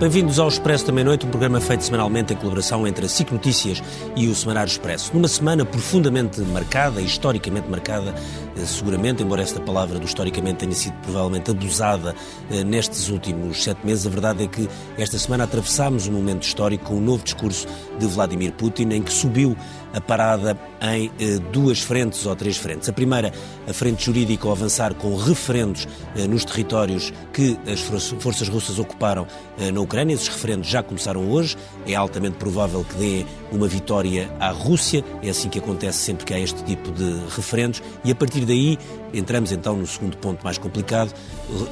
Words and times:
Bem-vindos 0.00 0.38
ao 0.38 0.48
Expresso 0.48 0.86
da 0.86 0.92
Meia-Noite, 0.92 1.26
um 1.26 1.28
programa 1.28 1.60
feito 1.60 1.84
semanalmente 1.84 2.32
em 2.32 2.36
colaboração 2.36 2.86
entre 2.86 3.04
a 3.04 3.08
SIC 3.08 3.32
Notícias 3.32 3.82
e 4.16 4.28
o 4.28 4.34
Semanário 4.34 4.70
Expresso. 4.70 5.12
Numa 5.12 5.28
semana 5.28 5.62
profundamente 5.62 6.40
marcada, 6.40 7.02
historicamente 7.02 7.68
marcada, 7.68 8.14
eh, 8.56 8.64
seguramente, 8.64 9.22
embora 9.22 9.42
esta 9.42 9.60
palavra 9.60 9.98
do 9.98 10.06
historicamente 10.06 10.60
tenha 10.60 10.72
sido 10.72 10.94
provavelmente 11.02 11.50
abusada 11.50 12.14
eh, 12.50 12.64
nestes 12.64 13.10
últimos 13.10 13.62
sete 13.62 13.84
meses, 13.84 14.06
a 14.06 14.08
verdade 14.08 14.44
é 14.44 14.46
que 14.46 14.66
esta 14.96 15.18
semana 15.18 15.44
atravessámos 15.44 16.08
um 16.08 16.12
momento 16.12 16.44
histórico 16.44 16.86
com 16.86 16.94
um 16.94 17.00
novo 17.02 17.22
discurso 17.22 17.66
de 17.98 18.06
Vladimir 18.06 18.52
Putin, 18.52 18.88
em 18.92 19.02
que 19.02 19.12
subiu 19.12 19.54
a 19.92 20.00
parada 20.00 20.58
em 20.82 21.10
eh, 21.20 21.38
duas 21.52 21.80
frentes 21.80 22.24
ou 22.26 22.34
três 22.34 22.56
frentes. 22.56 22.88
A 22.88 22.92
primeira, 22.92 23.32
a 23.68 23.72
frente 23.72 24.04
jurídica 24.04 24.46
ao 24.46 24.52
avançar 24.52 24.94
com 24.94 25.14
referendos 25.16 25.86
eh, 26.16 26.26
nos 26.26 26.44
territórios 26.44 27.12
que 27.32 27.58
as 27.70 27.80
forças 27.80 28.48
russas 28.48 28.78
ocuparam 28.78 29.26
eh, 29.58 29.70
na 29.70 29.80
Ucrânia. 29.80 30.14
Esses 30.14 30.28
referendos 30.28 30.68
já 30.68 30.82
começaram 30.82 31.30
hoje. 31.30 31.56
É 31.86 31.94
altamente 31.94 32.36
provável 32.36 32.84
que 32.84 32.94
dê 32.94 33.26
uma 33.52 33.66
vitória 33.66 34.30
à 34.38 34.50
Rússia. 34.50 35.04
É 35.22 35.30
assim 35.30 35.48
que 35.48 35.58
acontece 35.58 35.98
sempre 35.98 36.24
que 36.24 36.32
há 36.32 36.40
este 36.40 36.62
tipo 36.64 36.90
de 36.92 37.20
referendos. 37.34 37.82
E 38.04 38.10
a 38.10 38.14
partir 38.14 38.44
daí, 38.44 38.78
entramos 39.12 39.52
então 39.52 39.76
no 39.76 39.86
segundo 39.86 40.16
ponto 40.16 40.42
mais 40.44 40.56
complicado. 40.56 41.12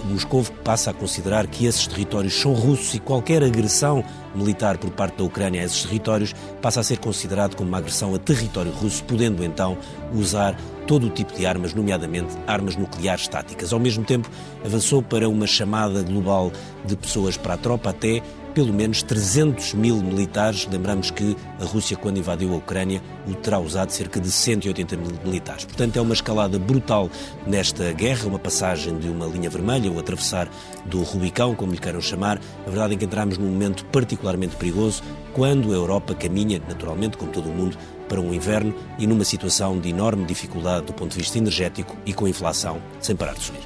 Moscou 0.05 0.45
passa 0.65 0.91
a 0.91 0.95
considerar 0.95 1.47
que 1.47 1.67
esses 1.67 1.87
territórios 1.87 2.35
são 2.35 2.53
russos 2.53 2.95
e 2.95 2.99
qualquer 2.99 3.43
agressão 3.43 4.05
militar 4.35 4.79
por 4.79 4.91
parte 4.91 5.19
da 5.19 5.25
Ucrânia 5.25 5.63
a 5.63 5.65
esses 5.65 5.83
territórios 5.83 6.35
passa 6.61 6.81
a 6.81 6.83
ser 6.83 6.99
considerado 6.99 7.57
como 7.57 7.69
uma 7.69 7.79
agressão 7.79 8.08
a 8.15 8.19
território 8.19 8.73
russo, 8.73 9.03
podendo 9.05 9.45
então 9.45 9.77
usar 10.13 10.57
todo 10.87 11.07
o 11.07 11.11
tipo 11.11 11.35
de 11.35 11.45
armas, 11.45 11.75
nomeadamente 11.75 12.37
armas 12.47 12.75
nucleares 12.75 13.29
táticas. 13.29 13.73
Ao 13.73 13.79
mesmo 13.79 14.05
tempo, 14.05 14.29
avançou 14.65 15.03
para 15.03 15.29
uma 15.29 15.47
chamada 15.47 16.03
global 16.03 16.51
de 16.85 16.97
pessoas 16.97 17.37
para 17.37 17.55
a 17.55 17.59
tropa 17.59 17.91
até 17.91 18.23
pelo 18.55 18.73
menos 18.73 19.03
300 19.05 19.75
mil 19.75 19.97
militares. 19.99 20.67
Lembramos 20.69 21.13
que 21.13 21.37
a 21.61 21.65
Rússia, 21.65 21.97
quando 21.97 22.19
invadiu 22.19 22.53
a 22.53 22.57
Ucrânia, 22.57 23.01
o 23.29 23.35
terá 23.35 23.59
usado 23.61 23.91
cerca 23.91 24.19
de 24.19 24.31
180 24.31 24.97
mil 24.97 25.13
militares. 25.25 25.65
Portanto, 25.65 25.97
é 25.97 26.01
uma 26.01 26.13
escalada 26.13 26.59
brutal 26.59 27.09
nesta 27.47 27.93
guerra, 27.93 28.27
uma 28.27 28.39
passagem 28.39 28.99
de 28.99 29.09
uma 29.09 29.27
linha 29.27 29.49
vermelha, 29.49 29.93
o 29.93 29.99
atravessar 30.01 30.49
do 30.87 31.03
Rubicão, 31.03 31.55
como 31.55 31.71
lhe 31.71 31.79
queiram 31.79 32.01
chamar. 32.01 32.41
A 32.67 32.71
verdade 32.71 32.95
é 32.95 32.97
que 32.97 33.05
entramos 33.05 33.39
num 33.39 33.47
momento 33.47 33.85
particularmente 33.93 34.57
perigoso, 34.57 35.05
quando 35.35 35.71
a 35.71 35.77
Europa 35.77 36.15
caminha, 36.15 36.61
naturalmente, 36.67 37.17
como 37.17 37.31
todo 37.31 37.49
o 37.49 37.55
mundo, 37.55 37.79
para 38.09 38.21
um 38.21 38.33
inverno 38.33 38.75
e 38.99 39.07
numa 39.07 39.25
situação 39.25 39.79
de 39.79 39.91
enorme 39.91 40.25
dificuldade 40.25 40.87
do 40.87 40.93
ponto 40.93 41.13
de 41.13 41.19
vista 41.19 41.39
energético 41.39 41.97
e 42.05 42.13
com 42.13 42.27
inflação 42.27 42.81
sem 43.01 43.15
parar 43.15 43.35
de 43.35 43.45
subir. 43.45 43.63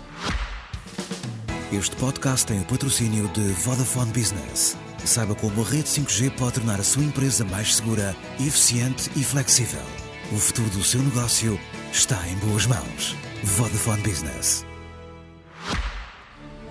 Este 1.73 1.97
podcast 1.97 2.45
tem 2.45 2.61
o 2.61 2.65
patrocínio 2.65 3.29
de 3.29 3.41
Vodafone 3.41 4.13
Business. 4.13 4.77
Saiba 5.05 5.35
como 5.35 5.63
a 5.63 5.65
rede 5.65 5.85
5G 5.85 6.31
pode 6.37 6.55
tornar 6.55 6.79
a 6.79 6.85
sua 6.85 7.03
empresa 7.03 7.45
mais 7.45 7.77
segura, 7.77 8.15
eficiente 8.39 9.11
e 9.17 9.25
flexível. 9.25 9.81
O 10.31 10.37
futuro 10.37 10.69
do 10.71 10.85
seu 10.85 11.03
negócio 11.03 11.59
está 11.91 12.19
em 12.29 12.37
boas 12.47 12.67
mãos. 12.67 13.17
Vodafone 13.43 14.03
Business. 14.03 14.72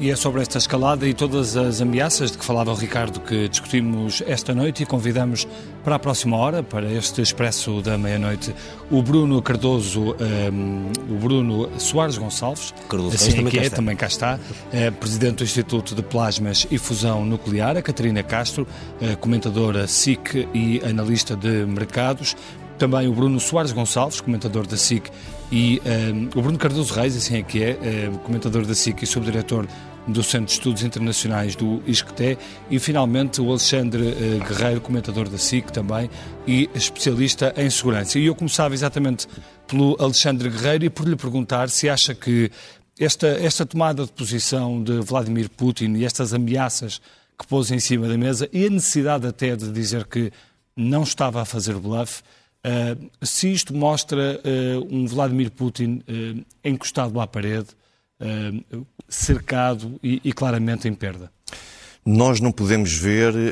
E 0.01 0.09
é 0.09 0.15
sobre 0.15 0.41
esta 0.41 0.57
escalada 0.57 1.07
e 1.07 1.13
todas 1.13 1.55
as 1.55 1.79
ameaças 1.79 2.31
de 2.31 2.37
que 2.39 2.43
falava 2.43 2.71
o 2.71 2.73
Ricardo 2.73 3.19
que 3.19 3.47
discutimos 3.47 4.23
esta 4.25 4.51
noite 4.51 4.81
e 4.81 4.85
convidamos 4.87 5.47
para 5.83 5.93
a 5.93 5.99
próxima 5.99 6.37
hora, 6.37 6.63
para 6.63 6.91
este 6.91 7.21
Expresso 7.21 7.83
da 7.83 7.99
Meia-Noite, 7.99 8.51
o 8.89 8.99
Bruno 9.03 9.39
Cardoso, 9.43 10.15
um, 10.15 10.91
o 11.07 11.19
Bruno 11.19 11.69
Soares 11.79 12.17
Gonçalves, 12.17 12.73
Cardoso 12.89 13.13
assim 13.13 13.29
também 13.29 13.51
que 13.51 13.59
cá 13.59 13.63
é, 13.63 13.69
também 13.69 13.95
cá 13.95 14.07
está, 14.07 14.39
é, 14.73 14.89
Presidente 14.89 15.35
do 15.35 15.43
Instituto 15.43 15.93
de 15.93 16.01
Plasmas 16.01 16.65
e 16.71 16.79
Fusão 16.79 17.23
Nuclear, 17.23 17.77
a 17.77 17.81
Catarina 17.83 18.23
Castro, 18.23 18.67
é, 18.99 19.15
comentadora 19.15 19.85
SIC 19.85 20.49
e 20.51 20.81
analista 20.83 21.35
de 21.35 21.63
mercados, 21.67 22.35
também 22.79 23.07
o 23.07 23.13
Bruno 23.13 23.39
Soares 23.39 23.71
Gonçalves, 23.71 24.19
comentador 24.19 24.65
da 24.65 24.77
SIC, 24.77 25.11
e 25.51 25.79
um, 25.85 26.39
o 26.39 26.41
Bruno 26.41 26.57
Cardoso 26.57 26.91
Reis, 26.91 27.15
assim 27.15 27.37
é 27.37 27.43
que 27.43 27.61
é, 27.61 27.69
é 27.69 28.11
comentador 28.23 28.65
da 28.65 28.73
SIC 28.73 29.03
e 29.03 29.05
subdiretor 29.05 29.67
do 30.07 30.23
Centro 30.23 30.47
de 30.47 30.53
Estudos 30.53 30.83
Internacionais 30.83 31.55
do 31.55 31.81
ISCTE 31.85 32.37
e 32.69 32.79
finalmente 32.79 33.39
o 33.39 33.49
Alexandre 33.49 34.01
uh, 34.01 34.47
Guerreiro, 34.47 34.81
comentador 34.81 35.29
da 35.29 35.37
SIC 35.37 35.71
também 35.71 36.09
e 36.47 36.69
especialista 36.73 37.53
em 37.55 37.69
segurança. 37.69 38.17
E 38.17 38.25
eu 38.25 38.35
começava 38.35 38.73
exatamente 38.73 39.27
pelo 39.67 39.95
Alexandre 39.99 40.49
Guerreiro 40.49 40.85
e 40.85 40.89
por 40.89 41.07
lhe 41.07 41.15
perguntar 41.15 41.69
se 41.69 41.87
acha 41.89 42.15
que 42.15 42.51
esta, 42.99 43.27
esta 43.27 43.65
tomada 43.65 44.05
de 44.05 44.11
posição 44.11 44.83
de 44.83 44.99
Vladimir 44.99 45.49
Putin 45.49 45.93
e 45.95 46.05
estas 46.05 46.33
ameaças 46.33 47.01
que 47.37 47.47
pôs 47.47 47.71
em 47.71 47.79
cima 47.79 48.07
da 48.07 48.17
mesa 48.17 48.49
e 48.51 48.65
a 48.65 48.69
necessidade 48.69 49.25
até 49.25 49.55
de 49.55 49.71
dizer 49.71 50.05
que 50.05 50.31
não 50.75 51.03
estava 51.03 51.41
a 51.41 51.45
fazer 51.45 51.75
bluff, 51.75 52.21
uh, 52.65 53.25
se 53.25 53.51
isto 53.51 53.73
mostra 53.73 54.39
uh, 54.39 54.87
um 54.95 55.05
Vladimir 55.05 55.51
Putin 55.51 56.03
encostado 56.63 57.19
à 57.19 57.27
parede, 57.27 57.67
Uh, 58.21 58.85
cercado 59.11 59.99
e, 60.01 60.21
e, 60.23 60.33
claramente 60.33 60.87
em 60.87 60.93
perda. 60.93 61.31
Nós 62.03 62.39
não 62.39 62.51
podemos 62.51 62.93
ver, 62.93 63.35
uh, 63.35 63.51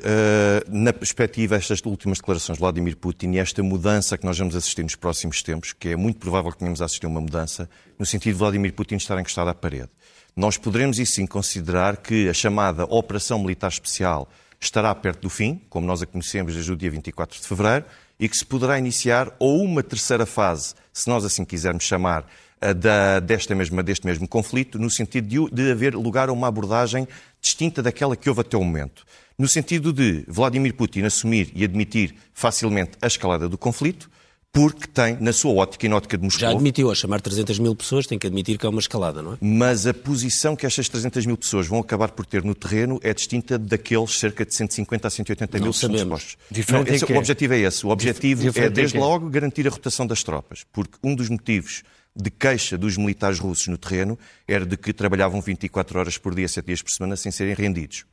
na 0.67 0.91
perspectiva, 0.91 1.55
estas 1.55 1.81
últimas 1.85 2.17
declarações 2.17 2.57
de 2.57 2.61
Vladimir 2.61 2.97
Putin 2.97 3.33
e 3.33 3.37
esta 3.37 3.61
mudança 3.61 4.17
que 4.17 4.25
nós 4.25 4.39
vamos 4.39 4.55
assistir 4.55 4.81
nos 4.81 4.95
próximos 4.95 5.43
tempos, 5.43 5.71
que 5.71 5.89
é 5.89 5.95
muito 5.95 6.17
provável 6.17 6.51
que 6.51 6.57
tenhamos 6.57 6.81
a 6.81 6.85
assistir 6.85 7.05
uma 7.05 7.21
mudança, 7.21 7.69
no 7.99 8.05
sentido 8.05 8.33
de 8.33 8.39
Vladimir 8.39 8.73
Putin 8.73 8.95
estar 8.95 9.19
encostado 9.19 9.49
à 9.49 9.53
parede. 9.53 9.89
Nós 10.35 10.57
poderemos, 10.57 10.97
e 10.97 11.05
sim, 11.05 11.27
considerar 11.27 11.97
que 11.97 12.27
a 12.27 12.33
chamada 12.33 12.85
Operação 12.85 13.37
Militar 13.37 13.69
Especial 13.69 14.27
estará 14.59 14.93
perto 14.95 15.21
do 15.23 15.29
fim, 15.29 15.61
como 15.69 15.85
nós 15.85 16.01
a 16.01 16.07
conhecemos 16.07 16.53
desde 16.53 16.71
o 16.71 16.75
dia 16.75 16.89
24 16.89 17.39
de 17.39 17.47
fevereiro, 17.47 17.85
e 18.19 18.27
que 18.27 18.37
se 18.37 18.45
poderá 18.45 18.77
iniciar 18.79 19.31
ou 19.39 19.63
uma 19.63 19.81
terceira 19.81 20.25
fase, 20.25 20.73
se 20.91 21.07
nós 21.07 21.23
assim 21.23 21.45
quisermos 21.45 21.83
chamar, 21.83 22.25
da, 22.73 23.19
desta 23.19 23.55
mesma, 23.55 23.81
deste 23.81 24.05
mesmo 24.05 24.27
conflito, 24.27 24.77
no 24.77 24.89
sentido 24.89 25.49
de, 25.49 25.55
de 25.55 25.71
haver 25.71 25.95
lugar 25.95 26.29
a 26.29 26.33
uma 26.33 26.47
abordagem 26.47 27.07
distinta 27.41 27.81
daquela 27.81 28.15
que 28.15 28.29
houve 28.29 28.41
até 28.41 28.57
o 28.57 28.63
momento. 28.63 29.05
No 29.37 29.47
sentido 29.47 29.93
de 29.93 30.25
Vladimir 30.27 30.73
Putin 30.73 31.03
assumir 31.03 31.51
e 31.55 31.63
admitir 31.63 32.13
facilmente 32.33 32.91
a 33.01 33.07
escalada 33.07 33.47
do 33.47 33.57
conflito, 33.57 34.09
porque 34.51 34.87
tem, 34.87 35.15
na 35.21 35.31
sua 35.31 35.53
ótica 35.53 35.85
e 35.85 35.89
na 35.89 35.95
ótica 35.95 36.17
de 36.17 36.23
Moscou... 36.23 36.41
Já 36.41 36.49
admitiu, 36.49 36.91
a 36.91 36.95
chamar 36.95 37.21
300 37.21 37.59
mil 37.59 37.75
pessoas, 37.75 38.07
tem 38.07 38.17
que 38.17 38.25
admitir 38.25 38.57
que 38.57 38.65
é 38.65 38.69
uma 38.69 38.79
escalada, 38.79 39.21
não 39.21 39.33
é? 39.33 39.37
Mas 39.39 39.85
a 39.85 39.93
posição 39.93 40.55
que 40.55 40.65
estas 40.65 40.89
300 40.89 41.25
mil 41.25 41.37
pessoas 41.37 41.67
vão 41.67 41.79
acabar 41.79 42.11
por 42.11 42.25
ter 42.25 42.43
no 42.43 42.55
terreno 42.55 42.99
é 43.03 43.13
distinta 43.13 43.59
daqueles 43.59 44.17
cerca 44.17 44.45
de 44.45 44.53
150 44.53 45.07
a 45.07 45.11
180 45.11 45.57
não 45.57 45.63
mil 45.63 45.71
que 45.71 45.79
são 45.79 45.89
sabemos. 45.89 46.37
dispostos. 46.49 46.89
Não, 46.89 46.95
esse, 46.95 47.13
o 47.13 47.17
objetivo 47.17 47.53
é 47.53 47.59
esse. 47.59 47.85
O 47.85 47.89
objetivo 47.89 48.41
Diferente 48.41 48.71
é, 48.71 48.73
desde 48.73 48.97
logo, 48.97 49.29
garantir 49.29 49.67
a 49.67 49.69
rotação 49.69 50.07
das 50.07 50.23
tropas. 50.23 50.65
Porque 50.73 50.97
um 51.03 51.13
dos 51.15 51.29
motivos 51.29 51.83
de 52.15 52.29
queixa 52.29 52.77
dos 52.77 52.97
militares 52.97 53.39
russos 53.39 53.67
no 53.67 53.77
terreno 53.77 54.17
era 54.47 54.65
de 54.65 54.75
que 54.77 54.91
trabalhavam 54.93 55.39
24 55.41 55.99
horas 55.99 56.17
por 56.17 56.33
dia, 56.35 56.47
7 56.47 56.65
dias 56.65 56.81
por 56.81 56.89
semana, 56.91 57.15
sem 57.15 57.31
serem 57.31 57.53
rendidos. 57.53 58.05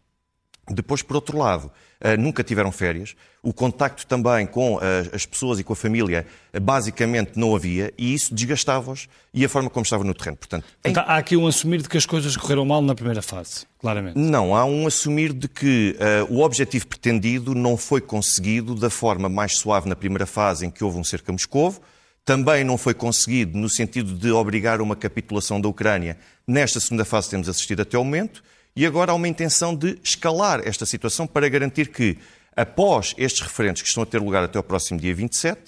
Depois, 0.68 1.00
por 1.00 1.14
outro 1.14 1.38
lado, 1.38 1.70
eh, 2.00 2.16
nunca 2.16 2.42
tiveram 2.42 2.72
férias. 2.72 3.14
O 3.40 3.52
contacto 3.52 4.04
também 4.04 4.44
com 4.48 4.80
eh, 4.82 5.08
as 5.14 5.24
pessoas 5.24 5.60
e 5.60 5.64
com 5.64 5.72
a 5.72 5.76
família 5.76 6.26
eh, 6.52 6.58
basicamente 6.58 7.38
não 7.38 7.54
havia 7.54 7.94
e 7.96 8.12
isso 8.12 8.34
desgastava-os 8.34 9.06
e 9.32 9.44
a 9.44 9.48
forma 9.48 9.70
como 9.70 9.84
estavam 9.84 10.04
no 10.04 10.12
terreno. 10.12 10.36
Portanto, 10.36 10.64
em- 10.84 10.90
Então, 10.90 11.04
há 11.06 11.18
aqui 11.18 11.36
um 11.36 11.46
assumir 11.46 11.82
de 11.82 11.88
que 11.88 11.96
as 11.96 12.04
coisas 12.04 12.36
correram 12.36 12.64
mal 12.64 12.82
na 12.82 12.96
primeira 12.96 13.22
fase, 13.22 13.64
claramente. 13.78 14.18
Não, 14.18 14.56
há 14.56 14.64
um 14.64 14.88
assumir 14.88 15.32
de 15.32 15.46
que 15.46 15.96
eh, 16.00 16.26
o 16.28 16.40
objetivo 16.40 16.88
pretendido 16.88 17.54
não 17.54 17.76
foi 17.76 18.00
conseguido 18.00 18.74
da 18.74 18.90
forma 18.90 19.28
mais 19.28 19.56
suave 19.58 19.88
na 19.88 19.94
primeira 19.94 20.26
fase 20.26 20.66
em 20.66 20.70
que 20.70 20.82
houve 20.82 20.98
um 20.98 21.04
cerco 21.04 21.30
a 21.30 21.32
Moscovo. 21.32 21.80
Também 22.26 22.62
não 22.64 22.76
foi 22.76 22.92
conseguido 22.92 23.56
no 23.56 23.70
sentido 23.70 24.12
de 24.12 24.30
obrigar 24.32 24.80
uma 24.82 24.94
capitulação 24.96 25.58
da 25.60 25.68
Ucrânia. 25.68 26.18
Nesta 26.46 26.78
segunda 26.80 27.04
fase 27.04 27.30
temos 27.30 27.48
assistido 27.48 27.80
até 27.82 27.96
ao 27.96 28.04
momento. 28.04 28.42
E 28.74 28.84
agora 28.84 29.12
há 29.12 29.14
uma 29.14 29.28
intenção 29.28 29.74
de 29.74 29.98
escalar 30.04 30.60
esta 30.66 30.84
situação 30.84 31.26
para 31.26 31.48
garantir 31.48 31.86
que, 31.88 32.18
após 32.54 33.14
estes 33.16 33.40
referentes 33.42 33.80
que 33.80 33.88
estão 33.88 34.02
a 34.02 34.06
ter 34.06 34.20
lugar 34.20 34.42
até 34.44 34.58
ao 34.58 34.64
próximo 34.64 35.00
dia 35.00 35.14
27, 35.14 35.58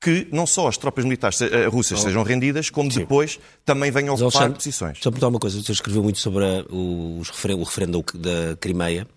que 0.00 0.28
não 0.30 0.46
só 0.46 0.68
as 0.68 0.76
tropas 0.76 1.04
militares 1.04 1.40
eh, 1.40 1.66
russas 1.66 2.00
sejam 2.00 2.22
rendidas, 2.22 2.68
como 2.70 2.90
depois 2.90 3.40
também 3.64 3.90
venham 3.90 4.12
Mas, 4.14 4.22
ocupar 4.22 4.52
posições. 4.52 4.98
Só 4.98 5.10
perguntar 5.10 5.28
uma 5.28 5.38
coisa, 5.38 5.62
você 5.62 5.72
escreveu 5.72 6.02
muito 6.02 6.18
sobre 6.18 6.44
a- 6.44 6.64
o, 6.70 7.18
os 7.20 7.30
referen- 7.30 7.58
o 7.58 7.62
referendo 7.64 8.04
da, 8.14 8.54
Crimeia. 8.60 9.08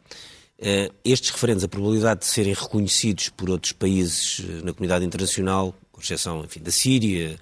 Eh, 0.57 0.89
estes 1.03 1.31
referendos, 1.31 1.63
a 1.63 1.67
probabilidade 1.67 2.21
de 2.21 2.27
serem 2.27 2.53
reconhecidos 2.53 3.29
por 3.29 3.49
outros 3.49 3.73
países 3.73 4.41
eh, 4.47 4.63
na 4.63 4.71
comunidade 4.73 5.03
internacional, 5.05 5.75
com 5.95 6.01
exceção 6.01 6.43
enfim, 6.43 6.59
da 6.59 6.71
Síria, 6.71 7.39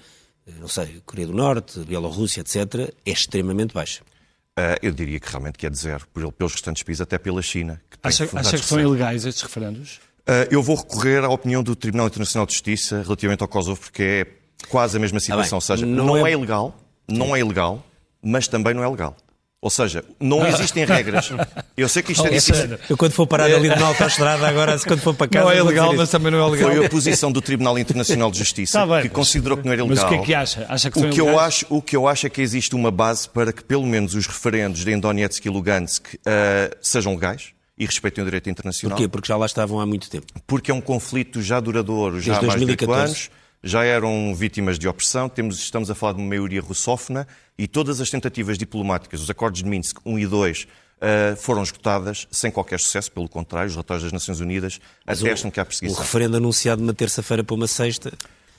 eh, 0.48 0.52
não 0.60 0.68
sei, 0.68 1.02
Coreia 1.06 1.28
do 1.28 1.34
Norte, 1.34 1.80
Bielorrússia, 1.80 2.42
etc., 2.42 2.94
é 3.04 3.12
extremamente 3.12 3.74
baixa. 3.74 4.04
Ah, 4.56 4.78
eu 4.84 4.92
diria 4.92 5.20
que 5.20 5.28
realmente 5.28 5.58
que 5.58 5.66
é 5.66 5.70
de 5.72 5.78
zero, 5.78 6.08
pelos 6.38 6.54
restantes 6.54 6.84
países, 6.84 7.02
até 7.02 7.18
pela 7.18 7.42
China. 7.42 7.82
Que 7.90 7.98
tem 7.98 8.10
Acha, 8.10 8.30
acha 8.32 8.58
que 8.60 8.66
são 8.66 8.80
ilegais 8.80 9.26
estes 9.26 9.42
referendos? 9.42 10.00
Ah, 10.28 10.48
eu 10.52 10.62
vou 10.62 10.76
recorrer 10.76 11.24
à 11.24 11.30
opinião 11.30 11.64
do 11.64 11.76
Tribunal 11.76 12.06
Internacional 12.08 12.46
de 12.46 12.54
Justiça 12.54 13.02
relativamente 13.02 13.42
ao 13.42 13.48
Kosovo, 13.48 13.80
porque 13.82 14.04
é 14.04 14.68
quase 14.70 14.96
a 14.98 15.00
mesma 15.00 15.20
situação. 15.20 15.44
bem. 15.44 15.56
Ou 15.56 15.62
seja, 15.62 15.86
Não 15.88 16.06
não, 16.06 16.28
é- 16.28 16.30
é... 16.30 16.34
ilegal, 16.34 16.78
não 17.10 17.36
é 17.36 17.40
ilegal, 17.40 17.84
mas 18.22 18.48
também 18.48 18.76
não 18.76 18.84
é 18.84 18.88
legal. 18.88 19.18
Ou 19.64 19.70
seja, 19.70 20.04
não 20.20 20.46
existem 20.46 20.84
regras. 20.84 21.32
Eu 21.78 21.88
sei 21.88 22.04
que 22.04 22.12
isto 22.12 22.28
é 22.28 22.32
difícil. 22.32 22.78
Eu 22.90 22.98
quando 22.98 23.14
for 23.14 23.26
parar 23.26 23.46
ali 23.46 23.70
na 23.70 23.88
autoestrada, 23.88 24.46
agora 24.46 24.78
quando 24.80 25.00
for 25.00 25.14
para 25.16 25.26
casa... 25.26 25.46
Não 25.46 25.52
é 25.52 25.58
ilegal, 25.58 25.94
mas 25.96 26.10
também 26.10 26.34
não 26.34 26.46
é 26.46 26.52
legal. 26.52 26.70
Foi 26.70 26.86
a 26.86 26.90
posição 26.90 27.32
do 27.32 27.42
Tribunal 27.42 27.80
Internacional 27.80 28.30
de 28.30 28.40
Justiça 28.40 28.86
Tá 28.86 29.02
que 29.02 29.08
considerou 29.08 29.58
que 29.58 29.66
não 29.66 29.72
era 29.72 29.86
Mas 29.86 30.00
ilegal. 30.00 30.08
o 30.08 30.16
que 30.18 30.22
é 30.22 30.26
que 30.26 30.34
acha? 30.36 30.66
Acha 30.68 30.92
que 30.92 31.00
O 31.00 31.10
que, 31.10 31.22
eu 31.22 31.40
acho, 31.40 31.66
o 31.70 31.82
que 31.82 31.96
eu 31.96 32.10
acho 32.10 32.28
é 32.28 32.30
que 32.30 32.42
existe 32.42 32.76
uma 32.76 32.92
base 32.92 33.30
para 33.30 33.54
que 33.54 33.64
pelo 33.64 33.86
menos 33.86 34.16
os 34.16 34.28
referendos 34.28 34.84
de 34.84 34.94
Donetsk 34.98 35.46
e 35.46 35.50
Lugansk 35.50 36.08
eh, 36.26 36.76
sejam 36.82 37.14
legais 37.14 37.54
e 37.78 37.86
respeitem 37.86 38.22
o 38.22 38.26
direito 38.26 38.50
internacional. 38.50 38.98
Porquê? 38.98 39.08
Porque 39.08 39.30
já 39.30 39.38
lá 39.38 39.46
estavam 39.46 39.80
há 39.80 39.86
muito 39.86 40.10
tempo. 40.10 40.28
Porque 40.46 40.72
é 40.72 40.74
um 40.74 40.82
conflito 40.82 41.42
já 41.42 41.62
duradouro, 41.62 42.20
já 42.20 42.34
há 42.34 42.40
Desde 42.40 42.48
mais 42.48 42.60
de 42.60 42.66
oito 42.70 42.86
2014. 42.86 43.06
anos, 43.06 43.43
já 43.64 43.84
eram 43.84 44.36
vítimas 44.36 44.78
de 44.78 44.88
opressão, 44.88 45.30
temos, 45.30 45.58
estamos 45.58 45.90
a 45.90 45.96
falar 45.96 46.14
de 46.14 46.20
uma 46.20 46.28
maioria 46.28 46.62
russófona 46.62 47.28
e 47.58 47.68
todas 47.68 48.02
as 48.02 48.10
tentativas 48.10 48.58
diplomáticas, 48.58 49.22
os 49.22 49.30
acordos 49.30 49.64
de 49.64 49.70
Minsk 49.70 50.00
1 50.06 50.20
e 50.20 50.28
2, 50.28 50.68
eh, 51.00 51.36
foram 51.38 51.64
esgotadas 51.64 52.28
sem 52.30 52.52
qualquer 52.52 52.80
sucesso, 52.80 53.12
pelo 53.12 53.30
contrário, 53.30 53.68
os 53.68 53.74
relatórios 53.74 54.04
das 54.04 54.12
Nações 54.12 54.40
Unidas 54.40 54.80
atestam 55.08 55.50
que 55.50 55.60
há 55.60 55.64
O 55.64 55.66
perseguição. 55.66 56.02
referendo 56.02 56.38
anunciado 56.38 56.82
de 56.82 56.88
uma 56.88 56.94
terça-feira 56.94 57.44
para 57.44 57.56
uma 57.56 57.68
sexta... 57.68 58.12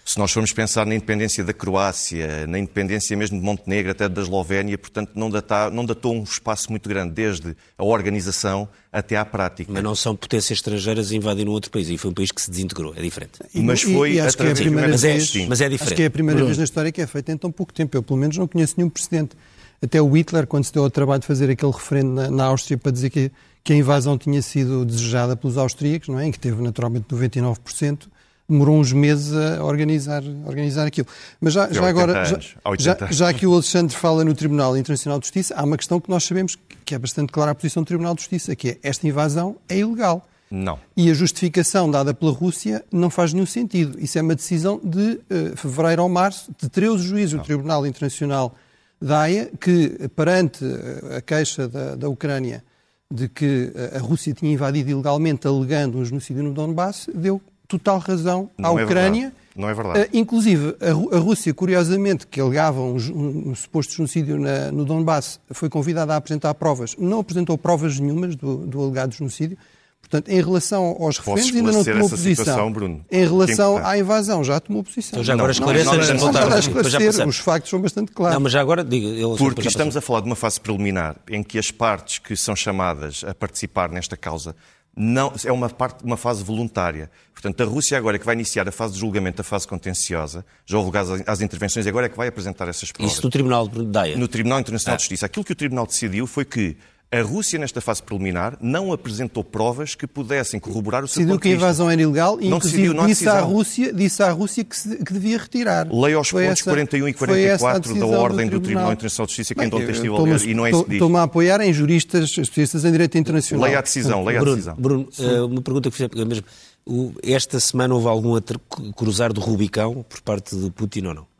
Se 0.05 0.19
nós 0.19 0.31
formos 0.33 0.53
pensar 0.53 0.85
na 0.85 0.95
independência 0.95 1.43
da 1.43 1.55
Croácia, 1.55 2.47
na 2.47 2.59
independência 2.59 3.17
mesmo 3.17 3.39
de 3.39 3.45
Montenegro, 3.45 3.91
até 3.91 4.07
da 4.09 4.21
Eslovénia, 4.21 4.77
portanto, 4.77 5.13
não, 5.15 5.31
data, 5.31 5.71
não 5.71 5.85
datou 5.85 6.15
um 6.15 6.23
espaço 6.23 6.71
muito 6.71 6.87
grande, 6.89 7.15
desde 7.15 7.57
a 7.79 7.83
organização 7.85 8.69
até 8.93 9.17
à 9.17 9.25
prática. 9.25 9.73
Mas 9.73 9.83
não 9.83 9.95
são 9.95 10.15
potências 10.15 10.59
estrangeiras 10.59 11.11
a 11.11 11.15
invadir 11.15 11.49
um 11.49 11.53
outro 11.53 11.71
país. 11.71 11.89
E 11.89 11.97
foi 11.97 12.11
um 12.11 12.15
país 12.15 12.31
que 12.31 12.43
se 12.43 12.51
desintegrou. 12.51 12.93
É 12.95 13.01
diferente. 13.01 13.39
E- 13.55 13.63
Mas 13.63 13.83
e- 13.83 13.95
foi 13.95 14.13
e 14.13 14.21
acho 14.21 14.37
que 14.37 14.43
é 14.43 14.51
a 14.53 14.55
primeira 14.55 14.89
Mas 14.89 15.05
é, 15.05 15.13
vez, 15.13 15.31
Sim. 15.31 15.47
mas 15.49 15.61
é 15.61 15.65
Acho 15.65 15.73
diferente. 15.73 15.97
que 15.97 16.03
é 16.03 16.07
a 16.07 16.11
primeira 16.11 16.45
vez 16.45 16.59
na 16.59 16.65
história 16.65 16.93
que 16.93 17.01
é 17.01 17.07
feita 17.07 17.33
em 17.33 17.37
tão 17.39 17.51
pouco 17.51 17.73
tempo. 17.73 17.97
Eu, 17.97 18.03
pelo 18.03 18.19
menos, 18.19 18.37
não 18.37 18.47
conheço 18.47 18.75
nenhum 18.77 18.91
precedente. 18.91 19.35
Até 19.83 20.03
o 20.03 20.11
Hitler, 20.15 20.47
quando 20.47 20.65
se 20.65 20.73
deu 20.73 20.85
ao 20.85 20.91
trabalho 20.91 21.21
de 21.23 21.27
fazer 21.27 21.49
aquele 21.51 21.73
referendo 21.73 22.11
na, 22.13 22.31
na 22.31 22.45
Áustria 22.45 22.77
para 22.77 22.93
dizer 22.93 23.09
que, 23.11 23.33
que 23.65 23.73
a 23.73 23.77
invasão 23.77 24.17
tinha 24.19 24.41
sido 24.43 24.85
desejada 24.85 25.35
pelos 25.35 25.57
austríacos, 25.57 26.09
não 26.09 26.19
é? 26.21 26.27
em 26.27 26.31
que 26.31 26.39
teve 26.39 26.63
naturalmente 26.63 27.07
99%, 27.09 28.07
demorou 28.49 28.79
uns 28.79 28.93
meses 28.93 29.35
a 29.35 29.65
organizar, 29.65 30.23
a 30.23 30.49
organizar 30.49 30.87
aquilo. 30.87 31.07
Mas 31.41 31.53
já, 31.53 31.73
já 31.73 31.81
há 31.81 31.85
80 31.85 31.89
agora, 31.89 32.25
já, 32.27 32.35
anos. 32.35 32.57
Há 32.65 32.71
80 32.71 33.07
já, 33.07 33.13
já 33.13 33.33
que 33.33 33.47
o 33.47 33.55
Alexandre 33.55 33.97
fala 33.97 34.25
no 34.25 34.35
Tribunal 34.35 34.77
Internacional 34.77 35.19
de 35.19 35.27
Justiça, 35.27 35.55
há 35.57 35.65
uma 35.65 35.77
questão 35.77 36.01
que 36.01 36.11
nós 36.11 36.25
sabemos 36.25 36.57
que 36.85 36.95
é 36.95 36.99
bastante 36.99 37.33
clara 37.33 37.53
a 37.53 37.55
posição 37.55 37.83
do 37.83 37.87
Tribunal 37.87 38.15
de 38.15 38.21
Justiça, 38.21 38.55
que 38.55 38.71
é 38.71 38.79
esta 38.83 39.07
invasão 39.07 39.57
é 39.69 39.79
ilegal. 39.79 40.27
Não. 40.51 40.79
E 40.97 41.11
a 41.11 41.15
justificação 41.15 41.91
dada 41.91 42.15
pela 42.15 42.31
Rússia 42.31 42.85
não 42.93 43.11
faz 43.11 43.33
nenhum 43.33 43.47
sentido. 43.47 43.99
Isso 43.99 44.19
é 44.19 44.23
uma 44.23 44.35
decisão 44.35 44.81
de 44.85 45.21
eh, 45.29 45.53
fevereiro 45.57 46.03
ou 46.03 46.09
março 46.09 46.55
de 46.61 46.69
13 46.69 46.99
juízes 46.99 47.33
do 47.33 47.43
Tribunal 47.43 47.87
Internacional 47.87 48.55
da 49.01 49.23
Haia, 49.23 49.51
que 49.61 50.09
perante 50.15 50.65
eh, 50.65 51.17
a 51.17 51.21
queixa 51.21 51.67
da, 51.67 51.97
da 51.97 52.09
Ucrânia 52.09 52.63
de 53.11 53.29
que 53.29 53.73
eh, 53.75 53.97
a 53.97 53.99
Rússia 53.99 54.33
tinha 54.33 54.53
invadido 54.53 54.91
ilegalmente, 54.91 55.47
alegando 55.47 55.99
um 55.99 56.05
genocídio 56.05 56.43
no 56.43 56.53
Donbass, 56.53 57.09
deu 57.13 57.41
total 57.79 57.99
razão 57.99 58.51
à 58.59 58.63
Não 58.63 58.79
é 58.79 58.85
Ucrânia. 58.85 59.21
verdade. 59.23 59.45
Não 59.57 59.69
é 59.69 59.75
verdade. 59.75 59.99
Eh, 60.01 60.09
inclusive, 60.15 60.75
a, 60.81 60.91
Ru- 60.93 61.15
a 61.15 61.19
Rússia, 61.19 61.55
curiosamente, 61.55 62.27
que 62.27 62.41
alegava 62.41 62.81
um, 62.81 62.97
um- 62.97 63.51
um 63.51 63.55
suposto 63.55 63.95
genocídio 63.95 64.39
na- 64.39 64.73
no 64.73 64.85
Donbass, 64.85 65.39
foi 65.53 65.69
convidada 65.69 66.13
a 66.13 66.17
apresentar 66.17 66.53
provas. 66.55 66.97
Não 66.99 67.21
apresentou 67.21 67.57
provas 67.57 67.99
nenhumas 68.01 68.35
do, 68.35 68.67
do 68.67 68.83
alegado 68.83 69.13
genocídio. 69.15 69.57
Portanto, 70.01 70.29
em 70.29 70.37
relação 70.43 70.97
aos 71.01 71.17
referentes, 71.19 71.55
ainda 71.57 71.73
não 71.73 71.83
tomou 71.83 72.11
posição. 72.11 72.45
situação, 72.45 72.71
Bruno? 72.73 73.05
Em 73.11 73.25
relação 73.27 73.79
é 73.79 73.85
à 73.87 73.99
invasão, 73.99 74.45
já 74.45 74.61
tomou 74.61 74.85
posição. 74.85 75.11
Então 75.13 75.25
já 75.25 75.33
agora 75.33 75.51
esclareça 75.53 75.85
não, 75.87 75.95
antes 75.95 76.09
de 76.09 76.17
voltar. 76.19 76.41
Depois 76.41 76.65
já 76.91 76.99
esclarecer, 76.99 77.27
os 77.29 77.39
factos 77.39 77.71
são 77.71 77.81
bastante 77.81 78.13
claros. 78.13 78.35
Não, 78.35 78.43
mas 78.43 78.53
já 78.53 78.61
agora, 78.61 78.85
diga. 78.85 79.07
ele- 79.07 79.37
Porque 79.39 79.63
já 79.63 79.69
estamos 79.71 79.97
a 79.97 80.01
falar 80.03 80.21
de 80.21 80.27
uma 80.27 80.37
fase 80.37 80.61
preliminar 80.61 81.17
em 81.31 81.43
que 81.43 81.59
as 81.59 81.71
partes 81.71 82.19
que 82.19 82.37
são 82.37 82.55
chamadas 82.55 83.25
a 83.27 83.33
participar 83.35 83.89
nesta 83.89 84.15
causa 84.17 84.55
não, 84.97 85.33
é 85.45 85.53
uma, 85.53 85.69
parte, 85.69 86.05
uma 86.05 86.17
fase 86.17 86.43
voluntária. 86.45 87.11
Portanto, 87.33 87.61
a 87.63 87.67
Rússia 87.67 87.99
agora 87.99 88.17
é 88.17 88.19
que 88.19 88.25
vai 88.25 88.35
iniciar 88.35 88.69
a 88.69 88.73
fase 88.73 88.95
de 88.95 89.01
julgamento, 89.01 89.41
a 89.41 89.45
fase 89.45 89.67
contenciosa, 89.67 90.45
já 90.65 90.77
houve 90.77 90.87
lugar 90.87 91.03
às, 91.03 91.29
às 91.29 91.41
intervenções 91.41 91.85
e 91.87 91.89
agora 91.89 92.07
é 92.07 92.09
que 92.09 92.17
vai 92.17 92.29
apresentar 92.29 92.69
essas 92.69 92.93
provas. 92.93 93.13
Isso 93.13 93.23
no 93.23 93.31
Tribunal 93.31 93.69
de 93.69 93.85
Daia. 93.85 94.17
No 94.17 94.29
Tribunal 94.29 94.61
Internacional 94.61 94.97
de 94.97 95.03
Justiça. 95.03 95.27
Aquilo 95.27 95.45
que 95.45 95.53
o 95.53 95.57
Tribunal 95.57 95.87
decidiu 95.87 96.27
foi 96.27 96.45
que 96.45 96.77
a 97.13 97.23
Rússia, 97.23 97.59
nesta 97.61 97.81
fase 97.81 98.03
preliminar, 98.03 98.59
não 98.61 98.93
apresentou 98.93 99.45
provas 99.45 99.95
que 99.95 100.05
pudessem 100.05 100.59
corroborar 100.59 101.05
o 101.05 101.07
seu 101.07 101.21
Decidiu 101.21 101.35
ponto 101.35 101.43
que 101.43 101.49
a 101.49 101.51
de 101.51 101.55
vista. 101.57 101.65
invasão 101.67 101.89
era 101.91 102.03
ilegal 102.03 102.39
e, 102.41 102.49
Não 102.49 102.57
inclusive, 102.57 102.83
decidiu, 102.83 102.95
não 103.01 103.07
disse, 103.07 103.29
à. 103.29 103.41
Rússia, 103.41 103.93
disse 103.93 104.23
à 104.23 104.31
Rússia 104.33 104.65
que, 104.65 104.77
se- 104.77 104.97
que 104.97 105.13
devia 105.13 105.39
retirar. 105.39 105.87
Leia 105.93 106.17
aos 106.17 106.29
Foi 106.29 106.45
pontos 106.47 106.61
essa- 106.61 106.71
41 106.71 107.07
e 107.09 107.13
foi 107.13 107.43
essa 107.45 107.55
a 107.69 107.71
44 107.81 107.95
da 108.01 108.19
Ordem 108.19 108.49
do 108.49 108.59
Tribunal 108.61 108.93
Internacional 108.93 109.27
de 109.27 109.31
Justiça, 109.33 109.55
que 109.55 109.59
Bem, 109.61 109.65
ainda 109.67 109.77
ontem 109.77 109.91
estive 109.93 110.09
a 110.09 110.19
ler, 110.23 110.43
e 110.49 110.55
não 110.55 110.67
é 110.67 110.71
isso 110.71 110.83
que 110.83 110.89
diz. 110.91 110.95
Estou-me 110.97 111.17
a 111.19 111.23
apoiar 111.23 111.61
em 111.61 111.73
juristas, 111.73 112.31
especialistas 112.31 112.85
em 112.85 112.91
direito 112.91 113.17
internacional. 113.17 113.65
Leia 113.67 113.79
a 113.79 113.83
decisão, 113.83 114.25
leia 114.25 114.39
a 114.39 114.43
Bruno, 114.43 114.57
decisão. 114.57 114.77
Bruno, 114.77 115.09
eh, 115.17 115.41
uma 115.43 115.63
pergunta 115.63 115.91
que 115.91 115.97
fizemos 115.97 116.25
mesmo. 116.27 116.45
O- 116.85 117.13
Esta 117.23 117.61
semana 117.61 117.95
houve 117.95 118.09
algum 118.09 118.31
outro 118.31 118.61
cruzar 118.97 119.33
do 119.33 119.41
Rubicão 119.41 120.05
por 120.09 120.21
parte 120.21 120.57
de 120.57 120.69
Putin 120.73 121.07
ou 121.07 121.15
não? 121.15 121.34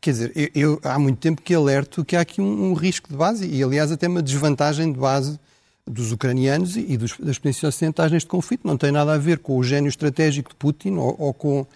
Quer 0.00 0.10
dizer, 0.10 0.32
eu, 0.34 0.50
eu 0.54 0.80
há 0.84 0.98
muito 0.98 1.18
tempo 1.18 1.42
que 1.42 1.54
alerto 1.54 2.04
que 2.04 2.16
há 2.16 2.20
aqui 2.20 2.40
um, 2.40 2.70
um 2.70 2.72
risco 2.74 3.08
de 3.08 3.16
base 3.16 3.46
e, 3.46 3.62
aliás, 3.62 3.90
até 3.90 4.06
uma 4.06 4.22
desvantagem 4.22 4.92
de 4.92 4.98
base 4.98 5.38
dos 5.86 6.12
ucranianos 6.12 6.76
e, 6.76 6.92
e 6.92 6.96
dos, 6.96 7.16
das 7.18 7.38
potências 7.38 7.74
ocidentais 7.74 8.12
neste 8.12 8.28
conflito. 8.28 8.66
Não 8.66 8.76
tem 8.76 8.92
nada 8.92 9.14
a 9.14 9.18
ver 9.18 9.38
com 9.38 9.56
o 9.56 9.64
gênio 9.64 9.88
estratégico 9.88 10.50
de 10.50 10.56
Putin 10.56 10.96
ou, 10.96 11.16
ou 11.18 11.34
com, 11.34 11.66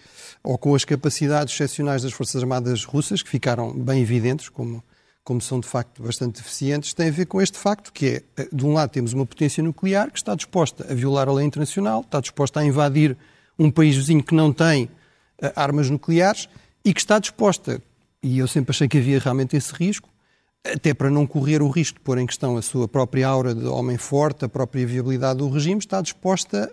ou 0.43 0.57
com 0.57 0.75
as 0.75 0.85
capacidades 0.85 1.53
excepcionais 1.53 2.03
das 2.03 2.13
Forças 2.13 2.41
Armadas 2.41 2.85
russas, 2.85 3.21
que 3.21 3.29
ficaram 3.29 3.73
bem 3.73 4.01
evidentes, 4.01 4.49
como, 4.49 4.83
como 5.23 5.41
são 5.41 5.59
de 5.59 5.67
facto 5.67 6.01
bastante 6.03 6.41
deficientes, 6.41 6.93
tem 6.93 7.07
a 7.07 7.11
ver 7.11 7.25
com 7.25 7.41
este 7.41 7.57
facto 7.57 7.91
que 7.91 8.07
é, 8.07 8.23
eh, 8.37 8.47
de 8.51 8.65
um 8.65 8.73
lado 8.73 8.89
temos 8.89 9.13
uma 9.13 9.25
potência 9.25 9.63
nuclear 9.63 10.11
que 10.11 10.17
está 10.17 10.35
disposta 10.35 10.85
a 10.89 10.93
violar 10.93 11.27
a 11.27 11.33
lei 11.33 11.45
internacional, 11.45 12.01
está 12.01 12.19
disposta 12.19 12.59
a 12.59 12.65
invadir 12.65 13.17
um 13.57 13.71
país 13.71 13.95
vizinho 13.95 14.23
que 14.23 14.35
não 14.35 14.51
tem 14.51 14.89
eh, 15.41 15.51
armas 15.55 15.89
nucleares 15.89 16.49
e 16.85 16.93
que 16.93 16.99
está 16.99 17.19
disposta, 17.19 17.81
e 18.23 18.39
eu 18.39 18.47
sempre 18.47 18.71
achei 18.71 18.87
que 18.87 18.97
havia 18.97 19.19
realmente 19.19 19.55
esse 19.55 19.73
risco, 19.73 20.09
até 20.65 20.93
para 20.93 21.09
não 21.09 21.27
correr 21.27 21.61
o 21.61 21.67
risco 21.69 21.99
de 21.99 22.03
pôr 22.05 22.17
em 22.17 22.25
questão 22.25 22.55
a 22.55 22.61
sua 22.61 22.87
própria 22.87 23.27
aura 23.27 23.53
de 23.53 23.65
homem 23.65 23.97
forte, 23.97 24.45
a 24.45 24.49
própria 24.49 24.87
viabilidade 24.87 25.39
do 25.39 25.49
regime, 25.49 25.79
está 25.79 26.01
disposta 26.01 26.71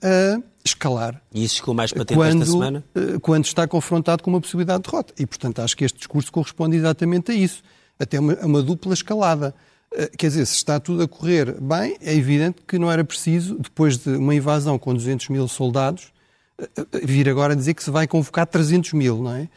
a, 0.00 0.36
a 0.36 0.42
escalar 0.64 1.20
E 1.32 1.42
isso 1.44 1.56
ficou 1.56 1.74
mais 1.74 1.92
patente 1.92 2.14
quando, 2.16 2.42
esta 2.42 2.52
semana? 2.52 2.84
eh, 2.94 3.18
quando 3.20 3.44
está 3.44 3.66
confrontado 3.66 4.22
com 4.22 4.30
uma 4.30 4.40
possibilidade 4.40 4.84
de 4.84 4.90
derrota. 4.90 5.12
E, 5.18 5.26
portanto, 5.26 5.60
acho 5.60 5.76
que 5.76 5.84
este 5.84 5.98
discurso 5.98 6.30
corresponde 6.32 6.76
exatamente 6.76 7.32
a 7.32 7.34
isso. 7.34 7.62
Até 7.98 8.18
uma, 8.20 8.34
a 8.34 8.46
uma 8.46 8.62
dupla 8.62 8.94
escalada. 8.94 9.52
Eh, 9.92 10.10
Quer 10.16 10.28
dizer, 10.28 10.46
se 10.46 10.54
está 10.54 10.78
tudo 10.80 11.02
a 11.02 11.08
correr 11.08 11.60
bem, 11.60 11.96
é 12.00 12.14
evidente 12.14 12.62
que 12.66 12.78
não 12.78 12.90
era 12.90 13.04
preciso, 13.04 13.58
depois 13.58 13.98
de 13.98 14.10
uma 14.10 14.34
invasão 14.34 14.78
com 14.78 14.94
200 14.94 15.28
mil 15.28 15.46
soldados, 15.48 16.12
eh, 16.58 16.66
vir 17.02 17.28
agora 17.28 17.54
dizer 17.56 17.74
que 17.74 17.82
se 17.84 17.90
vai 17.90 18.06
convocar 18.06 18.46
300 18.46 18.92
mil, 18.92 19.20
não 19.20 19.32
é? 19.34 19.48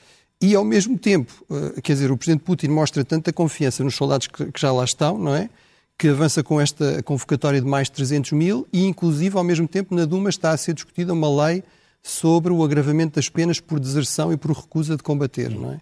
E, 0.41 0.53
ao 0.53 0.63
mesmo 0.63 0.97
tempo, 0.97 1.33
eh, 1.49 1.81
quer 1.81 1.93
dizer, 1.93 2.11
o 2.11 2.17
Presidente 2.17 2.43
Putin 2.43 2.67
mostra 2.67 3.03
tanta 3.03 3.33
confiança 3.33 3.83
nos 3.83 3.95
soldados 3.95 4.27
que, 4.27 4.49
já 4.55 4.71
lá 4.71 4.83
estão, 4.83 5.17
não 5.17 5.35
é? 5.35 5.49
Que 5.97 6.09
avança 6.09 6.43
com 6.43 6.61
esta 6.61 7.01
convocatória 7.01 7.59
de 7.59 7.67
mais 7.67 7.87
de 7.87 7.93
300 7.93 8.31
mil 8.33 8.67
e, 8.71 8.85
inclusive, 8.85 9.35
ao 9.35 9.43
mesmo 9.43 9.67
tempo, 9.67 9.95
na 9.95 10.05
Duma 10.05 10.29
está 10.29 10.51
a 10.51 10.57
ser 10.57 10.73
discutida 10.73 11.11
uma 11.11 11.47
lei 11.47 11.63
sobre 12.03 12.53
o 12.53 12.63
agravamento 12.63 13.15
das 13.15 13.29
penas 13.29 13.59
por 13.59 13.79
deserção 13.79 14.31
e 14.31 14.37
por 14.37 14.51
recusa 14.51 14.95
de 14.95 15.01
combater, 15.01 15.49
não 15.49 15.73
é? 15.73 15.79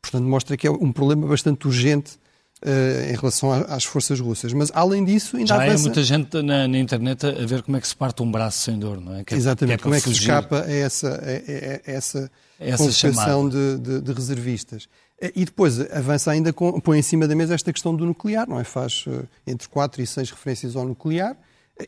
Portanto, 0.00 0.24
mostra 0.24 0.56
que 0.56 0.66
é 0.66 0.70
um 0.70 0.90
problema 0.90 1.26
bastante 1.26 1.66
urgente 1.66 2.18
eh, 2.62 3.10
em 3.12 3.16
relação 3.16 3.52
a- 3.52 3.60
às 3.74 3.84
forças 3.84 4.18
russas. 4.20 4.52
Mas, 4.52 4.70
além 4.74 5.04
disso, 5.04 5.36
ainda 5.36 5.48
Já 5.48 5.64
é 5.64 5.68
avança... 5.68 5.82
muita 5.84 6.02
gente 6.02 6.42
na, 6.42 6.66
na 6.68 6.78
internet 6.78 7.26
a 7.26 7.46
ver 7.46 7.62
como 7.62 7.76
é 7.76 7.80
que 7.80 7.88
se 7.88 7.94
parte 7.96 8.22
um 8.22 8.30
braço 8.30 8.58
sem 8.58 8.78
dor, 8.78 9.00
não 9.00 9.14
é? 9.16 9.24
Que 9.24 9.34
é- 9.34 9.36
Exatamente, 9.36 9.76
que 9.78 9.82
como 9.84 9.94
é 9.94 10.00
que 10.00 10.04
se 10.08 10.12
escapa 10.20 10.62
a 10.64 10.70
essa, 10.72 11.08
a- 11.08 11.12
a- 11.12 11.80
essa, 11.96 12.30
Essa 12.58 12.78
convocação 12.84 13.48
de, 13.48 13.78
de- 13.78 14.00
de 14.00 14.12
reservistas. 14.12 14.88
Eh, 15.20 15.32
E 15.36 15.44
depois 15.44 15.80
avança 15.92 16.30
ainda, 16.30 16.52
com, 16.52 16.80
põe 16.80 16.98
em 16.98 17.02
cima 17.02 17.26
da 17.28 17.34
mesa 17.36 17.54
esta 17.54 17.72
questão 17.72 17.94
do 17.94 18.04
nuclear, 18.04 18.48
não 18.48 18.58
é? 18.58 18.64
Faz 18.64 19.04
eh, 19.06 19.22
entre 19.46 19.68
quatro 19.68 20.02
e 20.02 20.06
seis 20.06 20.30
referências 20.30 20.74
ao 20.74 20.84
nuclear 20.84 21.36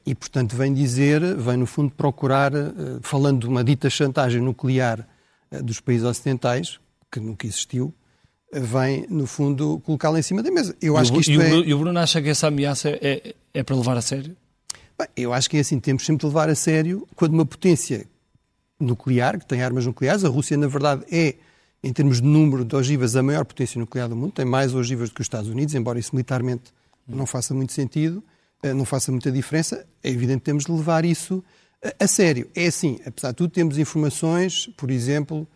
e, 0.07 0.15
portanto, 0.15 0.55
vem 0.57 0.73
dizer, 0.73 1.21
vem 1.37 1.57
no 1.57 1.67
fundo 1.67 1.91
procurar, 1.93 2.53
falando 3.03 3.41
de 3.41 3.47
uma 3.49 3.65
dita 3.65 3.91
chantagem 3.91 4.41
nuclear 4.41 5.05
dos 5.65 5.81
países 5.81 6.07
ocidentais, 6.07 6.79
que 7.11 7.19
nunca 7.19 7.45
existiu, 7.45 7.93
vem, 8.53 9.07
no 9.09 9.27
fundo, 9.27 9.81
colocá-la 9.85 10.19
em 10.19 10.23
cima 10.23 10.43
da 10.43 10.51
mesa. 10.51 10.75
Eu 10.81 10.95
E 10.97 10.99
acho 10.99 11.11
o, 11.11 11.15
que 11.15 11.21
isto 11.21 11.33
e 11.33 11.39
o 11.39 11.43
é... 11.43 11.49
Bruno- 11.49 11.65
e 11.65 11.75
o 11.75 11.79
Bruno 11.79 11.99
acha 11.99 12.21
que 12.23 12.29
essa 12.29 12.49
ameaça 12.49 12.89
é, 12.91 13.35
é 13.55 13.63
para 13.63 13.77
levar 13.77 13.97
a 13.97 14.03
sério? 14.03 14.37
Bem, 14.99 15.09
eu 15.17 15.33
acho 15.33 15.49
que 15.49 15.57
é 15.57 15.61
assim, 15.61 15.79
temos 15.81 16.05
sempre 16.05 16.21
de 16.21 16.27
levar 16.27 16.49
a 16.49 16.55
sério 16.55 17.07
quando 17.15 17.33
uma 17.35 17.47
potência 17.47 18.07
nuclear, 18.79 19.39
que 19.39 19.47
tem 19.47 19.63
armas 19.63 19.87
nucleares, 19.87 20.25
a 20.25 20.29
Rússia, 20.29 20.57
na 20.57 20.67
verdade, 20.67 21.05
é, 21.11 21.37
em 21.83 21.93
termos 21.93 22.21
de 22.21 22.27
número 22.27 22.65
de 22.65 22.75
ogivas, 22.77 23.15
a 23.17 23.23
maior 23.23 23.45
potência 23.45 23.79
nuclear 23.79 24.09
do 24.09 24.17
mundo, 24.17 24.33
tem 24.33 24.45
mais 24.45 24.75
ogivas 24.75 25.09
do 25.11 25.15
que 25.15 25.21
os 25.21 25.25
Estados 25.27 25.49
Unidos, 25.49 25.75
embora 25.75 25.99
isso 25.99 26.11
militarmente 26.15 26.65
não 27.07 27.27
faça 27.27 27.53
muito 27.55 27.73
sentido, 27.73 28.23
eh, 28.63 28.73
não 28.75 28.85
faça 28.85 29.11
muita 29.11 29.31
diferença, 29.33 29.85
é 30.03 30.11
evidente 30.11 30.39
que 30.41 30.45
temos 30.45 30.65
de 30.65 30.73
levar 30.73 31.05
isso 31.05 31.43
a- 31.85 32.05
a 32.05 32.07
sério. 32.07 32.49
É 32.55 32.67
assim, 32.67 33.01
apesar 33.07 33.31
de 33.31 33.37
tudo, 33.37 33.51
temos 33.51 33.79
informações, 33.79 34.69
por 34.77 34.91
exemplo, 34.91 35.47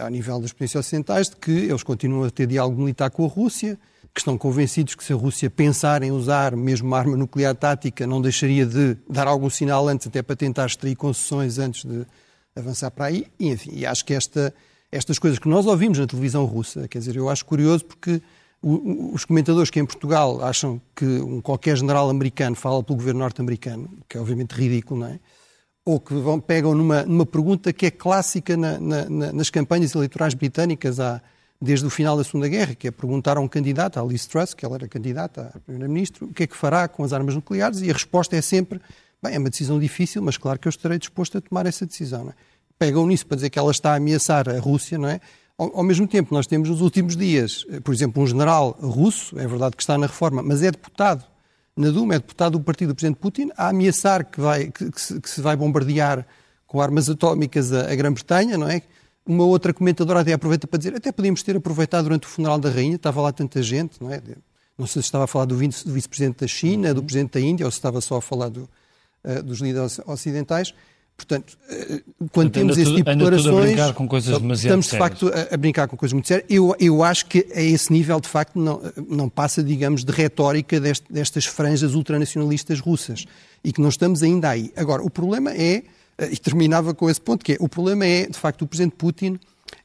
ao 0.00 0.08
nível 0.08 0.40
das 0.40 0.52
potências 0.52 0.86
ocidentais, 0.86 1.28
de 1.28 1.36
que 1.36 1.50
eles 1.50 1.82
continuam 1.82 2.24
a 2.24 2.30
ter 2.30 2.46
diálogo 2.46 2.80
militar 2.80 3.10
com 3.10 3.24
a 3.24 3.28
Rússia, 3.28 3.78
que 4.14 4.20
estão 4.20 4.38
convencidos 4.38 4.94
que 4.94 5.02
se 5.02 5.12
a 5.12 5.16
Rússia 5.16 5.50
pensar 5.50 6.02
em 6.02 6.12
usar 6.12 6.54
mesmo 6.54 6.86
uma 6.86 6.98
arma 6.98 7.16
nuclear 7.16 7.54
tática, 7.54 8.06
não 8.06 8.22
deixaria 8.22 8.64
de 8.64 8.96
dar 9.10 9.26
algum 9.26 9.50
sinal 9.50 9.88
antes, 9.88 10.06
até 10.06 10.22
para 10.22 10.36
tentar 10.36 10.66
extrair 10.66 10.94
concessões 10.94 11.58
antes 11.58 11.84
de 11.84 12.06
avançar 12.54 12.90
para 12.92 13.06
aí. 13.06 13.26
E, 13.38 13.48
enfim, 13.48 13.70
e 13.74 13.84
acho 13.84 14.04
que 14.04 14.14
esta, 14.14 14.54
estas 14.90 15.18
coisas 15.18 15.38
que 15.38 15.48
nós 15.48 15.66
ouvimos 15.66 15.98
na 15.98 16.06
televisão 16.06 16.44
russa, 16.44 16.86
quer 16.86 16.98
dizer, 16.98 17.16
eu 17.16 17.28
acho 17.28 17.44
curioso 17.44 17.84
porque 17.84 18.22
os 18.62 19.24
comentadores 19.26 19.68
que 19.68 19.78
em 19.78 19.84
Portugal 19.84 20.42
acham 20.42 20.80
que 20.96 21.04
um 21.04 21.40
qualquer 21.40 21.76
general 21.76 22.08
americano 22.08 22.56
fala 22.56 22.82
pelo 22.82 22.96
governo 22.96 23.20
norte-americano, 23.20 23.90
que 24.08 24.16
é 24.16 24.20
obviamente 24.20 24.52
ridículo, 24.52 25.00
não 25.00 25.08
é? 25.08 25.18
Ou 25.84 26.00
que 26.00 26.14
vão, 26.14 26.40
pegam 26.40 26.74
numa, 26.74 27.02
numa 27.02 27.26
pergunta 27.26 27.72
que 27.72 27.86
é 27.86 27.90
clássica 27.90 28.56
na, 28.56 28.78
na, 28.78 29.32
nas 29.32 29.50
campanhas 29.50 29.94
eleitorais 29.94 30.32
britânicas 30.32 30.98
há, 30.98 31.20
desde 31.60 31.86
o 31.86 31.90
final 31.90 32.16
da 32.16 32.24
Segunda 32.24 32.48
Guerra, 32.48 32.74
que 32.74 32.88
é 32.88 32.90
perguntar 32.90 33.36
a 33.36 33.40
um 33.40 33.48
candidato, 33.48 33.98
a 33.98 34.02
Liz 34.02 34.26
Truss, 34.26 34.54
que 34.54 34.64
ela 34.64 34.76
era 34.76 34.88
candidata 34.88 35.52
a 35.54 35.60
primeira-ministro, 35.60 36.26
o 36.26 36.32
que 36.32 36.44
é 36.44 36.46
que 36.46 36.56
fará 36.56 36.86
com 36.88 37.02
as 37.02 37.12
armas 37.12 37.34
nucleares, 37.34 37.80
e 37.80 37.90
a 37.90 37.92
resposta 37.92 38.36
é 38.36 38.42
sempre, 38.42 38.80
bem, 39.22 39.34
é 39.34 39.38
uma 39.38 39.50
decisão 39.50 39.78
difícil, 39.78 40.22
mas 40.22 40.36
claro 40.36 40.58
que 40.58 40.68
eu 40.68 40.70
estarei 40.70 40.98
disposto 40.98 41.38
a 41.38 41.40
tomar 41.40 41.66
essa 41.66 41.86
decisão. 41.86 42.28
É? 42.28 42.34
Pegam 42.78 43.06
nisso 43.06 43.26
para 43.26 43.36
dizer 43.36 43.50
que 43.50 43.58
ela 43.58 43.70
está 43.70 43.92
a 43.92 43.96
ameaçar 43.96 44.48
a 44.48 44.58
Rússia, 44.58 44.98
não 44.98 45.08
é? 45.08 45.20
Ao, 45.56 45.78
ao, 45.78 45.82
mesmo 45.84 46.06
tempo, 46.06 46.34
nós 46.34 46.46
temos 46.46 46.68
nos 46.68 46.80
últimos 46.80 47.16
dias, 47.16 47.64
eh, 47.70 47.78
por 47.78 47.94
exemplo, 47.94 48.20
um 48.22 48.26
general 48.26 48.76
russo, 48.80 49.38
é 49.38 49.46
verdade 49.46 49.76
que 49.76 49.82
está 49.82 49.96
na 49.96 50.06
reforma, 50.06 50.42
mas 50.42 50.62
é 50.62 50.70
deputado 50.72 51.24
na 51.76 51.90
Duma, 51.90 52.14
é 52.14 52.18
deputado 52.18 52.58
do 52.58 52.60
partido 52.60 52.88
do 52.88 52.94
presidente 52.94 53.18
Putin, 53.18 53.50
a 53.56 53.68
ameaçar 53.68 54.24
que, 54.24 54.40
vai, 54.40 54.70
que, 54.70 54.90
que, 54.90 55.00
se, 55.00 55.20
que 55.20 55.28
se, 55.28 55.40
vai 55.40 55.56
bombardear 55.56 56.26
com 56.66 56.80
armas 56.80 57.08
atómicas 57.10 57.72
a, 57.72 57.90
a 57.90 57.94
Grã-Bretanha, 57.94 58.56
não 58.56 58.68
é? 58.68 58.82
Uma 59.26 59.44
outra 59.44 59.72
comentadora 59.72 60.20
até 60.20 60.32
aproveita 60.32 60.66
para 60.66 60.78
dizer, 60.78 60.94
até 60.94 61.10
podíamos 61.10 61.42
ter 61.42 61.56
aproveitado 61.56 62.04
durante 62.04 62.26
o 62.26 62.28
funeral 62.28 62.58
da 62.58 62.70
rainha, 62.70 62.96
estava 62.96 63.20
lá 63.20 63.32
tanta 63.32 63.62
gente, 63.62 64.00
não 64.00 64.12
é? 64.12 64.22
Não 64.76 64.86
sei 64.86 65.02
se 65.02 65.06
estava 65.06 65.24
a 65.24 65.26
falar 65.26 65.46
do 65.46 65.56
vice-presidente 65.56 66.40
da 66.40 66.46
China, 66.46 66.92
do 66.92 67.02
presidente 67.02 67.32
da 67.32 67.40
Índia, 67.40 67.64
ou 67.64 67.70
se 67.70 67.78
estava 67.78 68.00
só 68.00 68.16
a 68.16 68.22
falar 68.22 68.48
do, 68.50 68.68
uh, 69.24 69.42
dos 69.42 69.60
líderes 69.60 69.98
ocidentais. 70.06 70.74
Portanto, 71.16 71.56
eh, 71.70 72.02
quando 72.32 72.50
temos 72.50 72.76
esse 72.76 72.92
tipo 72.92 73.08
de 73.08 73.16
declarações, 73.16 73.76
coisas 74.08 74.36
estamos 74.58 74.88
de 74.88 74.98
facto 74.98 75.28
a, 75.28 75.54
a, 75.54 75.56
brincar 75.56 75.86
com 75.86 75.96
coisas 75.96 76.12
muito 76.12 76.26
sérias. 76.26 76.46
Eu, 76.50 76.74
eu 76.78 77.04
acho 77.04 77.26
que 77.26 77.46
a 77.54 77.60
esse 77.60 77.92
nível, 77.92 78.20
de 78.20 78.28
facto, 78.28 78.58
não, 78.58 78.80
não 79.08 79.28
passa, 79.28 79.62
digamos, 79.62 80.04
de 80.04 80.12
retórica 80.12 80.80
dest, 80.80 81.04
destas 81.08 81.46
franjas 81.46 81.94
ultranacionalistas 81.94 82.80
russas 82.80 83.26
e 83.62 83.72
que 83.72 83.80
não 83.80 83.88
estamos 83.88 84.22
ainda 84.22 84.50
aí. 84.50 84.72
Agora, 84.76 85.02
o 85.02 85.08
problema 85.08 85.52
é, 85.52 85.84
eh, 86.18 86.30
e 86.32 86.36
terminava 86.36 86.92
com 86.92 87.08
esse 87.08 87.20
ponto, 87.20 87.44
que 87.44 87.52
é, 87.52 87.56
o 87.60 87.68
problema 87.68 88.04
é, 88.04 88.26
de 88.26 88.38
facto, 88.38 88.62
o 88.62 88.66
presidente 88.66 88.96
Putin 88.96 89.38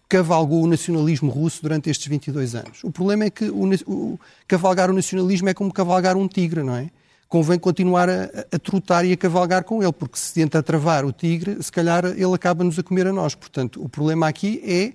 cavalgou 0.10 0.64
o 0.64 0.68
nacionalismo 0.68 1.30
russo 1.30 1.62
durante 1.62 1.92
estes 1.92 2.08
22 2.08 2.56
anos. 2.56 2.84
O 2.84 2.92
problema 2.92 3.26
é 3.26 3.30
que 3.30 3.46
o, 3.46 3.70
o, 3.86 4.20
cavalgar 4.48 4.90
o 4.90 4.94
nacionalismo 4.94 5.48
é 5.48 5.54
como 5.54 5.72
cavalgar 5.72 6.18
um 6.18 6.28
tigre, 6.28 6.64
não 6.64 6.76
é? 6.76 6.90
Convém 7.30 7.60
continuar 7.60 8.10
a, 8.10 8.24
a 8.52 8.60
trotar 8.60 9.06
e 9.06 9.14
a 9.14 9.18
cavalgar 9.18 9.64
com 9.64 9.84
ele, 9.84 9.94
porque 9.94 10.18
se 10.18 10.34
tenta 10.34 10.64
travar 10.64 11.06
o 11.06 11.14
tigre, 11.14 11.62
se 11.62 11.72
calhar 11.72 12.04
ele 12.06 12.34
acaba-nos 12.34 12.80
a 12.80 12.84
comer 12.84 13.06
a 13.06 13.14
nós. 13.14 13.36
Portanto, 13.36 13.82
o 13.82 13.88
problema 13.88 14.28
aqui 14.28 14.60
é, 14.66 14.94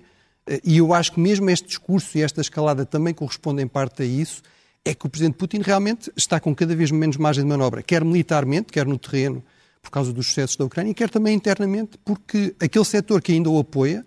eh, 0.53 0.61
e 0.63 0.77
eu 0.77 0.93
acho 0.93 1.13
que 1.13 1.19
mesmo 1.19 1.49
este 1.49 1.65
discurso 1.65 2.17
e 2.17 2.21
esta 2.21 2.41
escalada 2.41 2.85
também 2.85 3.13
correspondem 3.13 3.63
em 3.63 3.67
parte 3.67 4.03
a 4.03 4.05
isso, 4.05 4.43
é 4.83 4.93
que 4.93 5.05
o 5.05 5.09
Presidente 5.09 5.37
Putin 5.37 5.61
realmente 5.61 6.11
está 6.15 6.39
com 6.39 6.53
cada 6.53 6.75
vez 6.75 6.91
menos 6.91 7.15
margem 7.15 7.43
de 7.43 7.49
manobra, 7.49 7.81
quer 7.81 8.03
militarmente, 8.03 8.71
quer 8.71 8.85
no 8.85 8.99
terreno, 8.99 9.41
por 9.81 9.89
causa 9.89 10.11
dos 10.11 10.27
sucessos 10.27 10.57
da 10.57 10.65
Ucrânia, 10.65 10.93
quer 10.93 11.09
também 11.09 11.33
internamente, 11.33 11.97
porque 12.03 12.53
aquele 12.59 12.85
setor 12.85 13.21
que 13.21 13.31
ainda 13.31 13.49
o 13.49 13.57
apoia, 13.57 14.05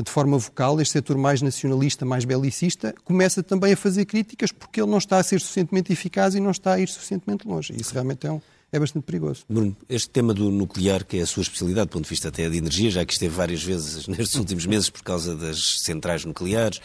de 0.00 0.10
forma 0.10 0.38
vocal, 0.38 0.80
este 0.80 0.92
setor 0.92 1.18
mais 1.18 1.42
nacionalista, 1.42 2.06
mais 2.06 2.24
belicista, 2.24 2.94
começa 3.04 3.42
também 3.42 3.74
a 3.74 3.76
fazer 3.76 4.06
críticas 4.06 4.50
porque 4.50 4.80
ele 4.80 4.90
não 4.90 4.98
está 4.98 5.18
a 5.18 5.22
ser 5.22 5.38
suficientemente 5.40 5.92
eficaz 5.92 6.34
e 6.34 6.40
não 6.40 6.50
está 6.50 6.74
a 6.74 6.80
ir 6.80 6.88
suficientemente 6.88 7.46
longe. 7.46 7.74
Isso 7.78 7.92
realmente 7.92 8.26
é, 8.26 8.32
um, 8.32 8.40
é 8.72 8.78
bastante 8.78 9.04
perigoso. 9.04 9.44
Bruno, 9.48 9.76
este 9.90 10.08
tema 10.08 10.32
do 10.32 10.50
nuclear, 10.50 11.04
que 11.04 11.18
é 11.18 11.22
a 11.22 11.26
sua 11.26 11.42
especialidade 11.42 11.88
do 11.88 11.92
ponto 11.92 12.04
de 12.04 12.10
vista 12.10 12.28
até 12.28 12.48
de 12.48 12.56
energia, 12.56 12.90
já 12.90 13.04
que 13.04 13.12
esteve 13.12 13.34
várias 13.34 13.62
vezes 13.62 14.06
nestes 14.08 14.36
últimos 14.36 14.64
meses 14.64 14.88
por 14.88 15.02
causa 15.02 15.36
das 15.36 15.80
centrais 15.82 16.24
nucleares, 16.24 16.80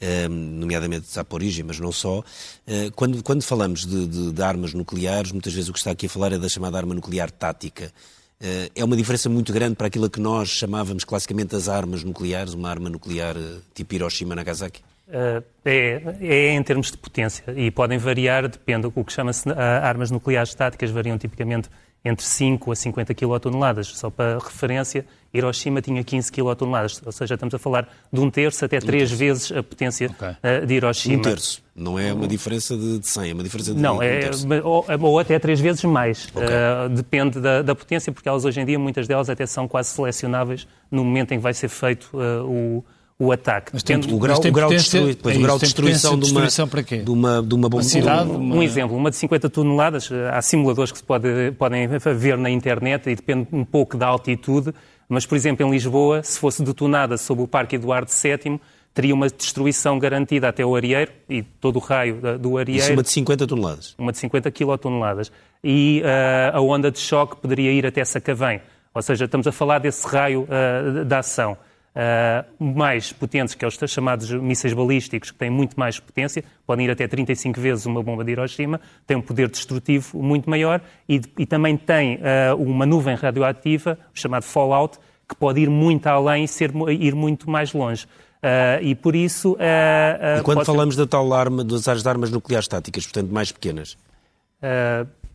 eh, 0.00 0.26
nomeadamente 0.28 1.06
de 1.12 1.34
origem, 1.34 1.62
mas 1.62 1.78
não 1.78 1.92
só. 1.92 2.22
Eh, 2.66 2.90
quando, 2.96 3.22
quando 3.22 3.42
falamos 3.42 3.84
de, 3.84 4.06
de, 4.06 4.32
de 4.32 4.42
armas 4.42 4.72
nucleares, 4.72 5.30
muitas 5.30 5.52
vezes 5.52 5.68
o 5.68 5.74
que 5.74 5.78
está 5.78 5.90
aqui 5.90 6.06
a 6.06 6.08
falar 6.08 6.32
é 6.32 6.38
da 6.38 6.48
chamada 6.48 6.78
arma 6.78 6.94
nuclear 6.94 7.30
tática. 7.30 7.92
Eh, 8.40 8.70
é 8.74 8.84
uma 8.84 8.96
diferença 8.96 9.28
muito 9.28 9.52
grande 9.52 9.76
para 9.76 9.86
aquilo 9.86 10.10
que 10.10 10.20
nós 10.20 10.48
chamávamos 10.48 11.04
classicamente 11.04 11.56
as 11.56 11.68
armas 11.68 12.04
nucleares, 12.04 12.52
uma 12.54 12.68
arma 12.68 12.90
nuclear 12.90 13.36
eh, 13.36 13.60
tipo 13.74 13.94
Hiroshima-Nagasaki? 13.94 14.82
Uh, 15.08 15.42
é, 15.64 16.16
é, 16.20 16.50
em 16.52 16.62
termos 16.64 16.90
de 16.90 16.98
potência 16.98 17.44
e 17.56 17.70
podem 17.70 17.96
variar, 17.96 18.48
depende. 18.48 18.90
O 18.92 19.04
que 19.04 19.12
chama-se 19.12 19.48
armas 19.50 20.10
nucleares 20.10 20.50
estáticas 20.50 20.90
variam 20.90 21.16
tipicamente 21.16 21.70
entre 22.04 22.24
5 22.24 22.72
a 22.72 22.76
50 22.76 23.14
quilotoneladas. 23.14 23.86
Só 23.86 24.10
para 24.10 24.38
referência, 24.38 25.06
Hiroshima 25.36 25.80
tinha 25.80 26.02
15 26.02 26.32
quilotoneladas, 26.32 27.00
ou 27.04 27.12
seja, 27.12 27.34
estamos 27.34 27.54
a 27.54 27.58
falar 27.58 27.88
de 28.12 28.20
um 28.20 28.30
terço 28.30 28.64
até 28.64 28.78
um 28.78 28.80
três 28.80 29.10
terço. 29.10 29.16
vezes 29.16 29.52
a 29.52 29.62
potência 29.62 30.10
okay. 30.10 30.28
uh, 30.28 30.66
de 30.66 30.74
Hiroshima. 30.74 31.18
Um 31.18 31.22
terço, 31.22 31.62
não 31.74 31.98
é 31.98 32.12
uma 32.12 32.26
diferença 32.26 32.76
de, 32.76 32.98
de 32.98 33.08
100, 33.08 33.30
é 33.30 33.34
uma 33.34 33.42
diferença 33.42 33.74
de 33.74 33.80
Não, 33.80 33.98
um 33.98 34.02
é, 34.02 34.30
ou, 34.64 34.84
ou, 35.00 35.18
até 35.18 35.38
três 35.38 35.60
vezes 35.60 35.84
mais. 35.84 36.28
Okay. 36.34 36.42
Uh, 36.42 36.88
depende 36.88 37.40
da, 37.40 37.62
da, 37.62 37.74
potência, 37.74 38.12
porque 38.12 38.28
elas 38.28 38.44
hoje 38.44 38.60
em 38.60 38.64
dia, 38.64 38.78
muitas 38.78 39.06
delas 39.06 39.28
até 39.28 39.46
são 39.46 39.68
quase 39.68 39.90
selecionáveis 39.90 40.66
no 40.90 41.04
momento 41.04 41.32
em 41.32 41.36
que 41.36 41.42
vai 41.42 41.54
ser 41.54 41.68
feito 41.68 42.10
uh, 42.14 42.44
o 42.44 42.84
o 43.18 43.32
ataque. 43.32 43.70
Mas 43.72 43.82
tem, 43.82 43.96
o 43.96 44.00
grau, 44.18 44.38
o 44.38 44.52
grau, 44.52 44.68
de, 44.68 44.76
é 44.76 45.00
o 45.00 45.40
grau 45.40 45.58
de 45.58 45.64
destruição, 45.64 46.18
de, 46.18 46.30
uma, 46.30 46.66
para 46.66 46.82
quê? 46.82 46.98
de 46.98 47.10
uma, 47.10 47.42
de 47.42 47.54
uma 47.54 47.68
bomba. 47.68 47.82
Cidade, 47.82 48.30
uma... 48.30 48.56
Um 48.56 48.62
exemplo, 48.62 48.96
uma 48.96 49.10
de 49.10 49.16
50 49.16 49.48
toneladas, 49.48 50.10
há 50.32 50.42
simuladores 50.42 50.92
que 50.92 50.98
se 50.98 51.04
pode, 51.04 51.52
podem 51.58 51.88
ver 51.88 52.36
na 52.36 52.50
internet 52.50 53.08
e 53.08 53.16
depende 53.16 53.48
um 53.52 53.64
pouco 53.64 53.96
da 53.96 54.06
altitude, 54.06 54.74
mas, 55.08 55.24
por 55.26 55.36
exemplo, 55.36 55.66
em 55.66 55.70
Lisboa, 55.70 56.22
se 56.22 56.38
fosse 56.38 56.62
detonada 56.62 57.16
sob 57.16 57.42
o 57.42 57.48
Parque 57.48 57.76
Eduardo 57.76 58.10
VII, 58.10 58.60
teria 58.92 59.14
uma 59.14 59.28
destruição 59.28 59.98
garantida 59.98 60.48
até 60.48 60.64
o 60.64 60.74
Arieiro 60.74 61.12
e 61.28 61.42
todo 61.42 61.76
o 61.76 61.78
raio 61.78 62.38
do 62.38 62.56
Arieiro. 62.56 62.82
Isso 62.82 62.92
uma 62.92 63.02
de 63.02 63.10
50 63.10 63.46
toneladas? 63.46 63.94
Uma 63.98 64.10
de 64.10 64.18
50 64.18 64.50
quilotoneladas. 64.50 65.30
E 65.62 66.02
uh, 66.02 66.56
a 66.56 66.60
onda 66.60 66.90
de 66.90 66.98
choque 66.98 67.36
poderia 67.36 67.70
ir 67.72 67.86
até 67.86 68.04
Sacavém. 68.04 68.60
Ou 68.94 69.02
seja, 69.02 69.26
estamos 69.26 69.46
a 69.46 69.52
falar 69.52 69.78
desse 69.80 70.06
raio 70.06 70.48
uh, 70.48 71.04
da 71.04 71.18
ação 71.18 71.56
uh, 71.96 72.64
mais 72.74 73.12
potentes, 73.12 73.54
que 73.54 73.64
é 73.64 73.68
os 73.68 73.78
chamados 73.88 74.30
mísseis 74.30 74.74
balísticos, 74.74 75.30
que 75.30 75.38
têm 75.38 75.50
muito 75.50 75.78
mais 75.78 75.98
potência, 75.98 76.44
podem 76.66 76.86
ir 76.86 76.90
até 76.90 77.08
35 77.08 77.60
vezes 77.60 77.86
uma 77.86 78.02
bomba 78.02 78.22
de 78.22 78.32
Hiroshima, 78.32 78.80
têm 79.06 79.16
um 79.16 79.22
poder 79.22 79.48
destrutivo 79.48 80.22
muito 80.22 80.48
maior 80.48 80.80
e, 81.08 81.20
e 81.38 81.46
também 81.46 81.76
tem 81.76 82.16
uh, 82.16 82.56
uma 82.56 82.84
nuvem 82.84 83.14
radioativa, 83.14 83.98
chamado 84.12 84.42
fallout, 84.42 84.98
que 85.28 85.34
pode 85.34 85.60
ir 85.60 85.70
muito 85.70 86.06
além 86.06 86.44
e 86.44 86.48
ser, 86.48 86.70
ir 86.90 87.14
muito 87.14 87.50
mais 87.50 87.72
longe. 87.72 88.06
Uh, 88.36 88.82
e 88.82 88.94
por 88.94 89.16
isso. 89.16 89.52
Uh, 89.52 89.56
uh, 89.56 90.40
e 90.40 90.42
quando 90.42 90.64
falamos 90.64 90.94
ser... 90.94 91.00
da 91.00 91.06
tal 91.06 91.32
arma, 91.32 91.64
das 91.64 91.88
armas 92.06 92.30
nucleares 92.30 92.68
táticas, 92.68 93.04
portanto 93.04 93.32
mais 93.32 93.50
pequenas? 93.50 93.96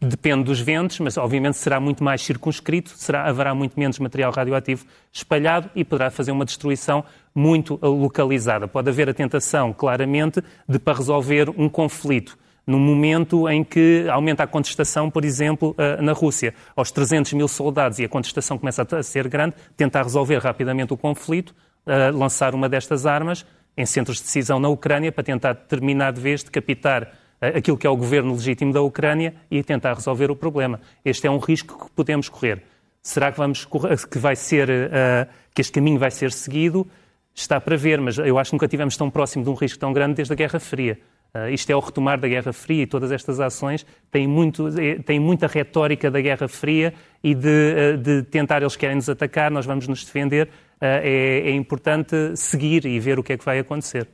Depende 0.04 0.46
dos 0.46 0.60
ventos, 0.60 1.00
mas 1.00 1.16
obviamente 1.16 1.58
será 1.58 1.80
muito 1.80 2.04
mais 2.04 2.24
circunscrito, 2.24 2.90
será, 2.96 3.30
haverá 3.30 3.54
muito 3.54 3.80
menos 3.80 4.00
material 4.00 4.32
radioativo 4.32 4.84
espalhado 5.14 5.70
e 5.76 5.86
poderá 5.86 6.10
fazer 6.10 6.32
uma 6.32 6.44
destruição 6.44 7.06
muito 7.36 7.80
localizada. 7.84 8.68
Pode 8.68 8.90
haver 8.90 9.08
a 9.10 9.14
tentação, 9.14 9.72
claramente, 9.72 10.44
de 10.68 10.80
para 10.80 10.98
resolver 10.98 11.52
um 11.52 11.70
conflito 11.70 12.36
no 12.66 12.80
momento 12.80 13.48
em 13.48 13.64
que 13.64 14.08
aumenta 14.10 14.42
a 14.42 14.48
contestação, 14.48 15.08
por 15.08 15.24
exemplo, 15.24 15.76
eh, 15.78 16.02
na 16.02 16.14
Rússia. 16.14 16.56
Aos 16.76 16.92
300 16.92 17.34
mil 17.34 17.48
soldados 17.48 18.00
e 18.00 18.04
a 18.04 18.10
contestação 18.10 18.58
começa 18.58 18.82
a 18.82 19.04
ser 19.04 19.28
grande, 19.28 19.56
tentar 19.78 20.02
resolver 20.02 20.40
rapidamente 20.40 20.94
o 20.94 20.98
conflito, 20.98 21.54
eh, 21.86 22.10
lançar 22.10 22.56
uma 22.56 22.68
destas 22.68 23.06
armas 23.06 23.46
em 23.78 23.86
centros 23.86 24.18
de 24.18 24.24
decisão 24.24 24.60
na 24.60 24.68
Ucrânia 24.68 25.12
para 25.12 25.24
tentar 25.24 25.54
terminar 25.54 26.12
de 26.12 26.22
vez, 26.22 26.44
decapitar 26.44 27.12
aquilo 27.42 27.78
que 27.78 27.88
é 27.88 27.90
o 27.90 27.98
governo 27.98 28.34
legítimo 28.34 28.72
da 28.72 28.82
Ucrânia 28.82 29.34
e 29.50 29.64
tentar 29.64 29.96
resolver 29.96 30.30
o 30.30 30.36
problema. 30.36 30.80
Este 31.04 31.26
é 31.26 31.32
um 31.32 31.40
risco 31.40 31.86
que 31.86 31.92
podemos 31.92 32.30
correr. 32.30 32.64
Será 33.02 33.32
que, 33.32 33.38
vamos, 33.38 33.68
que 34.10 34.20
vai 34.20 34.36
ser, 34.36 34.70
uh, 34.70 35.28
que 35.54 35.62
este 35.62 35.74
caminho 35.74 35.98
vai 35.98 36.12
ser 36.12 36.32
seguido? 36.32 36.88
Está 37.34 37.60
para 37.60 37.76
ver, 37.76 38.00
mas 38.00 38.18
eu 38.20 38.38
acho 38.38 38.52
que 38.52 38.56
nunca 38.56 38.68
tivemos 38.68 38.96
tão 38.96 39.10
próximo 39.10 39.44
de 39.44 39.50
um 39.50 39.56
risco 39.56 39.80
tão 39.80 39.92
grande 39.92 40.16
desde 40.16 40.34
a 40.34 40.36
Guerra 40.36 40.60
Fria. 40.60 41.00
Uh, 41.34 41.50
isto 41.50 41.70
é 41.72 41.76
o 41.76 41.80
retomar 41.80 42.20
da 42.20 42.28
Guerra 42.28 42.54
Fria 42.54 42.84
e 42.84 42.86
todas 42.86 43.12
estas 43.12 43.40
ações 43.40 43.86
têm, 44.12 44.28
muito, 44.28 44.68
eh, 44.80 45.00
têm 45.00 45.20
muita 45.20 45.48
retórica 45.48 46.12
da 46.12 46.22
Guerra 46.22 46.48
Fria 46.48 46.94
e 47.24 47.34
de, 47.34 47.48
uh, 47.48 47.98
de 47.98 48.22
tentar, 48.24 48.62
eles 48.62 48.76
querem 48.76 48.98
nos 48.98 49.10
atacar, 49.10 49.50
nós 49.50 49.66
vamos 49.66 49.88
nos 49.88 50.06
defender. 50.06 50.50
É, 50.84 51.44
é 51.46 51.52
importante 51.52 52.16
seguir 52.36 52.86
e 52.86 53.00
ver 53.00 53.20
o 53.20 53.24
que 53.24 53.34
é 53.34 53.38
que 53.38 53.46
vai 53.46 53.60
acontecer. 53.60 54.08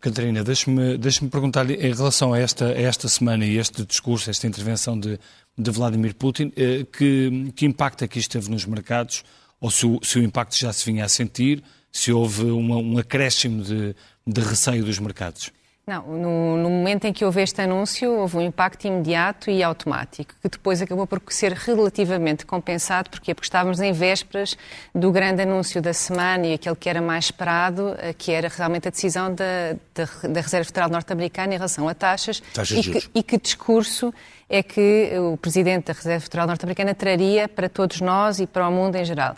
Catarina, 0.00 0.42
deixe-me 0.42 0.96
deixe 0.96 1.26
perguntar-lhe 1.28 1.74
em 1.74 1.92
relação 1.92 2.32
a 2.32 2.38
esta, 2.38 2.66
a 2.66 2.80
esta 2.80 3.06
semana 3.06 3.44
e 3.44 3.58
este 3.58 3.84
discurso, 3.84 4.30
esta 4.30 4.46
intervenção 4.46 4.98
de, 4.98 5.18
de 5.58 5.70
Vladimir 5.70 6.14
Putin, 6.14 6.50
eh, 6.56 6.86
que, 6.90 7.52
que 7.54 7.66
impacto 7.66 8.02
é 8.02 8.08
que 8.08 8.18
isto 8.18 8.30
teve 8.30 8.50
nos 8.50 8.64
mercados, 8.64 9.22
ou 9.60 9.70
se 9.70 9.84
o, 9.86 10.00
se 10.02 10.18
o 10.18 10.22
impacto 10.22 10.58
já 10.58 10.72
se 10.72 10.86
vinha 10.86 11.04
a 11.04 11.08
sentir, 11.08 11.62
se 11.92 12.12
houve 12.12 12.44
uma, 12.44 12.76
um 12.76 12.96
acréscimo 12.96 13.62
de, 13.62 13.94
de 14.26 14.40
receio 14.40 14.84
dos 14.84 14.98
mercados. 14.98 15.52
Não, 15.90 16.06
no, 16.06 16.56
no, 16.56 16.70
momento 16.70 17.06
em 17.06 17.12
que 17.12 17.24
houve 17.24 17.42
este 17.42 17.62
anúncio, 17.62 18.12
houve 18.12 18.36
um 18.36 18.40
impacto 18.40 18.86
imediato 18.86 19.50
e 19.50 19.60
automático, 19.60 20.32
que 20.40 20.48
depois 20.48 20.80
acabou 20.80 21.04
por 21.04 21.20
ser 21.30 21.52
relativamente 21.52 22.46
compensado. 22.46 23.10
Porquê? 23.10 23.34
Porque 23.34 23.46
estávamos 23.46 23.80
em 23.80 23.92
vésperas 23.92 24.56
do 24.94 25.10
grande 25.10 25.42
anúncio 25.42 25.82
da 25.82 25.92
semana 25.92 26.46
e 26.46 26.54
aquele 26.54 26.76
que 26.76 26.88
era 26.88 27.02
mais 27.02 27.24
esperado, 27.24 27.96
eh, 27.98 28.12
que 28.16 28.30
era 28.30 28.48
realmente 28.48 28.86
a 28.86 28.92
decisão 28.92 29.34
da, 29.34 29.74
da, 29.92 30.28
da 30.28 30.40
Reserva 30.40 30.64
Federal 30.64 30.90
Norte-Americana 30.90 31.54
em 31.54 31.56
relação 31.56 31.88
a 31.88 31.92
taxas. 31.92 32.40
taxas 32.54 32.86
e, 32.86 32.88
que, 32.88 33.10
e 33.12 33.22
que 33.24 33.36
discurso 33.36 34.14
é 34.48 34.62
que 34.62 35.10
o 35.18 35.36
Presidente 35.38 35.86
da 35.86 35.92
Reserva 35.92 36.20
Federal 36.20 36.46
Norte-Americana 36.46 36.94
traria 36.94 37.48
para 37.48 37.68
todos 37.68 38.00
nós 38.00 38.38
e 38.38 38.46
para 38.46 38.68
o 38.68 38.70
mundo 38.70 38.94
em 38.94 39.04
geral. 39.04 39.34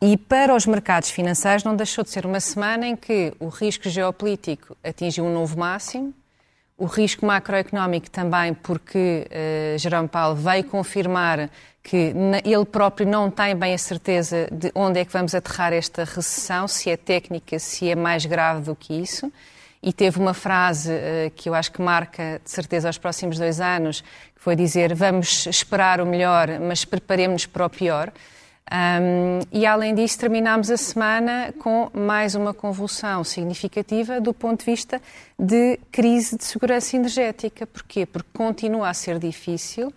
E 0.00 0.16
para 0.16 0.54
os 0.54 0.66
mercados 0.66 1.10
financeiros 1.10 1.64
não 1.64 1.74
deixou 1.74 2.04
de 2.04 2.10
ser 2.10 2.26
uma 2.26 2.38
semana 2.38 2.86
em 2.86 2.94
que 2.94 3.32
o 3.40 3.48
risco 3.48 3.88
geopolítico 3.88 4.76
atingiu 4.84 5.24
um 5.24 5.32
novo 5.32 5.58
máximo, 5.58 6.12
o 6.76 6.84
risco 6.84 7.24
macroeconómico 7.24 8.10
também, 8.10 8.52
porque 8.52 9.26
uh, 9.26 9.78
Jerome 9.78 10.08
Paulo 10.08 10.36
veio 10.36 10.64
confirmar 10.64 11.48
que 11.82 12.12
ele 12.44 12.64
próprio 12.66 13.08
não 13.08 13.30
tem 13.30 13.56
bem 13.56 13.72
a 13.72 13.78
certeza 13.78 14.48
de 14.52 14.70
onde 14.74 15.00
é 15.00 15.04
que 15.04 15.12
vamos 15.12 15.34
aterrar 15.34 15.72
esta 15.72 16.04
recessão, 16.04 16.68
se 16.68 16.90
é 16.90 16.96
técnica, 16.96 17.58
se 17.58 17.88
é 17.88 17.94
mais 17.94 18.26
grave 18.26 18.62
do 18.62 18.76
que 18.76 18.92
isso. 18.92 19.32
E 19.82 19.92
teve 19.92 20.18
uma 20.18 20.34
frase 20.34 20.92
uh, 20.92 21.30
que 21.34 21.48
eu 21.48 21.54
acho 21.54 21.72
que 21.72 21.80
marca 21.80 22.38
de 22.44 22.50
certeza 22.50 22.90
os 22.90 22.98
próximos 22.98 23.38
dois 23.38 23.60
anos, 23.60 24.02
que 24.34 24.42
foi 24.42 24.54
dizer: 24.54 24.94
vamos 24.94 25.46
esperar 25.46 26.02
o 26.02 26.06
melhor, 26.06 26.60
mas 26.60 26.84
preparemos-nos 26.84 27.46
para 27.46 27.64
o 27.64 27.70
pior. 27.70 28.12
Um, 28.72 29.40
e 29.52 29.64
além 29.64 29.94
disso, 29.94 30.18
terminámos 30.18 30.70
a 30.70 30.76
semana 30.76 31.54
com 31.60 31.88
mais 31.94 32.34
uma 32.34 32.52
convulsão 32.52 33.22
significativa 33.22 34.20
do 34.20 34.34
ponto 34.34 34.60
de 34.60 34.66
vista 34.66 35.00
de 35.38 35.78
crise 35.92 36.36
de 36.36 36.44
segurança 36.44 36.96
energética. 36.96 37.64
Porquê? 37.66 38.04
Porque 38.04 38.28
continua 38.34 38.88
a 38.88 38.94
ser 38.94 39.20
difícil. 39.20 39.92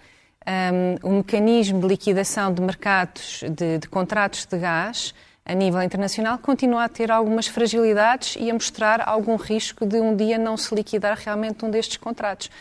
Um, 1.03 1.09
o 1.09 1.11
mecanismo 1.17 1.81
de 1.81 1.87
liquidação 1.87 2.53
de 2.53 2.61
mercados 2.61 3.43
de, 3.49 3.79
de 3.79 3.87
contratos 3.87 4.45
de 4.45 4.57
gás 4.57 5.13
a 5.43 5.53
nível 5.55 5.81
internacional 5.81 6.37
continua 6.37 6.83
a 6.83 6.89
ter 6.89 7.11
algumas 7.11 7.47
fragilidades 7.47 8.37
e 8.39 8.51
a 8.51 8.53
mostrar 8.53 9.01
algum 9.01 9.35
risco 9.35 9.83
de 9.83 9.99
um 9.99 10.15
dia 10.15 10.37
não 10.37 10.55
se 10.55 10.73
liquidar 10.75 11.17
realmente 11.17 11.65
um 11.65 11.71
destes 11.71 11.97
contratos. 11.97 12.51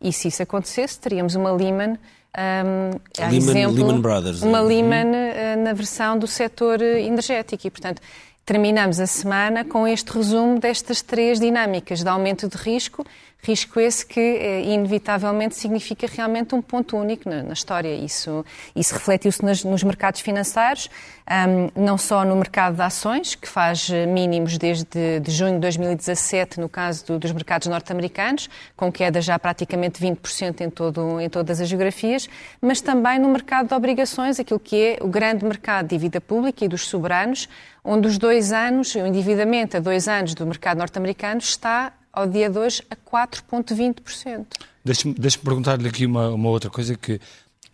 E 0.00 0.12
se 0.14 0.28
isso 0.28 0.42
acontecesse, 0.42 0.98
teríamos 0.98 1.34
uma 1.34 1.52
Lehman 1.52 1.98
um, 2.36 3.30
Lehman, 3.30 3.36
exemplo, 3.36 3.74
Lehman 3.74 4.00
Brothers. 4.00 4.42
Uma 4.42 4.60
uhum. 4.60 4.66
Lehman 4.66 5.06
uh, 5.06 5.62
na 5.62 5.72
versão 5.72 6.18
do 6.18 6.26
setor 6.26 6.80
energético. 6.82 7.66
E, 7.66 7.70
portanto, 7.70 8.00
terminamos 8.44 9.00
a 9.00 9.06
semana 9.06 9.64
com 9.64 9.86
este 9.86 10.10
resumo 10.12 10.58
destas 10.58 11.02
três 11.02 11.38
dinâmicas 11.38 12.02
de 12.02 12.08
aumento 12.08 12.48
de 12.48 12.56
risco, 12.56 13.04
risco 13.40 13.78
esse 13.78 14.04
que 14.04 14.20
eh, 14.20 14.62
inevitavelmente 14.62 15.54
significa 15.54 16.06
realmente 16.06 16.54
um 16.54 16.60
ponto 16.60 16.96
único 16.96 17.28
na, 17.28 17.42
na 17.42 17.52
história. 17.52 17.94
Isso, 17.94 18.44
isso 18.74 18.94
refletiu-se 18.94 19.42
nos, 19.44 19.82
mercados 19.82 20.20
financeiros, 20.20 20.90
um, 21.30 21.82
não 21.82 21.96
só 21.96 22.24
no 22.24 22.34
mercado 22.36 22.74
de 22.74 22.82
ações, 22.82 23.34
que 23.34 23.48
faz 23.48 23.88
eh, 23.90 24.06
mínimos 24.06 24.58
desde 24.58 25.20
de 25.20 25.30
junho 25.30 25.54
de 25.54 25.60
2017, 25.60 26.58
no 26.60 26.68
caso 26.68 27.06
do, 27.06 27.18
dos 27.18 27.30
mercados 27.32 27.68
norte-americanos, 27.68 28.50
com 28.76 28.90
queda 28.90 29.20
já 29.20 29.38
praticamente 29.38 30.00
20% 30.02 30.60
em, 30.60 30.70
todo, 30.70 31.20
em 31.20 31.28
todas 31.28 31.60
as 31.60 31.68
geografias, 31.68 32.28
mas 32.60 32.80
também 32.80 33.18
no 33.18 33.28
mercado 33.28 33.68
de 33.68 33.74
obrigações, 33.74 34.40
aquilo 34.40 34.60
que 34.60 34.76
é 34.76 34.98
o 35.00 35.08
grande 35.08 35.44
mercado 35.44 35.86
de 35.86 35.96
dívida 35.96 36.20
pública 36.20 36.64
e 36.64 36.68
dos 36.68 36.86
soberanos, 36.86 37.48
onde 37.84 38.08
os 38.08 38.18
dois 38.18 38.52
anos, 38.52 38.94
o 38.94 39.06
endividamento 39.06 39.76
a 39.76 39.80
dois 39.80 40.08
anos 40.08 40.34
do 40.34 40.44
mercado 40.44 40.78
norte-americano 40.78 41.38
está, 41.38 41.92
ao 42.12 42.26
dia 42.26 42.48
de 42.50 42.58
hoje, 42.58 42.82
a 42.90 42.96
4,20%. 42.96 44.46
Deixe-me 44.84 45.14
deixe 45.14 45.38
perguntar-lhe 45.38 45.88
aqui 45.88 46.06
uma, 46.06 46.30
uma 46.30 46.48
outra 46.48 46.70
coisa 46.70 46.96
que 46.96 47.20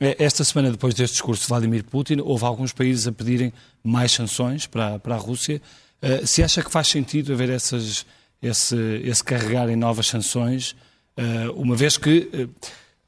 é, 0.01 0.17
esta 0.23 0.43
semana, 0.45 0.71
depois 0.71 0.95
deste 0.95 1.15
discurso 1.15 1.43
de 1.43 1.49
Vladimir 1.49 1.85
Putin, 1.85 2.21
houve 2.21 2.45
alguns 2.45 2.73
países 2.73 3.07
a 3.07 3.13
pedirem 3.13 3.53
mais 3.83 4.13
sanções 4.13 4.67
para, 4.67 4.99
para 4.99 5.15
a 5.15 5.19
Rússia. 5.19 5.61
Uh, 6.03 6.27
se 6.27 6.43
acha 6.43 6.63
que 6.63 6.71
faz 6.71 6.89
sentido 6.89 7.33
haver 7.33 7.49
essas, 7.49 8.05
esse, 8.43 8.77
esse 9.05 9.23
carregar 9.23 9.69
em 9.71 9.77
novas 9.77 10.07
sanções, 10.07 10.75
uh, 11.19 11.53
uma 11.55 11.77
vez 11.77 11.97
que 11.97 12.29
uh, 12.35 12.51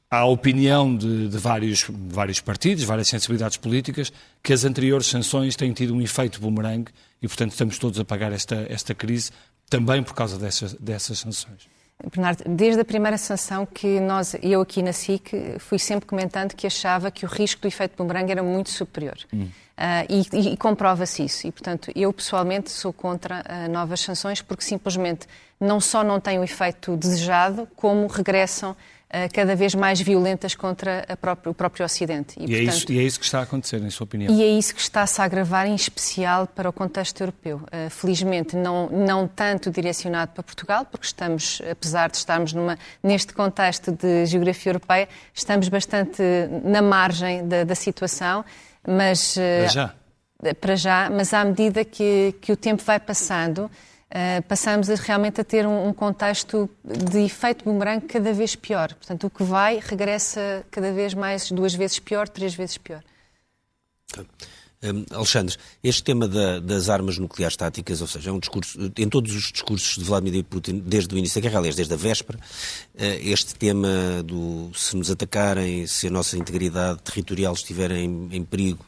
há 0.09 0.19
a 0.19 0.25
opinião 0.25 0.95
de, 0.95 1.27
de 1.27 1.37
vários, 1.37 1.85
vários 1.89 2.39
partidos, 2.39 2.83
várias 2.83 3.09
sensibilidades 3.09 3.57
políticas, 3.57 4.11
que 4.41 4.53
as 4.53 4.63
anteriores 4.63 5.07
sanções 5.07 5.55
têm 5.55 5.73
tido 5.73 5.93
um 5.93 6.01
efeito 6.01 6.39
bumerangue 6.39 6.91
e, 7.21 7.27
portanto, 7.27 7.51
estamos 7.51 7.77
todos 7.77 7.99
a 7.99 8.05
pagar 8.05 8.31
esta, 8.31 8.65
esta 8.69 8.95
crise 8.95 9.31
também 9.69 10.03
por 10.03 10.13
causa 10.13 10.37
dessas, 10.37 10.73
dessas 10.73 11.19
sanções. 11.19 11.67
Bernardo, 12.11 12.43
desde 12.47 12.81
a 12.81 12.85
primeira 12.85 13.17
sanção 13.17 13.65
que 13.65 13.99
nós, 13.99 14.35
eu 14.43 14.61
aqui 14.61 14.83
na 14.83 14.93
SIC, 14.93 15.57
fui 15.59 15.79
sempre 15.79 16.05
comentando 16.05 16.53
que 16.53 16.67
achava 16.67 17.09
que 17.09 17.25
o 17.25 17.27
risco 17.27 17.61
do 17.61 17.67
efeito 17.67 17.95
bumerangue 17.97 18.31
era 18.31 18.43
muito 18.43 18.69
superior. 18.69 19.17
Hum. 19.33 19.49
Uh, 19.77 20.27
e, 20.33 20.53
e 20.53 20.57
comprova-se 20.57 21.23
isso. 21.23 21.47
E, 21.47 21.51
portanto, 21.51 21.91
eu 21.95 22.11
pessoalmente 22.13 22.71
sou 22.71 22.93
contra 22.93 23.43
uh, 23.43 23.71
novas 23.71 23.99
sanções 23.99 24.41
porque 24.41 24.63
simplesmente 24.63 25.27
não 25.59 25.79
só 25.79 26.03
não 26.03 26.19
têm 26.19 26.39
o 26.39 26.43
efeito 26.43 26.95
desejado, 26.95 27.67
como 27.75 28.07
regressam 28.07 28.75
cada 29.33 29.55
vez 29.55 29.73
mais 29.73 30.01
violentas 30.01 30.53
contra 30.53 31.05
próprio, 31.21 31.51
o 31.51 31.55
próprio 31.55 31.85
Ocidente. 31.85 32.35
E, 32.37 32.43
e, 32.43 32.47
portanto, 32.47 32.57
é 32.57 32.63
isso, 32.63 32.91
e, 32.91 32.99
é 32.99 33.03
isso, 33.03 33.19
que 33.19 33.25
está 33.25 33.39
a 33.39 33.43
acontecer, 33.43 33.81
em 33.81 33.89
sua 33.89 34.03
opinião? 34.03 34.33
E 34.33 34.43
é 34.43 34.47
isso 34.47 34.75
que 34.75 34.81
está-se 34.81 35.21
a 35.21 35.23
agravar, 35.23 35.65
em 35.65 35.75
especial 35.75 36.45
para 36.47 36.69
o 36.69 36.73
contexto 36.73 37.21
europeu. 37.21 37.57
Uh, 37.57 37.89
felizmente, 37.89 38.55
não, 38.55 38.89
não 38.89 39.27
tanto 39.27 39.71
direcionado 39.71 40.33
para 40.33 40.43
Portugal, 40.43 40.85
porque 40.85 41.05
estamos, 41.05 41.61
apesar 41.69 42.09
de 42.09 42.17
estarmos 42.17 42.51
numa, 42.51 42.77
neste 43.01 43.33
contexto 43.33 43.91
de 43.91 44.25
geografia 44.25 44.71
europeia, 44.71 45.07
estamos 45.33 45.69
bastante 45.69 46.21
na 46.63 46.81
margem 46.81 47.47
da, 47.47 47.63
da 47.63 47.75
situação, 47.75 48.43
mas... 48.85 49.37
Uh, 49.37 49.39
para 49.59 49.67
já? 49.67 49.93
Para 50.61 50.75
já, 50.75 51.09
mas 51.09 51.33
à 51.33 51.43
medida 51.43 51.83
que, 51.83 52.35
que 52.41 52.51
o 52.51 52.55
tempo 52.55 52.83
vai 52.83 52.99
passando, 52.99 53.71
Uh, 54.09 54.41
passamos 54.47 54.89
a, 54.89 54.95
realmente 54.95 55.41
a 55.41 55.43
ter 55.43 55.67
um, 55.67 55.89
um, 55.89 55.93
contexto 55.93 56.69
de 56.83 57.19
efeito 57.25 57.65
bumerangue 57.65 58.05
cada 58.05 58.31
vez 58.31 58.55
pior. 58.55 58.93
Portanto, 58.93 59.27
o 59.27 59.29
que 59.29 59.43
vai 59.43 59.81
regressa 59.83 60.65
cada 60.71 60.93
vez 60.93 61.13
mais, 61.13 61.51
duas 61.51 61.73
vezes 61.73 61.99
pior, 61.99 62.29
três 62.29 62.55
vezes 62.55 62.77
pior. 62.77 63.03
Um, 64.81 65.03
Alexandre, 65.11 65.57
este 65.83 66.03
tema 66.03 66.25
da, 66.25 66.59
das 66.59 66.87
armas 66.87 67.17
nucleares 67.17 67.57
táticas, 67.57 67.99
ou 67.99 68.07
seja, 68.07 68.29
é 68.29 68.33
um 68.33 68.39
discurso, 68.39 68.79
em 68.95 69.09
todos 69.09 69.35
os 69.35 69.51
discursos 69.51 69.97
de 69.97 70.03
Vladimir 70.05 70.43
Putin, 70.45 70.79
desde 70.85 71.13
o 71.13 71.17
início 71.17 71.41
da 71.41 71.47
guerra, 71.49 71.59
aliás, 71.59 71.75
desde 71.75 71.93
a 71.93 71.97
véspera, 71.97 72.37
uh, 72.37 73.01
este 73.21 73.55
tema 73.55 74.23
do 74.23 74.71
se 74.73 74.95
nos 74.95 75.11
atacarem, 75.11 75.85
se 75.85 76.07
a 76.07 76.09
nossa 76.09 76.37
integridade 76.37 77.01
territorial 77.01 77.53
estiver 77.53 77.91
em, 77.91 78.29
em 78.31 78.43
perigo, 78.45 78.85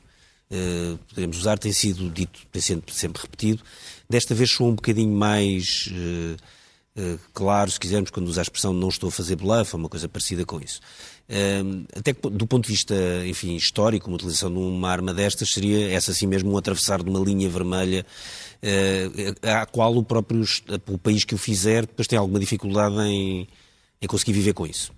uh, 0.49 0.97
podemos 1.13 1.39
usar, 1.39 1.57
tem 1.57 1.73
sido 1.73 2.09
dito, 2.09 2.39
tem 2.51 2.61
sido 2.61 2.83
sempre 2.91 3.23
repetido. 3.23 3.61
Desta 4.11 4.33
vez 4.33 4.49
sou 4.49 4.69
um 4.69 4.73
bocadinho 4.73 5.15
mais 5.15 5.87
uh, 5.91 6.99
uh, 6.99 7.19
claro, 7.31 7.69
se 7.69 7.79
quisermos, 7.79 8.09
quando 8.09 8.27
usa 8.27 8.41
a 8.41 8.43
expressão 8.43 8.73
não 8.73 8.89
estou 8.89 9.09
a 9.09 9.11
fazer 9.11 9.35
bluff, 9.35 9.75
ou 9.75 9.79
uma 9.79 9.87
coisa 9.87 10.09
parecida 10.09 10.43
com 10.45 10.59
isso. 10.59 10.81
Uh, 11.29 11.85
até 11.95 12.11
que, 12.11 12.27
do 12.27 12.47
ponto 12.47 12.65
de 12.65 12.71
vista, 12.71 12.95
enfim, 13.27 13.55
histórico, 13.55 14.07
uma 14.07 14.15
utilização 14.15 14.51
de 14.51 14.57
uma 14.57 14.89
arma 14.89 15.13
destas 15.13 15.53
seria 15.53 15.91
essa 15.91 16.09
assim 16.09 16.25
mesmo 16.25 16.51
um 16.51 16.57
atravessar 16.57 17.03
de 17.03 17.09
uma 17.11 17.19
linha 17.19 17.47
vermelha 17.47 18.03
à 19.43 19.67
qual 19.67 19.95
o 19.95 20.03
próprio 20.03 20.43
o 20.87 20.97
país 20.97 21.23
que 21.23 21.35
o 21.35 21.37
fizer 21.37 21.85
depois 21.85 22.07
tem 22.07 22.17
alguma 22.17 22.39
dificuldade 22.39 22.95
em, 23.01 23.47
em 24.01 24.07
conseguir 24.07 24.33
viver 24.33 24.53
com 24.53 24.65
isso. 24.65 24.91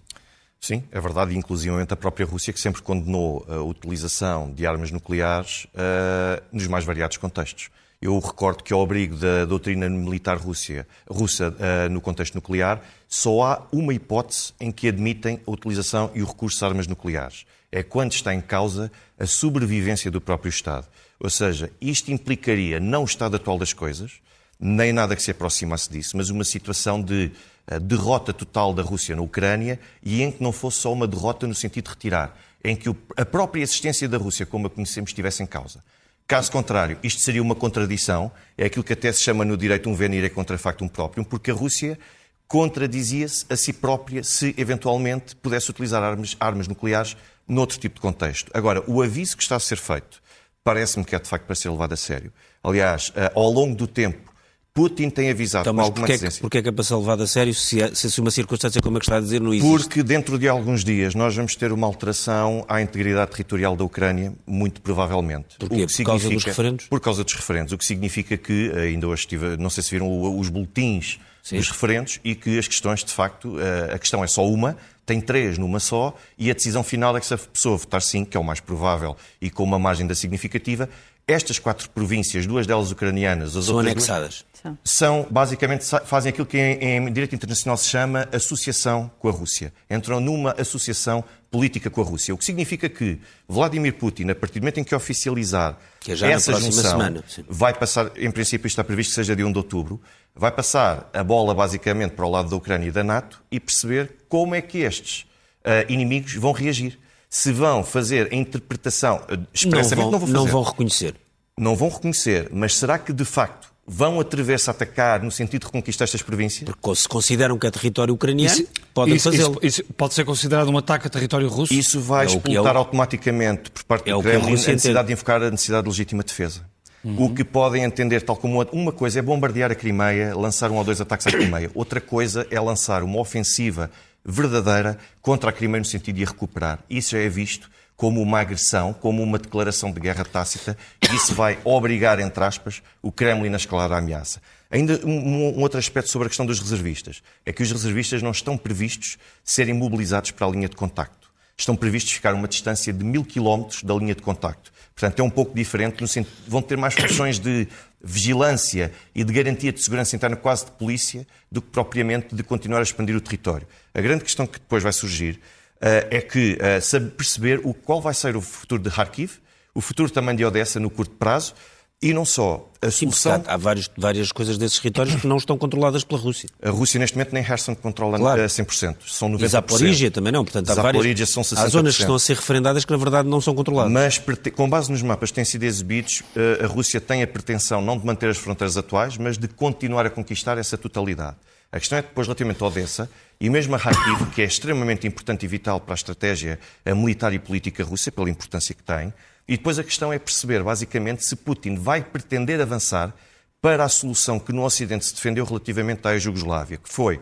Sim, 0.61 0.83
é 0.89 1.01
verdade, 1.01 1.37
inclusivamente 1.37 1.91
a 1.91 1.97
própria 1.97 2.25
Rússia, 2.25 2.53
que 2.53 2.61
sempre 2.61 2.81
condenou 2.81 3.45
a 3.49 3.61
utilização 3.61 4.53
de 4.53 4.65
armas 4.65 4.89
nucleares 4.89 5.65
uh, 5.65 6.41
nos 6.49 6.65
mais 6.67 6.85
variados 6.85 7.17
contextos. 7.17 7.69
Eu 8.01 8.17
recordo 8.17 8.63
que, 8.63 8.73
ao 8.73 8.81
abrigo 8.81 9.15
da 9.15 9.45
doutrina 9.45 9.87
militar 9.87 10.35
Rússia, 10.35 10.87
russa 11.07 11.49
uh, 11.49 11.87
no 11.87 12.01
contexto 12.01 12.33
nuclear, 12.33 12.81
só 13.07 13.43
há 13.43 13.67
uma 13.71 13.93
hipótese 13.93 14.53
em 14.59 14.71
que 14.71 14.87
admitem 14.87 15.39
a 15.45 15.51
utilização 15.51 16.09
e 16.15 16.23
o 16.23 16.25
recurso 16.25 16.57
de 16.57 16.65
armas 16.65 16.87
nucleares. 16.87 17.45
É 17.71 17.83
quando 17.83 18.13
está 18.13 18.33
em 18.33 18.41
causa 18.41 18.91
a 19.19 19.27
sobrevivência 19.27 20.09
do 20.09 20.19
próprio 20.19 20.49
Estado. 20.49 20.87
Ou 21.19 21.29
seja, 21.29 21.71
isto 21.79 22.11
implicaria 22.11 22.79
não 22.79 23.03
o 23.03 23.05
estado 23.05 23.35
atual 23.35 23.59
das 23.59 23.71
coisas, 23.71 24.13
nem 24.59 24.91
nada 24.91 25.15
que 25.15 25.21
se 25.21 25.29
aproximasse 25.29 25.87
disso, 25.87 26.17
mas 26.17 26.31
uma 26.31 26.43
situação 26.43 26.99
de 26.99 27.31
uh, 27.71 27.79
derrota 27.79 28.33
total 28.33 28.73
da 28.73 28.81
Rússia 28.81 29.15
na 29.15 29.21
Ucrânia 29.21 29.79
e 30.01 30.23
em 30.23 30.31
que 30.31 30.41
não 30.41 30.51
fosse 30.51 30.77
só 30.77 30.91
uma 30.91 31.07
derrota 31.07 31.45
no 31.45 31.53
sentido 31.53 31.83
de 31.83 31.91
retirar, 31.91 32.35
em 32.63 32.75
que 32.75 32.89
a 33.15 33.25
própria 33.25 33.61
existência 33.61 34.09
da 34.09 34.17
Rússia, 34.17 34.43
como 34.43 34.65
a 34.65 34.69
conhecemos, 34.71 35.11
estivesse 35.11 35.43
em 35.43 35.45
causa. 35.45 35.83
Caso 36.31 36.49
contrário, 36.49 36.97
isto 37.03 37.19
seria 37.19 37.41
uma 37.41 37.53
contradição, 37.53 38.31
é 38.57 38.63
aquilo 38.63 38.85
que 38.85 38.93
até 38.93 39.11
se 39.11 39.21
chama 39.21 39.43
no 39.43 39.57
direito 39.57 39.89
um 39.89 39.93
venire 39.93 40.29
contra 40.29 40.57
factum 40.57 40.87
próprio, 40.87 41.25
porque 41.25 41.51
a 41.51 41.53
Rússia 41.53 41.99
contradizia-se 42.47 43.43
a 43.49 43.57
si 43.57 43.73
própria 43.73 44.23
se 44.23 44.55
eventualmente 44.57 45.35
pudesse 45.35 45.69
utilizar 45.69 46.01
armas, 46.01 46.37
armas 46.39 46.69
nucleares 46.69 47.17
noutro 47.45 47.77
tipo 47.77 47.95
de 47.95 48.01
contexto. 48.01 48.49
Agora, 48.53 48.81
o 48.87 49.01
aviso 49.01 49.35
que 49.35 49.43
está 49.43 49.57
a 49.57 49.59
ser 49.59 49.75
feito 49.75 50.21
parece-me 50.63 51.03
que 51.03 51.13
é 51.13 51.19
de 51.19 51.27
facto 51.27 51.43
para 51.43 51.53
ser 51.53 51.69
levado 51.69 51.91
a 51.91 51.97
sério. 51.97 52.31
Aliás, 52.63 53.11
eh, 53.13 53.29
ao 53.35 53.51
longo 53.51 53.75
do 53.75 53.85
tempo, 53.85 54.30
Putin 54.73 55.09
tem 55.09 55.29
avisado 55.29 55.63
então, 55.63 55.75
com 55.75 55.81
alguma 55.81 55.99
porquê, 55.99 56.13
antecedência. 56.13 56.41
porquê 56.41 56.57
é 56.59 56.61
que 56.61 56.69
é 56.69 56.71
para 56.71 56.83
ser 56.83 56.95
levado 56.95 57.23
a 57.23 57.27
sério 57.27 57.53
se, 57.53 57.93
se 57.93 58.21
uma 58.21 58.31
circunstância 58.31 58.81
como 58.81 58.97
a 58.97 58.99
que 59.01 59.05
está 59.05 59.17
a 59.17 59.19
dizer 59.19 59.41
não 59.41 59.53
existe? 59.53 59.69
Porque 59.69 60.01
dentro 60.01 60.39
de 60.39 60.47
alguns 60.47 60.83
dias 60.83 61.13
nós 61.13 61.35
vamos 61.35 61.55
ter 61.55 61.73
uma 61.73 61.85
alteração 61.85 62.65
à 62.69 62.81
integridade 62.81 63.31
territorial 63.31 63.75
da 63.75 63.83
Ucrânia, 63.83 64.33
muito 64.47 64.81
provavelmente. 64.81 65.57
Porquê? 65.59 65.85
Por 65.85 66.05
causa 66.05 66.29
dos 66.29 66.43
referendos? 66.45 66.85
Por 66.85 66.99
causa 67.01 67.23
dos 67.23 67.33
referendos, 67.33 67.73
o 67.73 67.77
que 67.77 67.83
significa 67.83 68.37
que, 68.37 68.71
ainda 68.71 69.07
hoje 69.07 69.23
estive, 69.23 69.57
não 69.57 69.69
sei 69.69 69.83
se 69.83 69.91
viram 69.91 70.39
os 70.39 70.47
boletins 70.47 71.19
Sim. 71.43 71.57
dos 71.57 71.67
referendos 71.69 72.19
e 72.23 72.33
que 72.33 72.57
as 72.57 72.67
questões, 72.67 73.03
de 73.03 73.11
facto, 73.11 73.57
a 73.93 73.99
questão 73.99 74.23
é 74.23 74.27
só 74.27 74.47
uma, 74.47 74.77
tem 75.05 75.19
três 75.19 75.57
numa 75.57 75.81
só 75.81 76.15
e 76.37 76.49
a 76.49 76.53
decisão 76.53 76.83
final 76.83 77.17
é 77.17 77.19
que 77.19 77.25
se 77.25 77.33
a 77.33 77.37
pessoa 77.37 77.75
votar 77.75 78.01
sim, 78.01 78.23
que 78.23 78.37
é 78.37 78.39
o 78.39 78.43
mais 78.43 78.61
provável 78.61 79.17
e 79.41 79.49
com 79.49 79.63
uma 79.63 79.77
margem 79.79 80.07
da 80.07 80.15
significativa, 80.15 80.87
estas 81.27 81.59
quatro 81.59 81.89
províncias, 81.89 82.45
duas 82.45 82.67
delas 82.67 82.91
ucranianas, 82.91 83.55
as 83.55 83.65
São 83.65 83.75
outras 83.75 83.91
anexadas. 83.93 84.29
Duas, 84.29 84.45
são, 84.83 85.27
basicamente, 85.29 85.85
fazem 86.05 86.29
aquilo 86.29 86.45
que 86.45 86.57
em, 86.57 87.07
em, 87.07 87.13
direito 87.13 87.35
internacional 87.35 87.77
se 87.77 87.87
chama 87.87 88.27
associação 88.31 89.09
com 89.19 89.27
a 89.27 89.31
Rússia. 89.31 89.73
Entram 89.89 90.19
numa 90.19 90.51
associação 90.59 91.23
política 91.49 91.89
com 91.89 92.01
a 92.01 92.03
Rússia. 92.03 92.33
O 92.33 92.37
que 92.37 92.45
significa 92.45 92.87
que 92.87 93.19
Vladimir 93.47 93.93
Putin, 93.95 94.29
a 94.29 94.35
partir 94.35 94.59
do 94.59 94.63
momento 94.63 94.79
em 94.79 94.83
que 94.83 94.95
oficializar 94.95 95.77
que 95.99 96.13
é 96.13 96.15
já 96.15 96.27
essa 96.29 96.53
junção, 96.53 96.91
semana, 96.91 97.23
vai 97.47 97.73
passar, 97.73 98.11
em 98.15 98.31
princípio 98.31 98.67
está 98.67 98.83
previsto 98.83 99.09
que 99.09 99.15
seja 99.15 99.35
de 99.35 99.43
1 99.43 99.51
de 99.51 99.57
outubro, 99.57 100.01
vai 100.35 100.51
passar 100.51 101.09
a 101.13 101.23
bola 101.23 101.53
basicamente 101.53 102.11
para 102.11 102.25
o 102.25 102.29
lado 102.29 102.49
da 102.49 102.55
Ucrânia 102.55 102.87
e 102.87 102.91
da 102.91 103.03
NATO 103.03 103.43
e 103.51 103.59
perceber 103.59 104.15
como 104.29 104.55
é 104.55 104.61
que 104.61 104.79
estes 104.79 105.25
uh, 105.65 105.91
inimigos 105.91 106.35
vão 106.35 106.51
reagir. 106.51 106.97
Se 107.29 107.51
vão 107.51 107.83
fazer 107.83 108.29
a 108.31 108.35
interpretação, 108.35 109.17
uh, 109.17 109.47
expressamente 109.53 110.11
não 110.11 110.19
vão, 110.19 110.19
não 110.19 110.19
vão 110.19 110.27
fazer. 110.27 110.33
Não 110.33 110.47
vão 110.47 110.63
reconhecer. 110.63 111.15
Não 111.57 111.75
vão 111.75 111.89
reconhecer, 111.89 112.49
mas 112.51 112.75
será 112.75 112.97
que 112.97 113.11
de 113.11 113.25
facto 113.25 113.70
vão 113.93 114.21
atrever-se 114.21 114.69
a 114.69 114.71
atacar 114.71 115.21
no 115.21 115.29
sentido 115.29 115.61
de 115.61 115.65
reconquistar 115.65 116.05
estas 116.05 116.21
províncias? 116.21 116.63
Porque 116.63 116.95
se 116.95 117.07
consideram 117.09 117.59
que 117.59 117.67
é 117.67 117.71
território 117.71 118.13
ucraniano, 118.13 118.55
isso, 118.55 118.67
podem 118.93 119.19
fazê-lo. 119.19 119.59
Isso, 119.61 119.81
isso, 119.81 119.93
pode 119.93 120.13
ser 120.13 120.23
considerado 120.23 120.69
um 120.69 120.77
ataque 120.77 121.07
a 121.07 121.09
território 121.09 121.49
russo? 121.49 121.73
Isso 121.73 121.99
vai 121.99 122.25
é 122.25 122.29
explotar 122.29 122.73
é 122.73 122.77
o... 122.77 122.79
automaticamente 122.79 123.69
por 123.69 123.83
parte 123.83 124.09
é 124.09 124.13
do 124.13 124.21
Kremlin 124.21 124.47
a 124.47 124.49
necessidade 124.51 124.87
entende. 124.87 125.07
de 125.07 125.13
invocar 125.13 125.43
a 125.43 125.51
necessidade 125.51 125.83
de 125.83 125.89
legítima 125.89 126.23
defesa. 126.23 126.61
Uhum. 127.03 127.25
O 127.25 127.33
que 127.33 127.43
podem 127.43 127.83
entender, 127.83 128.21
tal 128.21 128.37
como 128.37 128.65
uma 128.71 128.91
coisa 128.93 129.19
é 129.19 129.21
bombardear 129.21 129.71
a 129.71 129.75
Crimeia, 129.75 130.33
lançar 130.35 130.71
um 130.71 130.77
ou 130.77 130.83
dois 130.85 131.01
ataques 131.01 131.27
à 131.27 131.31
Crimeia. 131.31 131.69
Outra 131.75 131.99
coisa 131.99 132.47
é 132.49 132.59
lançar 132.61 133.03
uma 133.03 133.19
ofensiva 133.19 133.91
verdadeira 134.23 134.97
contra 135.21 135.49
a 135.49 135.53
Crimeia 135.53 135.79
no 135.79 135.85
sentido 135.85 136.15
de 136.15 136.23
a 136.23 136.27
recuperar. 136.27 136.79
Isso 136.89 137.11
já 137.11 137.17
é 137.17 137.27
visto 137.27 137.69
como 138.01 138.19
uma 138.19 138.39
agressão, 138.39 138.93
como 138.93 139.21
uma 139.21 139.37
declaração 139.37 139.91
de 139.91 139.99
guerra 139.99 140.25
tácita, 140.25 140.75
e 141.07 141.15
isso 141.15 141.35
vai 141.35 141.59
obrigar, 141.63 142.19
entre 142.19 142.43
aspas, 142.43 142.81
o 142.99 143.11
Kremlin 143.11 143.53
a 143.53 143.57
escalar 143.57 143.91
a 143.91 143.99
ameaça. 143.99 144.41
Ainda 144.71 144.99
um, 145.05 145.55
um, 145.55 145.61
outro 145.61 145.77
aspecto 145.77 146.09
sobre 146.09 146.25
a 146.25 146.29
questão 146.29 146.43
dos 146.43 146.59
reservistas 146.59 147.21
é 147.45 147.53
que 147.53 147.61
os 147.61 147.71
reservistas 147.71 148.23
não 148.23 148.31
estão 148.31 148.57
previstos 148.57 149.19
serem 149.43 149.75
mobilizados 149.75 150.31
para 150.31 150.47
a 150.47 150.49
linha 150.49 150.67
de 150.67 150.75
contacto. 150.75 151.29
Estão 151.55 151.75
previstos 151.75 152.11
ficar 152.11 152.33
uma 152.33 152.47
distância 152.47 152.91
de 152.91 153.03
mil 153.05 153.23
quilómetros 153.23 153.83
da 153.83 153.93
linha 153.93 154.15
de 154.15 154.23
contacto. 154.23 154.73
Portanto, 154.95 155.19
é 155.19 155.23
um 155.23 155.29
pouco 155.29 155.53
diferente, 155.53 156.01
no 156.01 156.07
sentido, 156.07 156.33
vão 156.47 156.63
ter 156.63 156.77
mais 156.77 156.95
funções 156.95 157.37
de 157.37 157.67
vigilância 158.03 158.91
e 159.13 159.23
de 159.23 159.31
garantia 159.31 159.71
de 159.71 159.79
segurança 159.79 160.15
interna, 160.15 160.35
quase 160.35 160.65
de 160.65 160.71
polícia, 160.71 161.27
do 161.51 161.61
que 161.61 161.69
propriamente 161.69 162.33
de 162.33 162.41
continuar 162.41 162.79
a 162.79 162.83
expandir 162.83 163.15
o 163.15 163.21
território. 163.21 163.67
A 163.93 164.01
grande 164.01 164.23
questão 164.23 164.47
que 164.47 164.57
depois 164.57 164.81
vai 164.81 164.91
surgir 164.91 165.39
é 165.81 166.21
que 166.21 166.53
uh, 166.53 166.81
saber 166.81 167.11
perceber 167.11 167.61
o, 167.63 167.73
qual 167.73 168.01
vai 168.01 168.13
ser 168.13 168.35
o 168.35 168.41
futuro 168.41 168.81
de 168.81 168.89
Kharkiv, 168.89 169.33
o 169.73 169.81
futuro 169.81 170.11
também 170.11 170.35
de 170.35 170.45
Odessa 170.45 170.79
no 170.79 170.89
curto 170.89 171.15
prazo, 171.15 171.53
e 172.01 172.13
não 172.13 172.25
só. 172.25 172.67
A 172.81 172.89
Sim, 172.89 173.11
solução... 173.11 173.43
há 173.45 173.57
vários, 173.57 173.87
várias 173.95 174.31
coisas 174.31 174.57
desses 174.57 174.79
territórios 174.79 175.21
que 175.21 175.27
não 175.27 175.37
estão 175.37 175.55
controladas 175.55 176.03
pela 176.03 176.19
Rússia. 176.19 176.49
A 176.59 176.71
Rússia, 176.71 176.99
neste 176.99 177.15
momento, 177.15 177.31
nem 177.31 177.43
Kherson 177.43 177.75
controla 177.75 178.17
claro. 178.17 178.41
a 178.41 178.45
100%. 178.45 178.95
São 179.05 179.29
90%. 179.29 179.43
E 179.43 179.47
Zaporígia 179.47 180.09
também 180.09 180.33
não. 180.33 180.43
Portanto, 180.43 180.67
há, 180.71 180.81
várias... 180.81 181.29
são 181.29 181.43
60%. 181.43 181.57
há 181.59 181.67
zonas 181.67 181.95
que 181.95 182.01
estão 182.01 182.15
a 182.15 182.19
ser 182.19 182.37
referendadas 182.37 182.85
que, 182.85 182.91
na 182.91 182.97
verdade, 182.97 183.29
não 183.29 183.39
são 183.39 183.53
controladas. 183.53 183.91
Mas, 183.91 184.17
com 184.49 184.67
base 184.67 184.91
nos 184.91 185.03
mapas 185.03 185.29
que 185.29 185.35
têm 185.35 185.45
sido 185.45 185.61
exibidos, 185.61 186.23
eh, 186.35 186.63
a 186.63 186.67
Rússia 186.67 186.99
tem 186.99 187.21
a 187.21 187.27
pretensão 187.27 187.83
não 187.83 187.95
de 187.95 188.03
manter 188.03 188.29
as 188.29 188.37
fronteiras 188.37 188.75
atuais, 188.77 189.15
mas 189.15 189.37
de 189.37 189.47
continuar 189.47 190.03
a 190.07 190.09
conquistar 190.09 190.57
essa 190.57 190.75
totalidade. 190.79 191.37
A 191.71 191.79
questão 191.79 191.99
é 191.99 192.01
depois, 192.01 192.25
relativamente 192.25 192.63
a 192.63 192.65
Odessa, 192.65 193.09
e 193.41 193.49
mesmo 193.49 193.73
a 193.73 193.79
Kharkiv, 193.79 194.29
que 194.35 194.43
é 194.43 194.45
extremamente 194.45 195.07
importante 195.07 195.43
e 195.45 195.47
vital 195.47 195.81
para 195.81 195.93
a 195.93 195.95
estratégia 195.95 196.59
militar 196.85 197.33
e 197.33 197.39
política 197.39 197.83
russa, 197.83 198.11
pela 198.11 198.29
importância 198.29 198.75
que 198.75 198.83
tem, 198.83 199.11
e 199.47 199.57
depois 199.57 199.79
a 199.79 199.83
questão 199.83 200.13
é 200.13 200.19
perceber, 200.19 200.61
basicamente, 200.61 201.25
se 201.25 201.35
Putin 201.35 201.73
vai 201.73 202.03
pretender 202.03 202.61
avançar 202.61 203.11
para 203.59 203.83
a 203.83 203.89
solução 203.89 204.39
que 204.39 204.53
no 204.53 204.63
Ocidente 204.63 205.05
se 205.05 205.15
defendeu 205.15 205.43
relativamente 205.43 206.07
à 206.07 206.15
Jugoslávia, 206.19 206.77
que 206.77 206.87
foi 206.87 207.19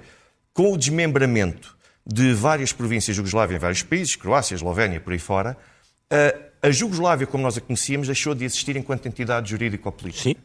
com 0.54 0.74
o 0.74 0.78
desmembramento 0.78 1.78
de 2.06 2.34
várias 2.34 2.74
províncias 2.74 3.16
Jugoslávia 3.16 3.56
em 3.56 3.60
vários 3.60 3.82
países, 3.82 4.18
Croácia, 4.18 4.56
Eslovénia, 4.56 5.00
por 5.00 5.14
aí 5.14 5.20
fora, 5.20 5.56
a 6.62 6.70
Jugoslávia, 6.70 7.28
como 7.28 7.44
nós 7.44 7.58
a 7.58 7.62
conhecíamos, 7.62 8.08
deixou 8.08 8.36
de 8.36 8.44
existir 8.44 8.76
enquanto 8.76 9.08
entidade 9.08 9.52
jurídico-política. 9.52 10.38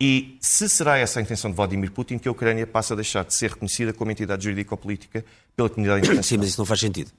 E 0.00 0.36
se 0.40 0.68
será 0.68 0.96
essa 0.96 1.18
a 1.18 1.22
intenção 1.22 1.50
de 1.50 1.56
Vladimir 1.56 1.90
Putin, 1.90 2.18
que 2.18 2.28
a 2.28 2.30
Ucrânia 2.30 2.66
passa 2.66 2.94
a 2.94 2.96
deixar 2.96 3.24
de 3.24 3.34
ser 3.34 3.50
reconhecida 3.50 3.92
como 3.92 4.10
entidade 4.10 4.44
jurídico-política 4.44 5.24
pela 5.56 5.68
comunidade 5.68 6.00
internacional. 6.06 6.22
Sim, 6.22 6.36
mas 6.38 6.48
isso 6.48 6.60
não 6.60 6.66
faz 6.66 6.80
sentido. 6.80 7.10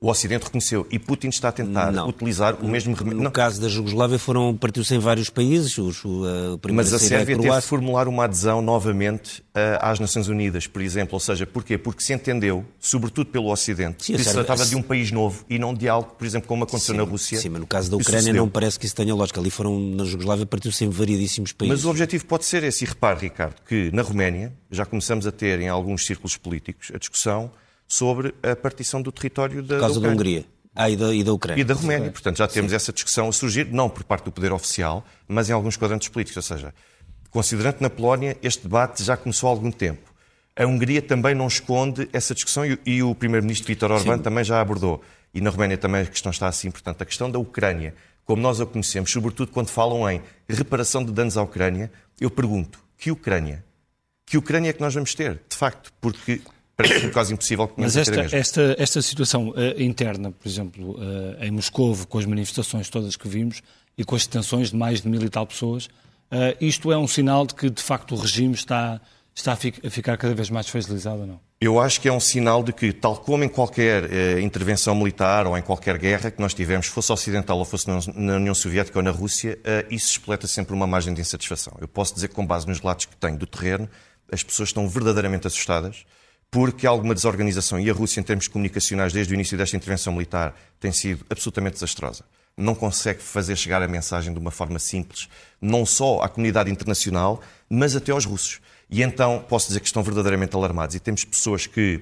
O 0.00 0.08
Ocidente 0.08 0.44
reconheceu 0.44 0.86
e 0.92 0.98
Putin 0.98 1.28
está 1.28 1.48
a 1.48 1.52
tentar 1.52 1.90
não. 1.90 2.08
utilizar 2.08 2.54
o 2.62 2.68
mesmo 2.68 2.94
remédio. 2.94 3.20
No 3.20 3.32
caso 3.32 3.60
da 3.60 3.68
Jugoslávia 3.68 4.18
foram 4.18 4.56
partiu-se 4.56 4.94
em 4.94 4.98
vários 4.98 5.28
países. 5.28 5.76
Os, 5.76 6.04
a 6.04 6.72
Mas 6.72 6.92
a 6.92 7.00
Sérvia 7.00 7.36
teve 7.36 7.50
de 7.50 7.60
formular 7.62 8.06
uma 8.06 8.24
adesão 8.24 8.62
novamente 8.62 9.40
uh, 9.40 9.78
às 9.80 9.98
Nações 9.98 10.28
Unidas, 10.28 10.68
por 10.68 10.82
exemplo. 10.82 11.14
Ou 11.14 11.20
seja, 11.20 11.44
porquê? 11.46 11.76
Porque 11.76 12.00
se 12.00 12.12
entendeu, 12.12 12.64
sobretudo 12.78 13.26
pelo 13.30 13.50
Ocidente, 13.50 14.04
sim, 14.04 14.14
que 14.14 14.22
se 14.22 14.32
tratava 14.32 14.64
de 14.64 14.76
um 14.76 14.82
país 14.82 15.10
novo 15.10 15.44
e 15.50 15.58
não 15.58 15.74
de 15.74 15.88
algo, 15.88 16.14
por 16.16 16.24
exemplo, 16.24 16.46
como 16.46 16.62
aconteceu 16.62 16.94
sim, 16.94 17.00
na 17.00 17.04
Rússia. 17.04 17.40
Sim, 17.40 17.48
mas 17.48 17.60
no 17.60 17.66
caso 17.66 17.90
da 17.90 17.96
Ucrânia 17.96 18.32
não 18.32 18.48
parece 18.48 18.78
que 18.78 18.86
isso 18.86 18.94
tenha 18.94 19.14
lógica. 19.14 19.40
Ali 19.40 19.50
foram, 19.50 19.80
na 19.80 20.04
Jugoslávia, 20.04 20.46
partiu-se 20.46 20.84
em 20.84 20.90
variedíssimos 20.90 21.50
países. 21.52 21.78
Mas 21.78 21.84
o 21.84 21.90
objetivo 21.90 22.24
pode 22.24 22.44
ser 22.44 22.62
esse. 22.62 22.84
E 22.84 22.86
repare, 22.86 23.22
Ricardo, 23.22 23.56
que 23.66 23.90
na 23.92 24.02
Roménia 24.02 24.52
já 24.70 24.86
começamos 24.86 25.26
a 25.26 25.32
ter 25.32 25.60
em 25.60 25.68
alguns 25.68 26.06
círculos 26.06 26.36
políticos 26.36 26.92
a 26.94 26.98
discussão 26.98 27.50
sobre 27.88 28.34
a 28.42 28.54
partição 28.54 29.00
do 29.00 29.10
território 29.10 29.62
da, 29.62 29.76
Por 29.76 29.80
causa 29.80 30.00
da, 30.00 30.06
da 30.06 30.12
Hungria. 30.12 30.44
Ah, 30.74 30.88
e 30.88 30.96
da, 30.96 31.12
e 31.12 31.24
da 31.24 31.32
Ucrânia. 31.32 31.60
E 31.60 31.64
da 31.64 31.74
Roménia. 31.74 32.12
Portanto, 32.12 32.36
já 32.36 32.46
temos 32.46 32.70
Sim. 32.70 32.76
essa 32.76 32.92
discussão 32.92 33.28
a 33.28 33.32
surgir, 33.32 33.66
não 33.72 33.88
por 33.88 34.04
parte 34.04 34.26
do 34.26 34.30
poder 34.30 34.52
oficial, 34.52 35.04
mas 35.26 35.50
em 35.50 35.52
alguns 35.52 35.76
quadrantes 35.76 36.06
políticos. 36.08 36.36
Ou 36.36 36.56
seja, 36.56 36.72
considerando 37.30 37.78
na 37.80 37.90
Polónia, 37.90 38.36
este 38.42 38.62
debate 38.62 39.02
já 39.02 39.16
começou 39.16 39.48
há 39.48 39.50
algum 39.50 39.72
tempo. 39.72 40.12
A 40.54 40.66
Hungria 40.66 41.00
também 41.00 41.34
não 41.34 41.48
esconde 41.48 42.08
essa 42.12 42.34
discussão 42.34 42.64
e, 42.64 42.78
e 42.84 43.02
o 43.02 43.14
Primeiro-Ministro 43.14 43.66
Vítor 43.66 43.90
Orbán 43.90 44.18
Sim. 44.18 44.22
também 44.22 44.44
já 44.44 44.60
abordou. 44.60 45.02
E 45.34 45.40
na 45.40 45.50
Roménia 45.50 45.78
também 45.78 46.02
a 46.02 46.06
questão 46.06 46.30
está 46.30 46.46
assim. 46.46 46.70
Portanto, 46.70 47.02
a 47.02 47.04
questão 47.04 47.30
da 47.30 47.38
Ucrânia, 47.38 47.94
como 48.24 48.42
nós 48.42 48.60
a 48.60 48.66
conhecemos, 48.66 49.10
sobretudo 49.10 49.50
quando 49.50 49.68
falam 49.68 50.08
em 50.08 50.22
reparação 50.48 51.04
de 51.04 51.10
danos 51.10 51.36
à 51.36 51.42
Ucrânia, 51.42 51.90
eu 52.20 52.30
pergunto, 52.30 52.78
que 52.96 53.10
Ucrânia? 53.10 53.64
Que 54.26 54.36
Ucrânia 54.36 54.70
é 54.70 54.72
que 54.72 54.80
nós 54.80 54.94
vamos 54.94 55.14
ter, 55.14 55.40
de 55.48 55.56
facto? 55.56 55.92
Porque 56.00 56.40
parece 56.78 57.08
quase 57.10 57.34
impossível 57.34 57.66
que 57.66 57.74
Mas 57.76 57.96
esta, 57.96 58.36
esta, 58.36 58.76
esta 58.78 59.02
situação 59.02 59.48
uh, 59.48 59.82
interna, 59.82 60.30
por 60.30 60.48
exemplo, 60.48 60.92
uh, 60.92 61.42
em 61.42 61.50
Moscou, 61.50 61.96
com 62.08 62.18
as 62.18 62.24
manifestações 62.24 62.88
todas 62.88 63.16
que 63.16 63.28
vimos 63.28 63.60
e 63.96 64.04
com 64.04 64.14
as 64.14 64.24
detenções 64.24 64.70
de 64.70 64.76
mais 64.76 65.00
de 65.00 65.08
mil 65.08 65.20
e 65.22 65.28
tal 65.28 65.44
pessoas, 65.44 65.86
uh, 65.86 66.56
isto 66.60 66.92
é 66.92 66.96
um 66.96 67.08
sinal 67.08 67.44
de 67.44 67.54
que, 67.56 67.68
de 67.68 67.82
facto, 67.82 68.14
o 68.14 68.16
regime 68.16 68.54
está, 68.54 69.00
está 69.34 69.54
a, 69.54 69.56
fi 69.56 69.74
a, 69.84 69.90
ficar 69.90 70.16
cada 70.16 70.32
vez 70.34 70.50
mais 70.50 70.68
fragilizado 70.68 71.22
ou 71.22 71.26
não? 71.26 71.40
Eu 71.60 71.80
acho 71.80 72.00
que 72.00 72.06
é 72.06 72.12
um 72.12 72.20
sinal 72.20 72.62
de 72.62 72.72
que, 72.72 72.92
tal 72.92 73.16
como 73.16 73.42
em 73.42 73.48
qualquer 73.48 74.38
intervenção 74.38 74.94
militar 74.94 75.44
ou 75.44 75.58
em 75.58 75.62
qualquer 75.62 75.98
guerra 75.98 76.30
que 76.30 76.40
nós 76.40 76.54
tivemos, 76.54 76.86
fosse 76.86 77.10
ocidental 77.10 77.58
ou 77.58 77.64
fosse 77.64 77.88
na 77.88 78.36
União 78.36 78.54
Soviética 78.54 78.96
ou 78.96 79.02
na 79.02 79.10
Rússia, 79.10 79.58
isso 79.90 80.12
espleta 80.12 80.46
sempre 80.46 80.72
uma 80.72 80.86
margem 80.86 81.12
de 81.12 81.20
insatisfação. 81.20 81.76
Eu 81.80 81.88
posso 81.88 82.14
dizer 82.14 82.28
que, 82.28 82.34
com 82.36 82.46
base 82.46 82.64
nos 82.64 82.78
relatos 82.78 83.06
que 83.06 83.16
tenho 83.16 83.36
do 83.36 83.44
terreno, 83.44 83.90
as 84.30 84.44
pessoas 84.44 84.68
estão 84.68 84.88
verdadeiramente 84.88 85.48
assustadas 85.48 86.04
porque 86.50 86.86
há 86.86 86.90
alguma 86.90 87.14
desorganização 87.14 87.78
e 87.78 87.90
a 87.90 87.92
Rússia, 87.92 88.20
em 88.20 88.22
termos 88.22 88.48
comunicacionais, 88.48 89.12
desde 89.12 89.32
o 89.32 89.34
início 89.34 89.56
desta 89.56 89.76
intervenção 89.76 90.12
militar, 90.12 90.54
tem 90.80 90.90
sido 90.92 91.24
absolutamente 91.28 91.74
desastrosa. 91.74 92.24
Não 92.56 92.74
consegue 92.74 93.22
fazer 93.22 93.54
chegar 93.56 93.82
a 93.82 93.88
mensagem 93.88 94.32
de 94.32 94.38
uma 94.38 94.50
forma 94.50 94.78
simples, 94.78 95.28
não 95.60 95.84
só 95.86 96.22
à 96.22 96.28
comunidade 96.28 96.70
internacional, 96.70 97.40
mas 97.68 97.94
até 97.94 98.10
aos 98.12 98.24
russos. 98.24 98.60
E 98.90 99.02
então 99.02 99.44
posso 99.48 99.68
dizer 99.68 99.80
que 99.80 99.86
estão 99.86 100.02
verdadeiramente 100.02 100.56
alarmados. 100.56 100.96
E 100.96 101.00
temos 101.00 101.24
pessoas 101.24 101.66
que 101.66 102.00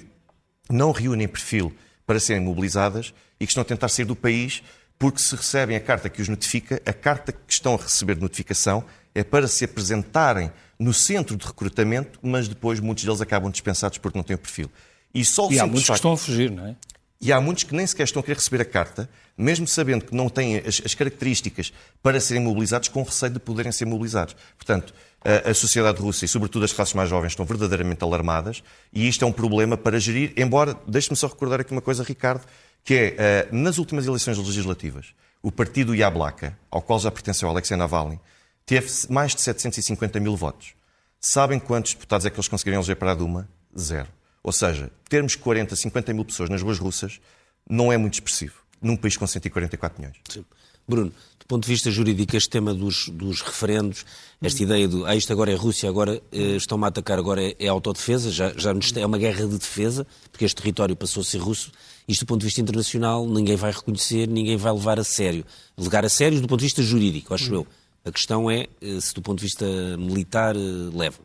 não 0.71 0.93
reúnem 0.93 1.29
perfil 1.29 1.75
para 2.07 2.21
serem 2.21 2.43
mobilizadas 2.43 3.13
e 3.41 3.47
que 3.47 3.51
estão 3.51 3.63
a 3.63 3.65
tentar 3.65 3.89
sair 3.89 4.05
do 4.05 4.17
país 4.17 4.63
porque 4.99 5.19
se 5.19 5.35
recebem 5.37 5.77
a 5.77 5.81
carta 5.81 6.09
que 6.09 6.23
os 6.23 6.29
notifica, 6.29 6.81
a 6.87 6.93
carta 6.93 7.33
que 7.33 7.53
estão 7.53 7.75
a 7.75 7.77
receber 7.77 8.15
de 8.15 8.23
notificação 8.23 8.85
é 9.17 9.25
para 9.25 9.49
se 9.49 9.65
apresentarem 9.65 10.53
no 10.79 10.93
centro 10.93 11.37
de 11.37 11.47
recrutamento, 11.47 12.19
mas 12.23 12.47
depois 12.49 12.81
muitos 12.81 13.03
deles 13.03 13.21
acabam 13.23 13.51
dispensados 13.51 13.97
porque 13.97 14.19
não 14.19 14.23
têm 14.23 14.37
o 14.37 14.39
perfil. 14.39 14.71
E, 15.15 15.25
só 15.25 15.51
e 15.51 15.59
há 15.59 15.67
muitos 15.67 15.87
facto... 15.87 15.93
que 15.93 15.99
estão 15.99 16.13
a 16.13 16.17
fugir, 16.19 16.51
não 16.51 16.67
é? 16.67 16.77
E 17.19 17.33
há 17.33 17.41
muitos 17.41 17.65
que 17.65 17.75
nem 17.75 17.87
sequer 17.87 18.05
estão 18.05 18.21
a 18.21 18.23
querer 18.23 18.37
receber 18.37 18.61
a 18.61 18.65
carta, 18.65 19.09
mesmo 19.39 19.67
sabendo 19.67 20.05
que 20.05 20.15
não 20.15 20.29
têm 20.29 20.59
as, 20.59 20.83
as 20.85 20.95
características 20.95 21.73
para 22.03 22.21
serem 22.21 22.43
mobilizados, 22.43 22.91
com 22.91 23.03
receio 23.03 23.33
de 23.33 23.39
poderem 23.39 23.73
ser 23.73 23.87
mobilizados. 23.87 24.37
Portanto, 24.59 24.93
a, 25.25 25.49
a 25.51 25.55
sociedade 25.55 25.99
russa 25.99 26.27
e, 26.27 26.29
sobretudo, 26.29 26.67
as 26.67 26.75
classes 26.75 26.93
mais 26.93 27.09
jovens 27.09 27.33
estão 27.33 27.47
verdadeiramente 27.47 28.05
alarmadas 28.05 28.63
e 28.93 29.09
isto 29.09 29.25
é 29.25 29.29
um 29.29 29.33
problema 29.33 29.79
para 29.79 29.99
gerir. 29.99 30.35
Embora, 30.37 30.77
deixe-me 30.87 31.17
só 31.17 31.27
recordar 31.27 31.63
aqui 31.63 31.73
uma 31.73 31.81
coisa, 31.81 32.05
Ricardo, 32.05 32.45
que 32.85 32.95
é, 32.95 33.49
uh, 33.51 33.57
nas 33.57 33.79
últimas 33.79 34.07
eleições 34.07 34.37
legislativas, 34.37 35.15
o 35.43 35.51
partido 35.51 35.95
Yablaka, 35.95 36.57
ao 36.71 36.83
qual 36.83 37.01
já 37.01 37.11
pertenceu 37.11 37.49
Alexei 37.49 37.79
Navalny, 37.79 38.21
teve 38.67 38.91
mais 39.09 39.35
de 39.35 39.41
750 39.41 40.21
mil 40.21 40.37
votos. 40.37 40.75
Sabem 41.21 41.59
quantos 41.59 41.95
deputados 41.95 42.27
é 42.27 42.31
que 42.31 42.37
eles 42.37 42.49
conseguiriam 42.49 42.81
eleger 42.81 42.97
para 42.97 43.13
a 43.13 43.15
Duma? 43.15 43.49
Zero. 43.79 44.09
Ou 44.43 44.53
seja, 44.53 44.91
termos 45.09 45.35
40, 45.37 45.75
50 45.75 46.13
mil 46.13 46.25
pessoas 46.25 46.51
nas 46.51 46.61
ruas 46.61 46.79
russas 46.79 47.21
não 47.69 47.93
é 47.93 47.97
muito 47.97 48.15
expressivo, 48.15 48.55
num 48.83 48.97
país 48.97 49.17
com 49.17 49.27
144 49.27 49.99
milhões. 49.99 50.17
Sim. 50.29 50.45
Bruno, 50.87 51.11
do 51.11 51.47
ponto 51.49 51.65
de 51.65 51.69
vista 51.69 51.91
jurídico, 51.91 52.37
este 52.37 52.49
tema 52.49 52.73
dos, 52.73 53.09
dos 53.09 53.41
referendos, 53.41 54.05
esta 54.41 54.63
ideia 54.63 54.87
do 54.87 55.05
ah, 55.05 55.17
isto 55.17 55.33
agora 55.33 55.51
é 55.51 55.55
Rússia, 55.57 55.89
agora 55.89 56.23
eh, 56.31 56.57
estão-me 56.57 56.85
a 56.85 56.89
atacar, 56.89 57.19
agora 57.19 57.43
é, 57.43 57.57
é 57.59 57.67
autodefesa, 57.67 58.31
já, 58.31 58.53
já 58.57 58.73
é 58.97 59.07
uma 59.07 59.19
guerra 59.19 59.47
de 59.47 59.59
defesa, 59.59 60.07
porque 60.31 60.45
este 60.45 60.57
território 60.57 60.95
passou 60.95 61.23
a 61.23 61.25
ser 61.25 61.39
russo. 61.39 61.73
Isto, 62.07 62.25
do 62.25 62.29
ponto 62.29 62.41
de 62.41 62.47
vista 62.47 62.61
internacional, 62.61 63.27
ninguém 63.27 63.57
vai 63.57 63.73
reconhecer, 63.73 64.29
ninguém 64.29 64.57
vai 64.57 64.73
levar 64.73 65.01
a 65.01 65.05
sério. 65.05 65.45
Levar 65.77 66.05
a 66.05 66.09
sério 66.09 66.41
do 66.41 66.47
ponto 66.47 66.61
de 66.61 66.67
vista 66.67 66.83
jurídico, 66.85 67.35
acho 67.35 67.53
eu. 67.53 67.67
A 68.07 68.13
questão 68.13 68.49
é 68.49 68.69
eh, 68.81 69.01
se, 69.01 69.13
do 69.13 69.21
ponto 69.21 69.39
de 69.39 69.47
vista 69.47 69.67
militar, 69.99 70.55
eh, 70.55 70.59
leva. 70.95 71.19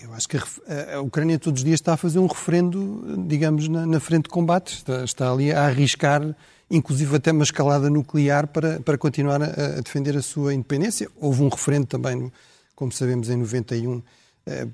Eu 0.00 0.14
acho 0.14 0.26
que 0.26 0.38
a, 0.38 1.00
Ucrânia 1.02 1.38
todos 1.38 1.60
os 1.60 1.64
dias 1.64 1.78
está 1.78 1.92
a 1.92 1.96
fazer 1.98 2.18
um 2.18 2.26
referendo, 2.26 3.22
digamos, 3.28 3.68
na, 3.68 3.84
na 3.84 4.00
frente 4.00 4.22
de 4.22 4.30
combate. 4.30 4.76
Está, 4.76 5.04
está, 5.04 5.30
ali 5.30 5.52
a 5.52 5.66
arriscar, 5.66 6.34
inclusive 6.70 7.14
até 7.14 7.32
uma 7.32 7.44
escalada 7.44 7.90
nuclear 7.90 8.46
para, 8.46 8.80
para 8.80 8.96
continuar 8.96 9.42
a, 9.42 9.46
a 9.76 9.80
defender 9.82 10.16
a 10.16 10.22
sua 10.22 10.54
independência. 10.54 11.06
Houve 11.20 11.42
um 11.42 11.48
referendo 11.48 11.84
também, 11.84 12.32
como 12.74 12.90
sabemos, 12.90 13.28
em 13.28 13.36
91, 13.36 14.02
eh, 14.46 14.66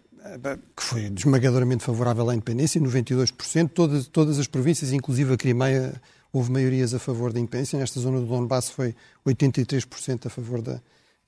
que 0.77 0.83
foi 0.83 1.13
esmagadoramente 1.17 1.83
favorável 1.83 2.31
à 2.31 2.35
independência, 2.35 2.81
92%. 2.81 3.71
Todas, 3.71 4.07
todas 4.07 4.39
as 4.39 4.47
províncias, 4.47 4.93
inclusive 4.93 5.35
a 5.35 5.37
Crimeia, 5.37 6.01
houve 6.33 6.53
maiorias 6.53 6.95
a 6.95 7.01
favor 7.01 7.33
da 7.33 7.41
independência. 7.41 7.77
Nesta 7.77 7.99
zona 7.99 8.21
do 8.21 8.27
Donbass 8.27 8.71
foi 8.71 8.95
83% 9.27 10.27
a 10.27 10.31
favor 10.31 10.63
da, 10.63 10.81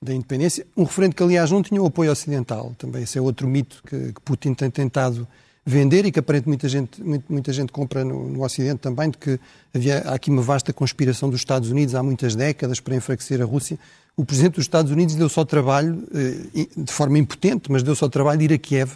da 0.03 0.13
independência. 0.13 0.67
Um 0.77 0.83
referendo 0.83 1.15
que, 1.15 1.23
aliás, 1.23 1.51
não 1.51 1.63
tinha 1.63 1.81
o 1.81 1.87
apoio 1.87 2.11
ocidental. 2.11 2.75
Também 2.77 3.05
esse 3.05 3.17
é 3.17 3.21
outro 3.21 3.47
mito 3.47 3.83
que, 3.87 4.13
que 4.13 4.21
Putin 4.25 4.53
tem 4.53 4.69
tentado 4.69 5.27
vender 5.65 6.05
e 6.05 6.11
que 6.11 6.19
aparentemente 6.19 6.49
muita 6.49 6.69
gente, 6.69 7.25
muita 7.29 7.53
gente 7.53 7.71
compra 7.71 8.05
no, 8.05 8.29
no, 8.29 8.43
Ocidente 8.43 8.81
também, 8.81 9.11
de 9.11 9.17
que 9.17 9.39
havia 9.73 9.99
aqui 9.99 10.29
uma 10.29 10.43
vasta 10.43 10.73
conspiração 10.73 11.31
dos 11.31 11.41
Estados 11.41 11.71
Unidos 11.71 11.95
há 11.95 12.03
muitas 12.03 12.35
décadas 12.35 12.81
para 12.81 12.97
enfraquecer 12.97 13.41
a 13.41 13.45
Rússia. 13.45 13.79
O 14.17 14.25
Presidente 14.25 14.57
dos 14.57 14.65
Estados 14.65 14.91
Unidos 14.91 15.15
deu 15.15 15.29
só 15.29 15.45
trabalho, 15.45 16.03
eh, 16.13 16.67
de 16.77 16.93
forma 16.93 17.17
impotente, 17.17 17.71
mas 17.71 17.85
deu 17.85 17.95
só 17.95 18.09
trabalho 18.09 18.41
de 18.41 18.45
ir 18.47 18.53
a 18.53 18.59
Kiev. 18.59 18.91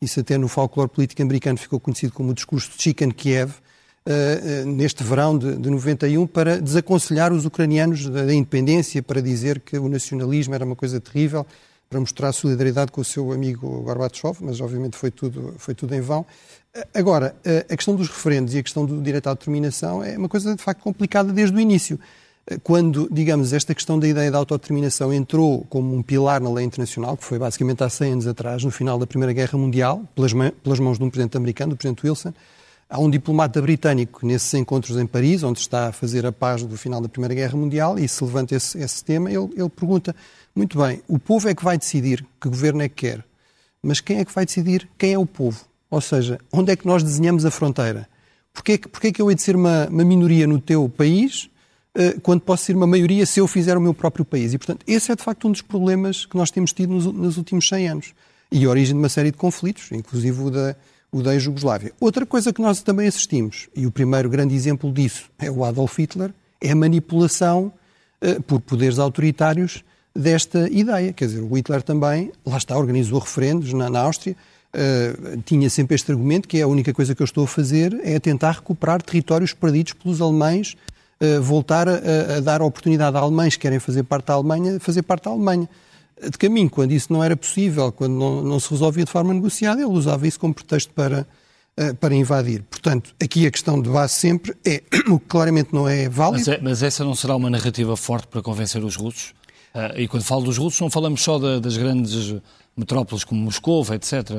Isso 0.00 0.20
até 0.20 0.36
no 0.36 0.46
folclore 0.46 0.90
político 0.90 1.22
americano 1.22 1.58
ficou 1.58 1.80
conhecido 1.80 2.12
como 2.12 2.30
o 2.30 2.34
discurso 2.34 2.70
de 2.76 2.82
Chicken 2.82 3.10
Kiev, 3.10 3.52
Uh, 4.10 4.64
uh, 4.64 4.66
neste 4.66 5.04
verão 5.04 5.38
de, 5.38 5.54
de 5.54 5.70
91 5.70 6.26
para 6.26 6.60
desaconselhar 6.60 7.32
os 7.32 7.46
ucranianos 7.46 8.06
da, 8.06 8.34
independência, 8.34 9.00
para 9.00 9.22
dizer 9.22 9.60
que 9.60 9.78
o 9.78 9.88
nacionalismo 9.88 10.52
era 10.52 10.64
uma 10.64 10.74
coisa 10.74 11.00
terrível, 11.00 11.46
para 11.88 12.00
mostrar 12.00 12.32
solidariedade 12.32 12.90
com 12.90 13.02
o 13.02 13.04
seu 13.04 13.30
amigo 13.30 13.82
Gorbachev, 13.82 14.38
mas 14.40 14.60
obviamente 14.60 14.96
foi 14.96 15.12
tudo, 15.12 15.54
foi 15.58 15.76
tudo 15.76 15.94
em 15.94 16.00
vão. 16.00 16.22
Uh, 16.22 16.82
agora, 16.92 17.36
a 17.68 17.76
questão 17.76 17.94
dos 17.94 18.08
referendos 18.08 18.52
e 18.52 18.58
a 18.58 18.62
questão 18.64 18.84
do 18.84 19.00
direito 19.00 19.28
à 19.28 19.32
determinação 19.32 20.02
é 20.02 20.18
uma 20.18 20.28
coisa 20.28 20.56
de 20.56 20.62
facto 20.62 20.82
complicada 20.82 21.32
desde 21.32 21.56
o 21.56 21.60
início. 21.60 21.96
Quando, 22.64 23.08
digamos, 23.12 23.52
esta 23.52 23.72
questão 23.76 23.96
da 23.96 24.08
ideia 24.08 24.28
da 24.28 24.38
autodeterminação 24.38 25.14
entrou 25.14 25.64
como 25.70 25.94
um 25.94 26.02
pilar 26.02 26.40
na 26.40 26.50
lei 26.52 26.64
internacional, 26.64 27.16
que 27.16 27.24
foi 27.24 27.38
basicamente 27.38 27.84
há 27.84 27.88
100 27.88 28.12
anos 28.12 28.26
atrás, 28.26 28.64
no 28.64 28.72
final 28.72 28.98
da 28.98 29.06
Primeira 29.06 29.32
Guerra 29.32 29.56
Mundial, 29.56 30.02
pelas, 30.16 30.32
pelas 30.64 30.80
mãos 30.80 30.98
de 30.98 31.04
um 31.04 31.10
presidente 31.10 31.36
americano, 31.36 31.70
do 31.70 31.76
presidente 31.76 32.04
Wilson, 32.04 32.32
Há 32.92 32.98
um 32.98 33.08
diplomata 33.08 33.62
britânico 33.62 34.26
nesses 34.26 34.52
encontros 34.52 34.96
em 34.96 35.06
Paris, 35.06 35.44
onde 35.44 35.60
está 35.60 35.86
a 35.86 35.92
fazer 35.92 36.26
a 36.26 36.32
paz 36.32 36.64
do 36.64 36.76
final 36.76 37.00
da 37.00 37.08
Primeira 37.08 37.32
Guerra 37.32 37.56
Mundial, 37.56 37.96
e 37.96 38.08
se 38.08 38.24
levanta 38.24 38.56
esse, 38.56 38.76
esse 38.78 39.04
tema, 39.04 39.30
ele, 39.30 39.48
ele 39.56 39.68
pergunta: 39.68 40.14
muito 40.52 40.76
bem, 40.76 41.00
o 41.06 41.16
povo 41.16 41.48
é 41.48 41.54
que 41.54 41.62
vai 41.62 41.78
decidir 41.78 42.26
que 42.40 42.48
governo 42.48 42.82
é 42.82 42.88
que 42.88 43.06
quer, 43.06 43.24
mas 43.80 44.00
quem 44.00 44.18
é 44.18 44.24
que 44.24 44.34
vai 44.34 44.44
decidir 44.44 44.88
quem 44.98 45.12
é 45.12 45.18
o 45.18 45.24
povo? 45.24 45.64
Ou 45.88 46.00
seja, 46.00 46.40
onde 46.52 46.72
é 46.72 46.76
que 46.76 46.84
nós 46.84 47.04
desenhamos 47.04 47.46
a 47.46 47.50
fronteira? 47.52 48.08
Porquê, 48.52 48.76
porquê 48.76 49.12
que 49.12 49.22
eu 49.22 49.30
hei 49.30 49.36
de 49.36 49.42
ser 49.42 49.54
uma, 49.54 49.86
uma 49.86 50.04
minoria 50.04 50.48
no 50.48 50.60
teu 50.60 50.88
país 50.88 51.48
uh, 51.96 52.20
quando 52.22 52.40
posso 52.40 52.64
ser 52.64 52.74
uma 52.74 52.88
maioria 52.88 53.24
se 53.24 53.38
eu 53.38 53.46
fizer 53.46 53.76
o 53.76 53.80
meu 53.80 53.94
próprio 53.94 54.24
país? 54.24 54.52
E, 54.52 54.58
portanto, 54.58 54.84
esse 54.84 55.12
é 55.12 55.14
de 55.14 55.22
facto 55.22 55.46
um 55.46 55.52
dos 55.52 55.62
problemas 55.62 56.26
que 56.26 56.36
nós 56.36 56.50
temos 56.50 56.72
tido 56.72 56.92
nos, 56.92 57.06
nos 57.06 57.36
últimos 57.36 57.68
100 57.68 57.88
anos. 57.88 58.14
E 58.50 58.64
a 58.64 58.68
origem 58.68 58.94
de 58.94 58.98
uma 58.98 59.08
série 59.08 59.30
de 59.30 59.36
conflitos, 59.36 59.92
inclusive 59.92 60.42
o 60.42 60.50
da, 60.50 60.76
o 61.12 61.22
da 61.22 61.38
Jugoslávia. 61.38 61.92
Outra 62.00 62.24
coisa 62.24 62.52
que 62.52 62.62
nós 62.62 62.82
também 62.82 63.08
assistimos, 63.08 63.68
e 63.74 63.86
o 63.86 63.90
primeiro 63.90 64.28
grande 64.28 64.54
exemplo 64.54 64.92
disso 64.92 65.30
é 65.38 65.50
o 65.50 65.64
Adolf 65.64 65.98
Hitler, 65.98 66.32
é 66.60 66.70
a 66.70 66.76
manipulação 66.76 67.72
uh, 68.22 68.42
por 68.42 68.60
poderes 68.60 68.98
autoritários 68.98 69.82
desta 70.14 70.68
ideia. 70.70 71.12
Quer 71.12 71.26
dizer, 71.26 71.40
o 71.40 71.56
Hitler 71.56 71.82
também, 71.82 72.32
lá 72.44 72.56
está, 72.56 72.76
organizou 72.76 73.18
referendos 73.18 73.72
na, 73.72 73.90
na 73.90 74.00
Áustria, 74.00 74.36
uh, 74.74 75.42
tinha 75.42 75.68
sempre 75.68 75.94
este 75.94 76.10
argumento 76.12 76.46
que 76.46 76.58
é 76.58 76.62
a 76.62 76.68
única 76.68 76.92
coisa 76.92 77.14
que 77.14 77.22
eu 77.22 77.24
estou 77.24 77.44
a 77.44 77.48
fazer 77.48 77.98
é 78.04 78.18
tentar 78.20 78.52
recuperar 78.52 79.02
territórios 79.02 79.52
perdidos 79.52 79.94
pelos 79.94 80.20
alemães, 80.20 80.76
uh, 81.20 81.42
voltar 81.42 81.88
a, 81.88 82.36
a, 82.36 82.40
dar 82.40 82.62
oportunidade 82.62 83.16
a 83.16 83.20
alemães 83.20 83.56
que 83.56 83.62
querem 83.62 83.78
fazer 83.78 84.04
parte 84.04 84.26
da 84.26 84.34
Alemanha, 84.34 84.78
fazer 84.78 85.02
parte 85.02 85.24
da 85.24 85.30
Alemanha 85.30 85.68
de 86.28 86.38
caminho, 86.38 86.68
quando 86.68 86.92
isso 86.92 87.12
não 87.12 87.22
era 87.22 87.36
possível, 87.36 87.90
quando 87.92 88.12
não, 88.12 88.42
não, 88.42 88.60
se 88.60 88.70
resolvia 88.70 89.04
de 89.04 89.10
forma 89.10 89.32
negociada, 89.32 89.80
ele 89.80 89.90
usava 89.90 90.26
isso 90.26 90.38
como 90.38 90.52
pretexto 90.52 90.92
para, 90.92 91.26
uh, 91.78 91.94
para 91.96 92.14
invadir. 92.14 92.62
Portanto, 92.64 93.14
aqui 93.22 93.46
a 93.46 93.50
questão 93.50 93.80
de 93.80 93.88
base 93.88 94.14
sempre 94.14 94.54
é 94.64 94.82
o 95.08 95.18
que 95.18 95.26
claramente 95.26 95.72
não 95.72 95.88
é 95.88 96.08
válido. 96.08 96.44
Mas, 96.46 96.48
é, 96.48 96.60
mas 96.60 96.82
essa 96.82 97.04
não 97.04 97.14
será 97.14 97.36
uma 97.36 97.48
narrativa 97.48 97.96
forte 97.96 98.26
para 98.28 98.42
convencer 98.42 98.84
os 98.84 98.96
russos? 98.96 99.32
Uh, 99.74 99.98
e 99.98 100.08
quando 100.08 100.24
falo 100.24 100.42
dos 100.42 100.58
russos, 100.58 100.80
não 100.80 100.90
falamos 100.90 101.22
só 101.22 101.38
da, 101.38 101.58
das 101.58 101.76
grandes 101.76 102.34
metrópoles 102.76 103.24
como 103.24 103.40
Moscou, 103.40 103.86
etc. 103.92 104.30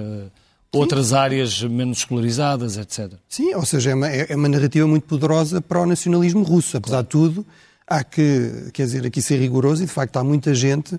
Outras 0.74 1.08
Sim. 1.08 1.16
áreas 1.16 1.62
menos 1.64 2.00
escolarizadas, 2.00 2.78
etc. 2.78 3.14
Sim, 3.28 3.54
ou 3.56 3.66
seja, 3.66 3.92
é 3.92 3.96
uma, 3.96 4.08
é 4.08 4.36
uma 4.36 4.48
narrativa 4.48 4.88
muito 4.88 5.04
poderosa 5.04 5.62
para 5.62 5.82
o 5.82 5.86
nacionalismo 5.86 6.44
russo. 6.44 6.78
Apesar 6.78 7.04
claro. 7.04 7.06
de 7.06 7.10
tudo, 7.10 7.48
há 7.86 8.04
que, 8.04 8.70
quer 8.72 8.86
dizer, 8.86 9.06
aqui 9.06 9.22
ser 9.22 9.38
rigoroso 9.38 9.84
e 9.84 9.86
de 9.86 9.92
facto 9.92 10.16
há 10.18 10.24
muita 10.24 10.56
gente 10.56 10.98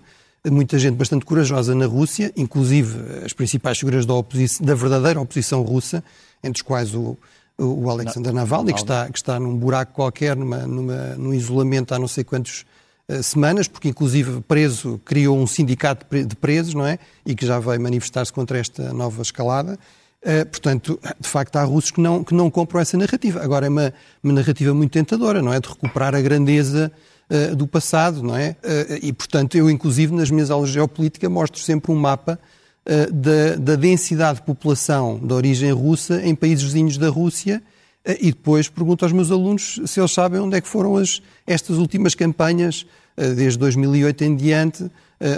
muita 0.51 0.79
gente 0.79 0.97
bastante 0.97 1.25
corajosa 1.25 1.75
na 1.75 1.87
Rússia, 1.87 2.33
inclusive 2.37 3.25
as 3.25 3.33
principais 3.33 3.79
figuras 3.79 4.05
da, 4.05 4.15
da 4.61 4.75
verdadeira 4.75 5.21
oposição 5.21 5.63
russa, 5.63 6.03
entre 6.43 6.61
os 6.61 6.63
quais 6.63 6.95
o, 6.95 7.17
o 7.57 7.89
Alexander 7.89 8.33
Navalny, 8.33 8.73
que 8.73 8.81
está, 8.81 9.09
que 9.09 9.19
está 9.19 9.39
num 9.39 9.57
buraco 9.57 9.93
qualquer, 9.95 10.37
numa, 10.37 10.67
numa, 10.67 11.15
num 11.17 11.33
isolamento 11.33 11.95
há 11.95 11.99
não 11.99 12.09
sei 12.09 12.25
quantas 12.25 12.65
uh, 13.09 13.23
semanas, 13.23 13.69
porque 13.69 13.89
inclusive 13.89 14.41
preso, 14.41 15.01
criou 15.05 15.39
um 15.39 15.47
sindicato 15.47 16.07
de 16.11 16.35
presos, 16.35 16.75
não 16.75 16.87
é? 16.87 16.99
E 17.25 17.37
que 17.37 17.47
já 17.47 17.61
veio 17.61 17.81
manifestar-se 17.81 18.33
contra 18.33 18.59
esta 18.59 18.93
nova 18.93 19.23
escalada. 19.23 19.79
Uh, 20.25 20.47
portanto, 20.47 20.99
de 21.21 21.29
facto, 21.29 21.57
há 21.57 21.63
russos 21.63 21.93
que 21.93 22.01
não, 22.01 22.25
que 22.25 22.35
não 22.35 22.51
compram 22.51 22.81
essa 22.81 22.97
narrativa. 22.97 23.41
Agora, 23.43 23.67
é 23.67 23.69
uma, 23.69 23.95
uma 24.23 24.33
narrativa 24.33 24.75
muito 24.75 24.91
tentadora, 24.91 25.41
não 25.41 25.53
é? 25.53 25.61
De 25.61 25.69
recuperar 25.69 26.17
a 26.17 26.21
grandeza 26.21 26.91
uh, 27.31 27.57
do 27.57 27.67
passado, 27.67 28.23
não 28.23 28.37
é? 28.37 28.57
Uh, 28.63 28.99
e, 29.03 29.13
portanto, 29.13 29.57
eu, 29.57 29.71
inclusive, 29.71 30.15
nas 30.15 30.31
minhas 30.31 30.51
aulas 30.51 30.69
de 30.69 30.75
geopolítica, 30.75 31.29
mostro 31.29 31.61
sempre 31.61 31.93
um 31.93 31.97
mapa 31.97 32.39
uh, 32.87 33.13
da, 33.13 33.57
da, 33.57 33.77
densidade 33.77 34.41
de 34.41 34.47
população 34.47 35.19
de 35.19 35.33
origem 35.33 35.73
russa 35.73 36.21
em 36.23 36.35
países 36.35 36.65
vizinhos 36.65 36.99
da 36.99 37.09
Rússia 37.09 37.63
e 38.05 38.33
depois 38.33 38.69
pergunto 38.69 39.05
aos 39.05 39.13
meus 39.13 39.31
alunos 39.31 39.81
se 39.87 40.01
eles 40.01 40.11
sabem 40.11 40.41
onde 40.41 40.57
é 40.57 40.61
que 40.61 40.67
foram 40.67 40.97
as, 40.97 41.23
estas 41.47 41.77
últimas 41.77 42.17
campanhas, 42.17 42.85
desde 43.17 43.57
2008 43.61 44.25
em 44.25 44.35
diante, 44.35 44.91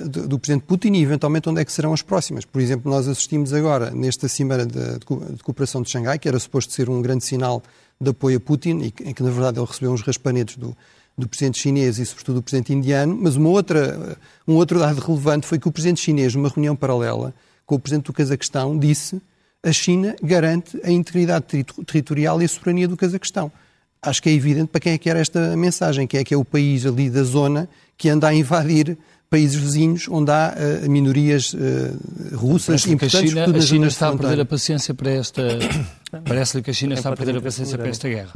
do, 0.09 0.39
Presidente 0.39 0.65
Putin 0.65 0.95
e, 0.95 1.03
eventualmente, 1.03 1.47
onde 1.47 1.61
é 1.61 1.65
que 1.67 1.71
serão 1.71 1.93
as 1.93 2.01
próximas. 2.01 2.47
Por 2.47 2.63
exemplo, 2.63 2.91
nós 2.91 3.07
assistimos 3.07 3.53
agora, 3.53 3.91
nesta 3.91 4.29
Cimeira 4.29 4.65
de, 4.65 4.99
de 4.99 5.43
Cooperação 5.43 5.83
de 5.83 5.91
Xangai, 5.91 6.19
que 6.19 6.27
era 6.27 6.39
suposto 6.39 6.73
ser 6.73 6.89
um 6.89 7.03
grande 7.03 7.23
sinal 7.23 7.63
de 8.01 8.09
apoio 8.09 8.39
a 8.39 8.41
Putin, 8.41 8.79
e 8.79 8.87
em 9.11 9.13
que, 9.13 9.23
na 9.23 9.29
verdade, 9.29 9.59
ele 9.59 9.67
recebeu 9.67 9.93
uns 9.93 10.01
raspanetes 10.01 10.57
do, 10.57 10.75
do 11.17 11.29
presidente 11.29 11.61
chinês 11.61 11.99
e, 11.99 12.07
sobretudo, 12.07 12.37
do 12.37 12.43
presidente 12.43 12.73
indiano, 12.73 13.17
mas 13.21 13.37
uma 13.37 13.49
outra, 13.49 14.19
um 14.47 14.55
outro 14.55 14.79
dado 14.79 15.01
relevante 15.01 15.47
foi 15.47 15.59
que 15.59 15.69
o 15.69 15.73
presidente 15.73 16.01
chinês, 16.01 16.35
numa 16.35 16.49
reunião 16.49 16.75
paralela 16.75 17.33
com 17.65 17.77
o 17.77 17.79
presidente 17.79 18.07
do 18.07 18.13
Cazaquistão, 18.13 18.79
disse 18.79 19.21
a 19.63 19.73
China 19.73 20.15
garante 20.23 20.79
a 20.85 20.91
integridade 20.91 21.47
territorial 21.87 22.43
e 22.43 22.45
a 22.45 22.49
soberania 22.49 22.87
do 22.87 22.97
Cazaquistão. 22.97 23.51
Acho 24.03 24.23
que 24.23 24.29
é 24.29 24.33
evidente 24.33 24.69
para 24.69 24.81
quem 24.81 24.93
é 24.93 24.99
que 24.99 25.09
era 25.09 25.19
esta 25.19 25.57
mensagem, 25.57 26.07
que 26.07 26.19
é 26.19 26.25
que 26.25 26.35
é 26.35 26.37
o 26.37 26.45
país 26.45 26.85
ali 26.85 27.09
da 27.09 27.23
zona 27.23 27.69
que 27.97 28.11
anda 28.11 28.29
a 28.29 28.35
invadir 28.35 28.99
países 29.31 29.57
vizinhos 29.57 30.07
onde 30.09 30.31
há 30.31 30.55
uh, 30.55 30.91
minorias 30.91 31.55
uh, 31.55 32.37
russas 32.37 32.85
Parece 32.85 32.93
importantes. 32.93 33.37
A 33.37 33.45
China, 33.45 33.59
a 33.59 33.61
China 33.63 33.87
está 33.87 34.09
a 34.11 34.17
perder 34.17 34.41
a 34.41 34.45
paciência 34.45 34.95
para 34.95 35.11
esta... 35.11 35.43
Parece-lhe 36.25 36.63
que 36.63 36.71
a 36.71 36.75
China 36.75 36.95
está 36.95 37.09
a 37.11 37.17
perder 37.17 37.39
a 37.39 37.41
paciência 37.41 37.79
para 37.79 37.89
esta 37.89 38.09
guerra. 38.09 38.35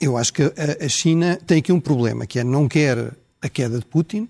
Eu 0.00 0.16
acho 0.16 0.32
que 0.32 0.42
a 0.42 0.88
China 0.88 1.38
tem 1.46 1.58
aqui 1.58 1.72
um 1.72 1.80
problema, 1.80 2.26
que 2.26 2.38
é 2.38 2.44
não 2.44 2.68
quer 2.68 3.12
a 3.40 3.48
queda 3.48 3.78
de 3.78 3.84
Putin, 3.84 4.28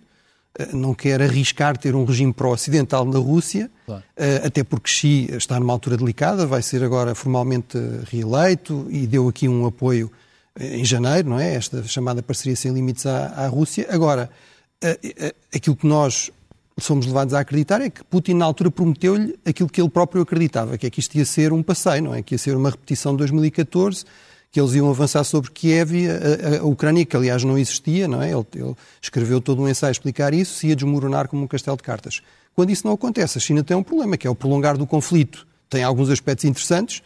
eh, 0.59 0.69
não 0.73 0.95
quer 0.95 1.23
arriscar 1.23 1.79
ter 1.79 1.95
um 1.95 2.05
regime 2.05 2.33
pró-ocidental 2.33 3.05
na 3.05 3.19
Rússia, 3.19 3.71
claro. 3.87 4.03
Eh, 4.17 4.43
até 4.45 4.63
porque 4.63 4.91
Xi 4.91 5.29
está 5.37 5.59
numa 5.59 5.73
altura 5.73 5.97
delicada, 5.97 6.47
vai 6.47 6.63
ser 6.63 6.83
agora 6.83 7.15
formalmente 7.15 7.79
reeleito 8.11 8.87
e 8.91 9.07
deu 9.07 9.29
aqui 9.29 9.49
um 9.49 9.67
apoio 9.67 10.11
eh, 10.59 10.77
em 10.79 10.85
janeiro, 10.85 11.31
não 11.31 11.39
é? 11.39 11.55
Esta 11.55 11.83
chamada 11.85 12.23
parceria 12.23 12.57
sem 12.57 12.73
limites 12.73 13.07
à, 13.07 13.29
à 13.29 13.47
Rússia. 13.47 13.87
Agora, 13.91 14.31
aquilo 15.55 15.77
que 15.77 15.87
nós 15.87 16.31
somos 16.77 17.07
levados 17.07 17.35
a 17.35 17.41
acreditar 17.41 17.81
é 17.81 17.89
que 17.89 18.03
Putin, 18.03 18.35
na 18.35 18.45
altura, 18.45 18.71
prometeu-lhe 18.71 19.39
aquilo 19.47 19.69
que 19.69 19.81
ele 19.81 19.89
próprio 19.89 20.23
acreditava, 20.23 20.77
que 20.77 20.87
é 20.87 20.91
que 20.91 20.99
isto 20.99 21.15
ia 21.17 21.25
ser 21.25 21.53
um 21.53 21.63
passeio, 21.63 22.03
não 22.03 22.15
é? 22.15 22.21
Que 22.23 22.35
ia 22.35 22.39
ser 22.39 22.57
uma 22.57 22.71
repetição 22.71 23.13
de 23.13 23.19
2014 23.19 24.05
que 24.53 24.61
eles 24.61 24.75
iam 24.75 24.89
avançar 24.91 25.25
sobre 25.25 25.51
Kiev 25.51 25.95
e 25.95 26.07
a, 26.09 26.61
a, 26.61 26.65
Ucrânia, 26.65 27.07
que 27.07 27.17
aliás 27.17 27.43
não 27.43 27.59
existia, 27.59 28.07
não 28.07 28.21
é? 28.21 28.31
Ele, 28.31 28.47
ele, 28.55 28.77
escreveu 29.01 29.41
todo 29.41 29.63
um 29.63 29.69
ensaio 29.69 29.89
a 29.89 29.93
explicar 29.93 30.35
isso, 30.35 30.59
se 30.59 30.69
ia 30.69 30.77
desmoronar 30.77 31.27
como 31.27 31.43
um 31.43 31.47
castelo 31.47 31.79
de 31.79 31.83
cartas. 31.83 32.21
Quando 32.55 32.69
isso 32.69 32.87
não 32.87 32.93
acontece, 32.93 33.39
a 33.39 33.41
China 33.41 33.65
tem 33.65 33.75
um 33.75 33.83
problema, 33.83 34.15
que 34.15 34.27
é 34.27 34.31
o 34.31 34.35
prolongar 34.35 34.77
do 34.77 34.87
conflito. 34.87 35.47
Tem 35.71 35.83
alguns 35.83 36.11
aspectos 36.11 36.45
interessantes, 36.45 37.03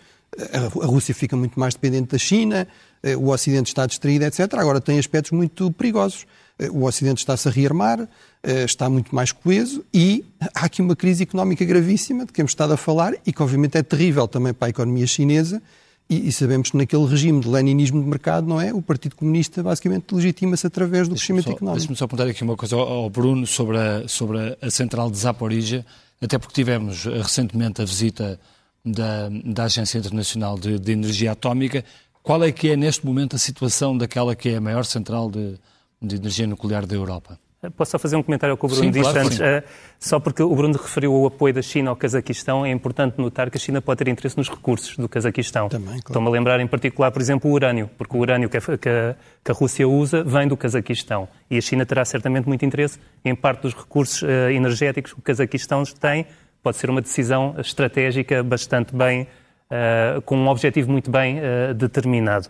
a, 0.53 0.85
a 0.85 0.87
Rússia 0.87 1.15
fica 1.15 1.37
muito 1.37 1.59
mais 1.59 1.75
dependente 1.75 2.11
da 2.11 2.19
China, 2.19 2.67
eh, 3.01 3.17
o 3.17 3.29
Ocidente 3.29 3.69
está 3.69 3.87
distraído, 3.87 4.25
etc. 4.25 4.41
Agora 4.55 4.81
tem 4.81 4.99
aspectos 4.99 5.31
muito 5.31 5.71
perigosos. 5.71 6.27
Eh, 6.59 6.69
o 6.69 6.83
Ocidente 6.85 7.19
está-se 7.19 7.47
a 7.47 7.51
rearmar, 7.53 8.09
eh, 8.43 8.65
está 8.65 8.91
muito 8.91 9.15
mais 9.15 9.31
coeso 9.31 9.85
e 9.95 10.25
há 10.53 10.67
aqui 10.67 10.83
uma 10.83 10.97
crise 10.97 11.23
económica 11.23 11.65
gravíssima 11.65 12.27
de 12.27 12.33
que 12.33 12.41
hemos 12.41 12.51
estado 12.51 12.73
a 12.73 12.77
falar 12.77 13.15
e 13.25 13.33
que 13.33 13.41
obviamente 13.41 13.79
é 13.79 13.85
terrível 13.85 14.27
também 14.27 14.53
para 14.53 14.67
a 14.67 14.71
economia 14.71 15.07
chinesa 15.07 15.63
e, 16.09 16.29
e, 16.29 16.33
sabemos 16.33 16.71
que 16.71 16.77
naquele 16.77 17.05
regime 17.05 17.41
de 17.41 17.49
leninismo 17.49 18.01
de 18.01 18.09
mercado, 18.09 18.47
não 18.47 18.61
é? 18.61 18.73
O 18.73 18.81
Partido 18.81 19.17
Comunista 19.17 19.61
basicamente 19.63 20.15
legitima-se 20.15 20.65
através 20.67 21.09
do 21.09 21.17
crescimento 21.17 21.51
económico. 21.51 21.79
Deixe-me 21.79 21.97
só 21.97 22.07
perguntar 22.07 22.31
aqui 22.31 22.45
uma 22.45 22.57
coisa 22.57 22.77
ao 22.77 23.11
Bruno 23.11 23.45
sobre 23.45 23.77
a, 23.77 24.07
sobre 24.07 24.57
a 24.63 24.71
central 24.71 25.11
de 25.11 25.19
Zaporizhia, 25.19 25.85
até 26.21 26.39
porque 26.39 26.55
tivemos 26.55 27.07
eh, 27.07 27.11
recentemente 27.21 27.83
a 27.83 27.85
visita 27.85 28.39
da, 28.85 29.29
da 29.45 29.65
Agência 29.65 29.99
Internacional 29.99 30.57
de, 30.57 30.79
de, 30.79 30.93
Energia 30.93 31.33
Atómica. 31.33 31.85
Qual 32.23 32.43
é 32.45 32.53
que 32.53 32.71
é 32.71 32.77
neste 32.77 33.05
momento 33.05 33.35
a 33.35 33.39
situação 33.39 33.99
daquela 33.99 34.37
que 34.37 34.51
é 34.51 34.57
a 34.57 34.61
maior 34.61 34.85
central 34.85 35.29
de, 35.29 35.59
de 36.01 36.17
energia 36.17 36.47
nuclear 36.47 36.87
da 36.87 36.95
Europa? 36.95 37.37
Posso 37.75 37.93
só 37.93 37.99
fazer 37.99 38.17
um 38.17 38.23
comentário 38.23 38.53
ao 38.53 38.59
que 38.59 38.67
o 38.67 38.69
Bruno 38.69 38.85
Sim, 38.85 38.91
disse 38.91 39.11
claro, 39.11 39.27
antes? 39.27 39.41
Uh, 39.41 39.63
só 39.99 40.21
porque 40.21 40.43
o 40.43 40.55
Bruno 40.55 40.75
referiu 40.75 41.13
o 41.15 41.27
apoio 41.27 41.55
da 41.55 41.63
China 41.63 41.91
ao 41.91 41.97
Cazaquistão, 41.97 42.67
é 42.67 42.71
importante 42.71 43.19
notar 43.19 43.51
que 43.51 43.57
a 43.57 43.61
China 43.61 43.81
pode 43.81 44.05
ter 44.05 44.11
interesse 44.11 44.37
nos 44.37 44.49
recursos 44.49 44.97
do 44.97 45.09
Cazaquistão. 45.09 45.69
Também, 45.71 45.87
claro. 45.87 46.03
Estou-me 46.07 46.29
a 46.29 46.31
lembrar 46.31 46.61
em 46.61 46.67
particular, 46.67 47.11
por 47.11 47.21
exemplo, 47.21 47.51
o 47.51 47.55
urânio, 47.55 47.91
porque 47.97 48.15
o 48.15 48.21
urânio 48.21 48.51
que 48.51 48.59
a, 48.59 48.61
que, 48.61 48.89
a, 48.89 49.17
que 49.43 49.51
a, 49.51 49.55
Rússia 49.55 49.89
usa 49.89 50.23
vem 50.23 50.47
do 50.47 50.57
Cazaquistão. 50.57 51.27
E 51.51 51.57
a 51.57 51.61
China 51.61 51.87
terá 51.87 52.05
certamente 52.05 52.47
muito 52.47 52.65
interesse 52.65 53.01
em 53.25 53.35
parte 53.35 53.63
dos 53.63 53.75
recursos 53.75 54.21
uh, 54.21 54.51
energéticos 54.51 55.15
que 55.15 55.19
o 55.19 55.23
Cazaquistão 55.23 55.83
tem. 55.99 56.27
Pode 56.63 56.77
ser 56.77 56.91
uma 56.91 57.01
decisão 57.01 57.55
estratégica 57.59 58.43
bastante 58.43 58.95
bem, 58.95 59.23
uh, 59.23 60.21
com 60.23 60.37
um 60.37 60.49
objetivo 60.49 60.93
muito 60.93 61.11
bem 61.11 61.41
determinado. 61.75 62.49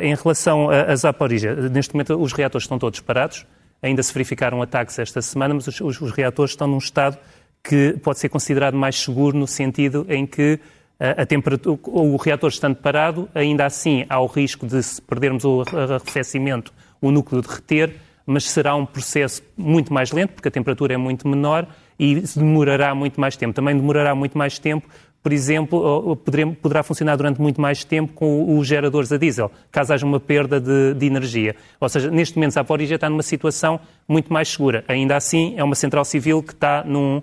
em 0.00 0.14
relação 0.14 0.70
a, 0.70 0.92
a 0.92 0.96
Zaporizhia, 0.96 1.54
neste 1.54 1.92
momento 1.92 2.16
os 2.18 2.32
reatores 2.32 2.64
estão 2.64 2.78
todos 2.78 3.00
parados. 3.00 3.44
Ainda 3.82 4.02
se 4.02 4.12
verificaram 4.12 4.62
ataques 4.62 4.98
esta 4.98 5.20
semana, 5.22 5.54
mas 5.54 5.66
os, 5.66 5.80
os, 5.80 6.00
os 6.00 6.10
reatores 6.12 6.52
estão 6.52 6.66
num 6.66 6.78
estado 6.78 7.18
que 7.62 7.94
pode 8.02 8.18
ser 8.18 8.28
considerado 8.28 8.76
mais 8.76 8.96
seguro 8.96 9.36
no 9.36 9.46
sentido 9.46 10.06
em 10.08 10.24
que 10.24 10.60
eh, 10.98 11.14
a, 11.18 11.26
temperatura, 11.26 11.78
o 11.84 12.16
reator 12.16 12.48
estando 12.48 12.76
parado, 12.76 13.28
ainda 13.34 13.66
assim 13.66 14.06
há 14.08 14.20
o 14.20 14.26
risco 14.26 14.66
de 14.66 14.82
se 14.82 15.02
perdermos 15.02 15.44
o 15.44 15.62
arrefecimento, 15.62 16.72
o 17.00 17.10
núcleo 17.10 17.42
derreter, 17.42 17.96
mas 18.24 18.44
será 18.44 18.74
um 18.74 18.86
processo 18.86 19.42
muito 19.56 19.92
mais 19.92 20.10
lento, 20.10 20.32
porque 20.32 20.48
a 20.48 20.50
temperatura 20.50 20.94
é 20.94 20.96
muito 20.96 21.28
menor 21.28 21.66
e 21.98 22.20
demorará 22.20 22.94
muito 22.94 23.20
mais 23.20 23.36
tempo. 23.36 23.54
Também 23.54 23.76
demorará 23.76 24.14
muito 24.14 24.36
mais 24.36 24.58
tempo 24.58 24.88
por 25.26 25.32
exemplo, 25.32 26.16
poderá 26.62 26.84
funcionar 26.84 27.16
durante 27.16 27.40
muito 27.40 27.60
mais 27.60 27.82
tempo 27.82 28.12
com 28.12 28.56
os 28.56 28.64
geradores 28.64 29.10
a 29.10 29.16
diesel, 29.16 29.50
caso 29.72 29.92
haja 29.92 30.06
uma 30.06 30.20
perda 30.20 30.60
de, 30.60 30.94
de 30.94 31.04
energia. 31.04 31.56
Ou 31.80 31.88
seja, 31.88 32.08
neste 32.12 32.36
momento 32.36 32.50
a 32.50 32.62
Zaporizhia 32.62 32.94
está 32.94 33.10
numa 33.10 33.24
situação 33.24 33.80
muito 34.06 34.32
mais 34.32 34.48
segura. 34.48 34.84
Ainda 34.86 35.16
assim, 35.16 35.54
é 35.56 35.64
uma 35.64 35.74
central 35.74 36.04
civil 36.04 36.44
que 36.44 36.52
está 36.52 36.84
num, 36.84 37.20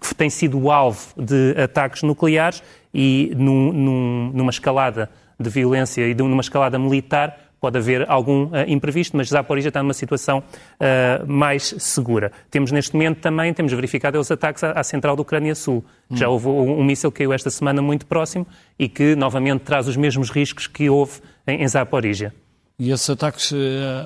que 0.00 0.12
tem 0.12 0.28
sido 0.28 0.72
alvo 0.72 1.06
de 1.16 1.54
ataques 1.56 2.02
nucleares 2.02 2.64
e 2.92 3.32
num, 3.36 3.72
num, 3.72 4.32
numa 4.34 4.50
escalada 4.50 5.08
de 5.38 5.48
violência 5.48 6.04
e 6.04 6.16
numa 6.16 6.40
escalada 6.40 6.80
militar 6.80 7.47
pode 7.60 7.78
haver 7.78 8.08
algum 8.08 8.44
uh, 8.44 8.50
imprevisto, 8.66 9.16
mas 9.16 9.28
Zaporizhia 9.28 9.68
está 9.68 9.82
numa 9.82 9.94
situação 9.94 10.38
uh, 10.40 11.26
mais 11.26 11.74
segura. 11.78 12.32
Temos 12.50 12.72
neste 12.72 12.94
momento 12.94 13.20
também, 13.20 13.52
temos 13.52 13.72
verificado 13.72 14.18
os 14.18 14.30
ataques 14.30 14.62
à, 14.64 14.72
à 14.72 14.82
central 14.82 15.16
da 15.16 15.22
Ucrânia 15.22 15.54
Sul. 15.54 15.84
Hum. 16.10 16.16
Já 16.16 16.28
houve 16.28 16.48
um, 16.48 16.80
um 16.80 16.84
míssil 16.84 17.10
que 17.10 17.18
caiu 17.18 17.32
esta 17.32 17.50
semana 17.50 17.82
muito 17.82 18.06
próximo 18.06 18.46
e 18.78 18.88
que 18.88 19.14
novamente 19.14 19.62
traz 19.62 19.88
os 19.88 19.96
mesmos 19.96 20.30
riscos 20.30 20.66
que 20.66 20.88
houve 20.88 21.20
em, 21.46 21.62
em 21.62 21.68
Zaporizhia. 21.68 22.34
E 22.78 22.90
esses 22.90 23.10
ataques 23.10 23.50
uh, 23.50 23.56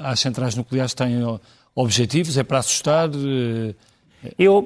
às 0.02 0.20
centrais 0.20 0.54
nucleares 0.54 0.94
têm 0.94 1.22
objetivos? 1.74 2.38
É 2.38 2.42
para 2.42 2.58
assustar? 2.58 3.08
Eu, 4.38 4.64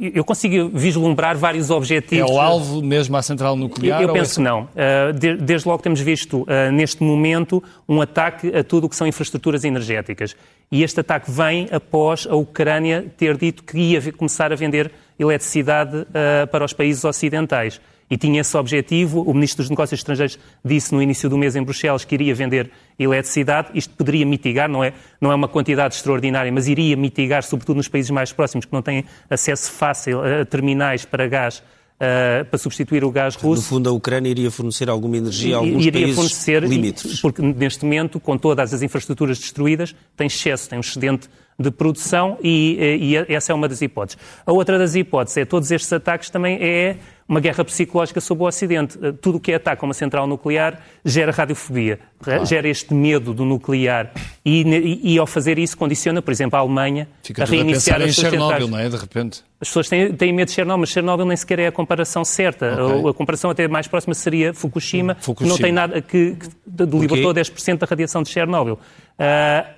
eu 0.00 0.24
consigo 0.24 0.70
vislumbrar 0.74 1.36
vários 1.36 1.70
objetivos. 1.70 2.30
É 2.30 2.34
o 2.34 2.38
alvo 2.38 2.82
mesmo 2.82 3.16
à 3.16 3.22
central 3.22 3.56
nuclear? 3.56 4.02
Eu, 4.02 4.08
eu 4.08 4.14
penso 4.14 4.32
é... 4.32 4.34
que 4.34 4.40
não. 4.40 4.62
Uh, 4.62 5.38
desde 5.42 5.66
logo 5.66 5.82
temos 5.82 6.00
visto, 6.00 6.42
uh, 6.42 6.72
neste 6.72 7.02
momento, 7.02 7.62
um 7.88 8.00
ataque 8.00 8.54
a 8.54 8.62
tudo 8.62 8.86
o 8.86 8.88
que 8.88 8.96
são 8.96 9.06
infraestruturas 9.06 9.64
energéticas. 9.64 10.36
E 10.70 10.82
este 10.82 11.00
ataque 11.00 11.30
vem 11.30 11.68
após 11.70 12.26
a 12.28 12.34
Ucrânia 12.34 13.06
ter 13.16 13.36
dito 13.36 13.62
que 13.62 13.78
ia 13.78 14.12
começar 14.12 14.52
a 14.52 14.56
vender 14.56 14.90
eletricidade 15.18 15.96
uh, 15.96 16.46
para 16.50 16.64
os 16.64 16.72
países 16.72 17.04
ocidentais 17.04 17.80
e 18.12 18.16
tinha 18.18 18.42
esse 18.42 18.54
objetivo. 18.58 19.22
O 19.22 19.32
Ministro 19.32 19.62
dos 19.62 19.70
Negócios 19.70 19.98
Estrangeiros 19.98 20.38
disse 20.62 20.94
no 20.94 21.00
início 21.00 21.30
do 21.30 21.38
mês 21.38 21.56
em 21.56 21.62
Bruxelas 21.62 22.04
que 22.04 22.14
iria 22.14 22.34
vender 22.34 22.70
eletricidade. 22.98 23.68
Isto 23.72 23.94
poderia 23.94 24.26
mitigar, 24.26 24.68
não 24.68 24.84
é, 24.84 24.92
não 25.18 25.32
é 25.32 25.34
uma 25.34 25.48
quantidade 25.48 25.94
extraordinária, 25.94 26.52
mas 26.52 26.68
iria 26.68 26.94
mitigar, 26.94 27.42
sobretudo 27.42 27.78
nos 27.78 27.88
países 27.88 28.10
mais 28.10 28.30
próximos, 28.30 28.66
que 28.66 28.72
não 28.72 28.82
têm 28.82 29.06
acesso 29.30 29.72
fácil 29.72 30.20
a 30.20 30.44
terminais 30.44 31.06
para 31.06 31.26
gás 31.26 31.62
Uh, 32.02 32.44
para 32.46 32.58
substituir 32.58 33.04
o 33.04 33.12
gás 33.12 33.36
russo. 33.36 33.62
No 33.62 33.68
fundo, 33.68 33.88
a 33.88 33.92
Ucrânia 33.92 34.28
iria 34.28 34.50
fornecer 34.50 34.90
alguma 34.90 35.18
energia 35.18 35.54
a 35.54 35.58
alguns 35.60 35.86
iria 35.86 36.00
países 36.00 36.16
fornecer, 36.16 36.64
limítrofes. 36.64 37.20
Porque 37.20 37.40
neste 37.40 37.84
momento, 37.84 38.18
com 38.18 38.36
todas 38.36 38.74
as 38.74 38.82
infraestruturas 38.82 39.38
destruídas, 39.38 39.94
tem 40.16 40.26
excesso, 40.26 40.68
tem 40.68 40.78
um 40.78 40.80
excedente 40.80 41.28
de 41.58 41.70
produção 41.70 42.38
e, 42.42 42.98
e, 43.00 43.32
essa 43.32 43.52
é 43.52 43.54
uma 43.54 43.68
das 43.68 43.80
hipóteses. 43.82 44.18
A 44.44 44.52
outra 44.52 44.78
das 44.78 44.94
hipóteses 44.94 45.36
é 45.36 45.44
todos 45.44 45.70
estes 45.70 45.92
ataques 45.92 46.28
também 46.28 46.58
é 46.60 46.96
uma 47.32 47.40
guerra 47.40 47.64
psicológica 47.64 48.20
sobre 48.20 48.44
o 48.44 48.46
Ocidente. 48.46 48.98
Eh, 49.02 49.12
tudo 49.12 49.38
o 49.38 49.40
que 49.40 49.52
é 49.52 49.54
ataque 49.54 49.82
a 49.82 49.86
uma 49.86 49.94
central 49.94 50.26
nuclear 50.26 50.82
gera 51.02 51.32
radiofobia, 51.32 51.98
claro. 52.20 52.44
gera 52.44 52.68
este 52.68 52.92
medo 52.92 53.32
do 53.32 53.44
nuclear 53.46 54.12
e, 54.44 54.62
e, 54.62 55.14
e, 55.14 55.18
ao 55.18 55.26
fazer 55.26 55.58
isso 55.58 55.76
condiciona, 55.76 56.20
por 56.20 56.30
exemplo, 56.30 56.58
a 56.58 56.60
Alemanha 56.60 57.08
Fica 57.22 57.42
a 57.42 57.46
reiniciar 57.46 58.02
a 58.02 58.04
as 58.04 58.14
suas 58.14 58.30
Chernobyl, 58.30 58.68
não 58.68 58.78
é? 58.78 58.86
De 58.86 58.96
repente. 58.96 59.42
As 59.58 59.68
pessoas 59.68 59.88
têm, 59.88 60.12
têm 60.12 60.30
medo 60.30 60.48
de 60.48 60.54
Chernobyl, 60.54 60.80
mas 60.80 60.90
Chernobyl 60.90 61.24
nem 61.24 61.36
sequer 61.36 61.58
é 61.60 61.66
a 61.68 61.72
comparação 61.72 62.22
certa. 62.22 62.74
Okay. 62.74 63.06
A, 63.06 63.10
a, 63.10 63.14
comparação 63.14 63.50
até 63.50 63.66
mais 63.66 63.88
próxima 63.88 64.12
seria 64.12 64.52
Fukushima, 64.52 65.16
Fukushima. 65.18 65.54
que 65.54 65.58
não 65.58 65.64
tem 65.64 65.72
nada 65.72 66.02
que, 66.02 66.36
que 66.36 66.84
libertou 66.84 67.32
10% 67.32 67.78
da 67.78 67.86
radiação 67.86 68.22
de 68.22 68.28
Chernobyl. 68.28 68.74
Uh, 68.74 68.78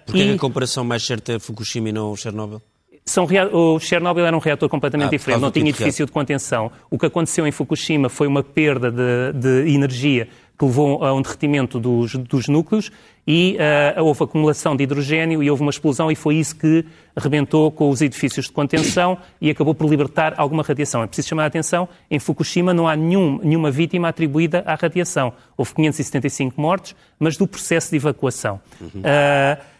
Porquê 0.06 0.24
e... 0.24 0.34
a 0.34 0.38
comparação 0.38 0.82
mais 0.82 1.06
certa 1.06 1.34
é 1.34 1.38
Fukushima 1.38 1.90
e 1.90 1.92
não 1.92 2.16
Chernobyl? 2.16 2.60
São, 3.06 3.26
o 3.52 3.78
Chernobyl 3.78 4.24
era 4.24 4.34
um 4.34 4.40
reator 4.40 4.66
completamente 4.68 5.08
ah, 5.08 5.10
diferente, 5.10 5.40
não 5.40 5.50
tinha 5.50 5.68
edifício 5.68 6.06
de 6.06 6.12
contenção. 6.12 6.72
O 6.90 6.98
que 6.98 7.04
aconteceu 7.04 7.46
em 7.46 7.52
Fukushima 7.52 8.08
foi 8.08 8.26
uma 8.26 8.42
perda 8.42 8.90
de, 8.90 9.32
de 9.34 9.74
energia 9.74 10.26
que 10.58 10.64
levou 10.64 11.04
a 11.04 11.12
um 11.12 11.20
derretimento 11.20 11.80
dos, 11.80 12.14
dos 12.14 12.48
núcleos 12.48 12.90
e 13.26 13.56
uh, 13.98 14.02
houve 14.02 14.22
acumulação 14.22 14.76
de 14.76 14.84
hidrogênio 14.84 15.42
e 15.42 15.50
houve 15.50 15.62
uma 15.62 15.70
explosão 15.70 16.10
e 16.10 16.14
foi 16.14 16.36
isso 16.36 16.56
que 16.56 16.84
arrebentou 17.16 17.70
com 17.72 17.90
os 17.90 18.00
edifícios 18.00 18.46
de 18.46 18.52
contenção 18.52 19.18
e 19.40 19.50
acabou 19.50 19.74
por 19.74 19.88
libertar 19.88 20.34
alguma 20.36 20.62
radiação. 20.62 21.02
É 21.02 21.06
preciso 21.06 21.28
chamar 21.28 21.44
a 21.44 21.46
atenção, 21.46 21.88
em 22.10 22.18
Fukushima 22.18 22.72
não 22.72 22.86
há 22.86 22.94
nenhum, 22.94 23.40
nenhuma 23.42 23.70
vítima 23.70 24.08
atribuída 24.08 24.62
à 24.64 24.74
radiação. 24.76 25.32
Houve 25.56 25.74
575 25.74 26.60
mortes, 26.60 26.94
mas 27.18 27.36
do 27.36 27.46
processo 27.46 27.90
de 27.90 27.96
evacuação. 27.96 28.60
Uhum. 28.80 29.00
Uh, 29.00 29.73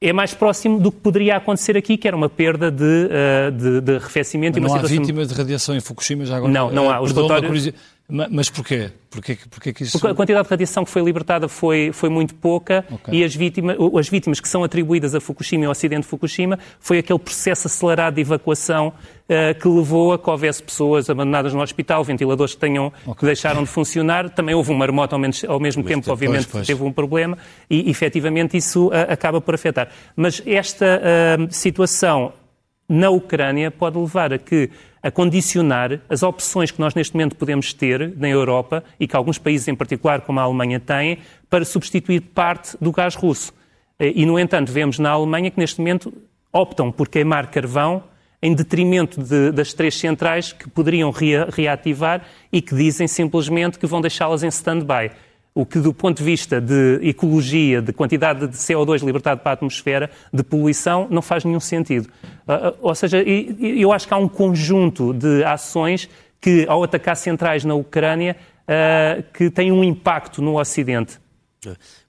é 0.00 0.12
mais 0.12 0.34
próximo 0.34 0.78
do 0.78 0.92
que 0.92 0.98
poderia 1.00 1.36
acontecer 1.36 1.76
aqui, 1.76 1.96
que 1.96 2.06
era 2.06 2.16
uma 2.16 2.28
perda 2.28 2.70
de, 2.70 2.84
uh, 2.84 3.50
de, 3.50 3.80
de 3.80 3.96
arrefecimento. 3.96 4.60
Mas 4.60 4.70
não 4.70 4.76
situação... 4.76 4.96
há 4.96 5.00
vítimas 5.00 5.28
de 5.28 5.34
radiação 5.34 5.74
em 5.74 5.80
Fukushima 5.80 6.24
já 6.26 6.36
agora? 6.36 6.52
Não, 6.52 6.70
não 6.70 6.90
há. 6.90 7.00
Os 7.00 7.12
relatórios... 7.12 7.72
Mas 8.08 8.48
porquê? 8.48 8.92
Porquê, 9.10 9.36
porquê 9.50 9.72
que 9.72 9.82
isso... 9.82 9.92
Porque 9.98 10.12
a 10.12 10.14
quantidade 10.14 10.44
de 10.44 10.50
radiação 10.50 10.84
que 10.84 10.90
foi 10.90 11.02
libertada 11.02 11.48
foi, 11.48 11.90
foi 11.92 12.08
muito 12.08 12.34
pouca 12.34 12.84
okay. 12.88 13.14
e 13.14 13.24
as 13.24 13.34
vítimas, 13.34 13.76
as 13.98 14.08
vítimas 14.08 14.38
que 14.38 14.48
são 14.48 14.62
atribuídas 14.62 15.14
a 15.14 15.20
Fukushima 15.20 15.64
e 15.64 15.66
ao 15.66 15.72
acidente 15.72 16.02
de 16.02 16.08
Fukushima 16.08 16.58
foi 16.78 16.98
aquele 16.98 17.18
processo 17.18 17.66
acelerado 17.66 18.14
de 18.14 18.20
evacuação 18.20 18.88
uh, 18.88 19.58
que 19.60 19.66
levou 19.66 20.12
a 20.12 20.18
que 20.18 20.30
houvesse 20.30 20.62
pessoas 20.62 21.10
abandonadas 21.10 21.52
no 21.52 21.60
hospital, 21.60 22.04
ventiladores 22.04 22.54
que, 22.54 22.60
tenham, 22.60 22.92
okay. 23.02 23.14
que 23.14 23.26
deixaram 23.26 23.64
de 23.64 23.70
funcionar. 23.70 24.30
Também 24.30 24.54
houve 24.54 24.70
um 24.70 24.76
maremoto 24.76 25.14
ao, 25.14 25.20
menos, 25.20 25.44
ao 25.44 25.58
mesmo 25.58 25.82
tempo, 25.82 26.02
tempo, 26.02 26.12
obviamente, 26.12 26.46
pois, 26.46 26.52
pois. 26.52 26.66
teve 26.66 26.84
um 26.84 26.92
problema 26.92 27.36
e, 27.68 27.90
efetivamente, 27.90 28.56
isso 28.56 28.88
uh, 28.88 28.92
acaba 29.08 29.40
por 29.40 29.54
afetar. 29.54 29.88
Mas 30.14 30.40
esta 30.46 31.00
uh, 31.00 31.52
situação 31.52 32.32
na 32.88 33.10
Ucrânia 33.10 33.70
pode 33.70 33.98
levar 33.98 34.32
a 34.32 34.38
que 34.38 34.70
a 35.02 35.10
condicionar 35.10 36.00
as 36.08 36.24
opções 36.24 36.72
que 36.72 36.80
nós 36.80 36.94
neste 36.94 37.14
momento 37.14 37.36
podemos 37.36 37.72
ter 37.72 38.12
na 38.16 38.28
Europa 38.28 38.82
e 38.98 39.06
que 39.06 39.14
alguns 39.14 39.38
países 39.38 39.68
em 39.68 39.74
particular, 39.74 40.22
como 40.22 40.40
a 40.40 40.42
Alemanha, 40.42 40.80
têm, 40.80 41.18
para 41.48 41.64
substituir 41.64 42.20
parte 42.20 42.76
do 42.80 42.90
gás 42.90 43.14
russo. 43.14 43.52
E, 44.00 44.26
no 44.26 44.36
entanto, 44.36 44.72
vemos 44.72 44.98
na 44.98 45.10
Alemanha 45.10 45.50
que 45.50 45.60
neste 45.60 45.78
momento 45.78 46.12
optam 46.52 46.90
por 46.90 47.08
queimar 47.08 47.46
carvão 47.52 48.02
em 48.42 48.54
detrimento 48.54 49.22
de, 49.22 49.52
das 49.52 49.72
três 49.72 49.94
centrais 49.94 50.52
que 50.52 50.68
poderiam 50.68 51.10
rea, 51.10 51.48
reativar 51.50 52.22
e 52.52 52.60
que 52.60 52.74
dizem 52.74 53.06
simplesmente 53.06 53.78
que 53.78 53.86
vão 53.86 54.00
deixá-las 54.00 54.42
em 54.42 54.48
stand-by 54.48 55.10
o 55.56 55.64
que 55.64 55.80
do 55.80 55.94
ponto 55.94 56.18
de 56.18 56.22
vista 56.22 56.60
de 56.60 57.00
ecologia, 57.00 57.80
de 57.80 57.90
quantidade 57.90 58.46
de 58.46 58.58
CO2 58.58 59.02
libertado 59.02 59.40
para 59.40 59.52
a 59.52 59.54
atmosfera, 59.54 60.10
de 60.30 60.42
poluição, 60.42 61.08
não 61.10 61.22
faz 61.22 61.46
nenhum 61.46 61.58
sentido. 61.58 62.10
Ah, 62.46 62.68
ah, 62.68 62.74
ou 62.82 62.94
seja, 62.94 63.22
eu 63.22 63.90
acho 63.90 64.06
que 64.06 64.12
há 64.12 64.18
um 64.18 64.28
conjunto 64.28 65.14
de 65.14 65.42
ações 65.44 66.10
que, 66.42 66.66
ao 66.68 66.84
atacar 66.84 67.16
centrais 67.16 67.64
na 67.64 67.74
Ucrânia, 67.74 68.36
ah, 68.68 69.22
que 69.32 69.48
têm 69.50 69.72
um 69.72 69.82
impacto 69.82 70.42
no 70.42 70.60
Ocidente. 70.60 71.18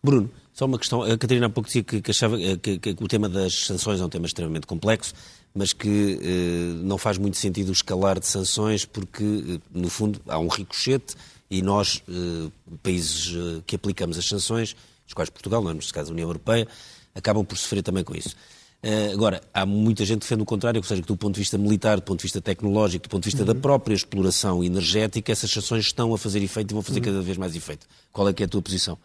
Bruno, 0.04 0.30
só 0.52 0.66
uma 0.66 0.78
questão. 0.78 1.02
A 1.02 1.18
Catarina 1.18 1.46
há 1.46 1.50
pouco 1.50 1.68
dizia 1.68 1.84
que, 1.84 2.12
achava 2.12 2.38
que, 2.62 2.78
que, 2.80 2.98
o 3.00 3.08
tema 3.08 3.30
das 3.30 3.66
sanções 3.66 4.02
é 4.02 4.04
um 4.04 4.10
tema 4.10 4.26
extremamente 4.26 4.68
complexo, 4.68 5.14
mas 5.56 5.72
que 5.72 6.20
eh, 6.22 6.84
não 6.84 6.98
faz 6.98 7.18
muito 7.18 7.38
sentido 7.38 7.72
escalar 7.72 8.20
de 8.20 8.28
sanções 8.28 8.84
porque, 8.84 9.62
no 9.74 9.90
fundo, 9.90 10.20
há 10.28 10.38
um 10.38 10.50
ricochete 10.50 11.16
e 11.50 11.62
nós, 11.62 12.04
eh, 12.10 12.52
países 12.84 13.34
eh, 13.36 13.62
que 13.66 13.76
aplicamos 13.76 14.18
as 14.18 14.26
sanções, 14.26 14.76
os 15.08 15.14
quais 15.14 15.30
Portugal, 15.30 15.64
não 15.64 15.72
é, 15.72 15.74
neste 15.74 15.94
caso 15.94 16.12
a 16.12 16.14
União 16.14 16.28
Europeia, 16.28 16.68
acabam 17.16 17.46
por 17.46 17.58
sofrer 17.58 17.82
também 17.82 18.04
com 18.04 18.16
isso. 18.16 18.36
Eh, 18.84 19.12
agora, 19.14 19.42
há 19.54 19.66
muita 19.66 20.06
gente 20.06 20.20
que 20.20 20.26
defende 20.26 20.44
o 20.44 20.46
contrário, 20.46 20.80
ou 20.80 20.84
seja, 20.84 21.02
que 21.02 21.08
do 21.08 21.18
ponto 21.18 21.34
de 21.34 21.40
vista 21.40 21.58
militar, 21.58 21.98
do 21.98 22.04
ponto 22.04 22.20
de 22.20 22.24
vista 22.24 22.40
tecnológico, 22.40 23.08
do 23.08 23.10
ponto 23.10 23.24
de 23.24 23.30
vista 23.30 23.42
uhum. 23.42 23.54
da 23.54 23.56
própria 23.56 23.96
exploração 23.96 24.64
energética, 24.64 25.32
essas 25.32 25.50
sanções 25.50 25.86
estão 25.86 26.14
a 26.14 26.18
fazer 26.18 26.44
efeito 26.44 26.72
e 26.72 26.74
vão 26.74 26.84
fazer 26.84 27.00
uhum. 27.00 27.06
cada 27.06 27.22
vez 27.22 27.38
mais 27.38 27.56
efeito. 27.56 27.88
Qual 28.12 28.28
é 28.28 28.34
que 28.34 28.44
é 28.44 28.46
a 28.46 28.50
tua 28.50 28.62
posição? 28.62 28.98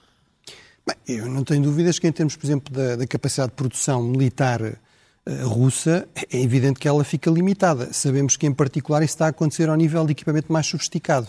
Bem, 0.86 0.96
eu 1.06 1.26
não 1.26 1.44
tenho 1.44 1.62
dúvidas 1.62 1.98
que 1.98 2.06
em 2.06 2.12
termos, 2.12 2.36
por 2.36 2.44
exemplo, 2.44 2.74
da, 2.74 2.96
da 2.96 3.06
capacidade 3.06 3.50
de 3.50 3.56
produção 3.56 4.02
militar 4.02 4.60
uh, 4.62 5.48
russa, 5.48 6.08
é 6.14 6.40
evidente 6.40 6.80
que 6.80 6.88
ela 6.88 7.04
fica 7.04 7.30
limitada. 7.30 7.92
Sabemos 7.92 8.36
que, 8.36 8.46
em 8.46 8.52
particular, 8.52 9.02
isso 9.02 9.14
está 9.14 9.26
a 9.26 9.28
acontecer 9.28 9.68
ao 9.68 9.76
nível 9.76 10.04
de 10.04 10.12
equipamento 10.12 10.52
mais 10.52 10.66
sofisticado. 10.66 11.28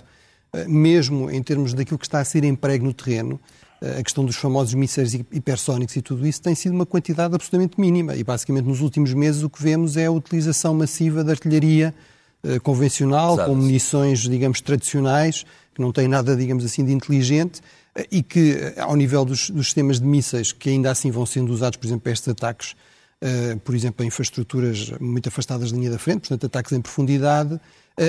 Eh, 0.54 0.68
mesmo 0.68 1.32
em 1.32 1.41
termos 1.41 1.74
daquilo 1.74 1.97
que 1.97 2.06
está 2.06 2.20
a 2.20 2.26
ser 2.26 2.43
emprego 2.43 2.86
no 2.86 2.93
terreno, 2.93 3.39
eh, 3.82 3.97
a 3.99 4.04
questão 4.04 4.24
dos 4.24 4.36
famosos 4.36 4.74
mísseis 4.76 5.14
hipersónicos 5.14 5.95
e 5.95 6.01
tudo 6.01 6.26
isso 6.28 6.41
tem 6.41 6.54
sido 6.54 6.74
uma 6.74 6.86
quantidade 6.86 7.34
absolutamente 7.34 7.80
mínima. 7.82 8.16
E 8.16 8.24
basicamente 8.24 8.66
nos 8.66 8.80
últimos 8.80 9.14
meses 9.14 9.41
o 9.41 9.49
que 9.49 9.62
vemos 9.62 9.97
é 9.97 10.06
a 10.06 10.12
utilização 10.12 10.76
massiva 10.76 11.24
da 11.24 11.32
artilharia 11.32 11.93
eh, 12.43 12.60
convencional, 12.60 13.34
Exato. 13.34 13.49
com 13.49 13.56
munições, 13.56 14.20
digamos, 14.20 14.62
tradicionais, 14.62 15.43
que 15.74 15.82
não 15.82 15.91
têm 15.91 16.08
nada, 16.08 16.36
digamos 16.36 16.64
assim, 16.64 16.86
de 16.86 16.93
inteligente 16.93 17.60
e 18.12 18.22
que, 18.22 18.74
ao 18.78 18.95
nível 18.95 19.26
dos, 19.26 19.49
dos 19.49 19.68
sistemas 19.68 19.99
de 19.99 20.06
mísseis, 20.06 20.51
que 20.51 20.70
ainda 20.70 20.91
assim 20.91 21.10
vão 21.10 21.26
sendo 21.26 21.51
usados, 21.51 21.78
por 21.78 21.88
exemplo, 21.88 22.01
para 22.01 22.12
estes 22.12 22.28
ataques, 22.28 22.76
por 23.64 23.74
exemplo, 23.74 24.04
em 24.04 24.08
infraestruturas 24.08 24.91
muito 24.99 25.30
afastadas 25.30 25.72
da 25.72 25.78
linha 25.78 25.91
da 25.91 25.99
frente, 25.99 26.22
portanto, 26.22 26.45
ataques 26.45 26.72
em 26.74 26.82
profundidade, 26.82 27.60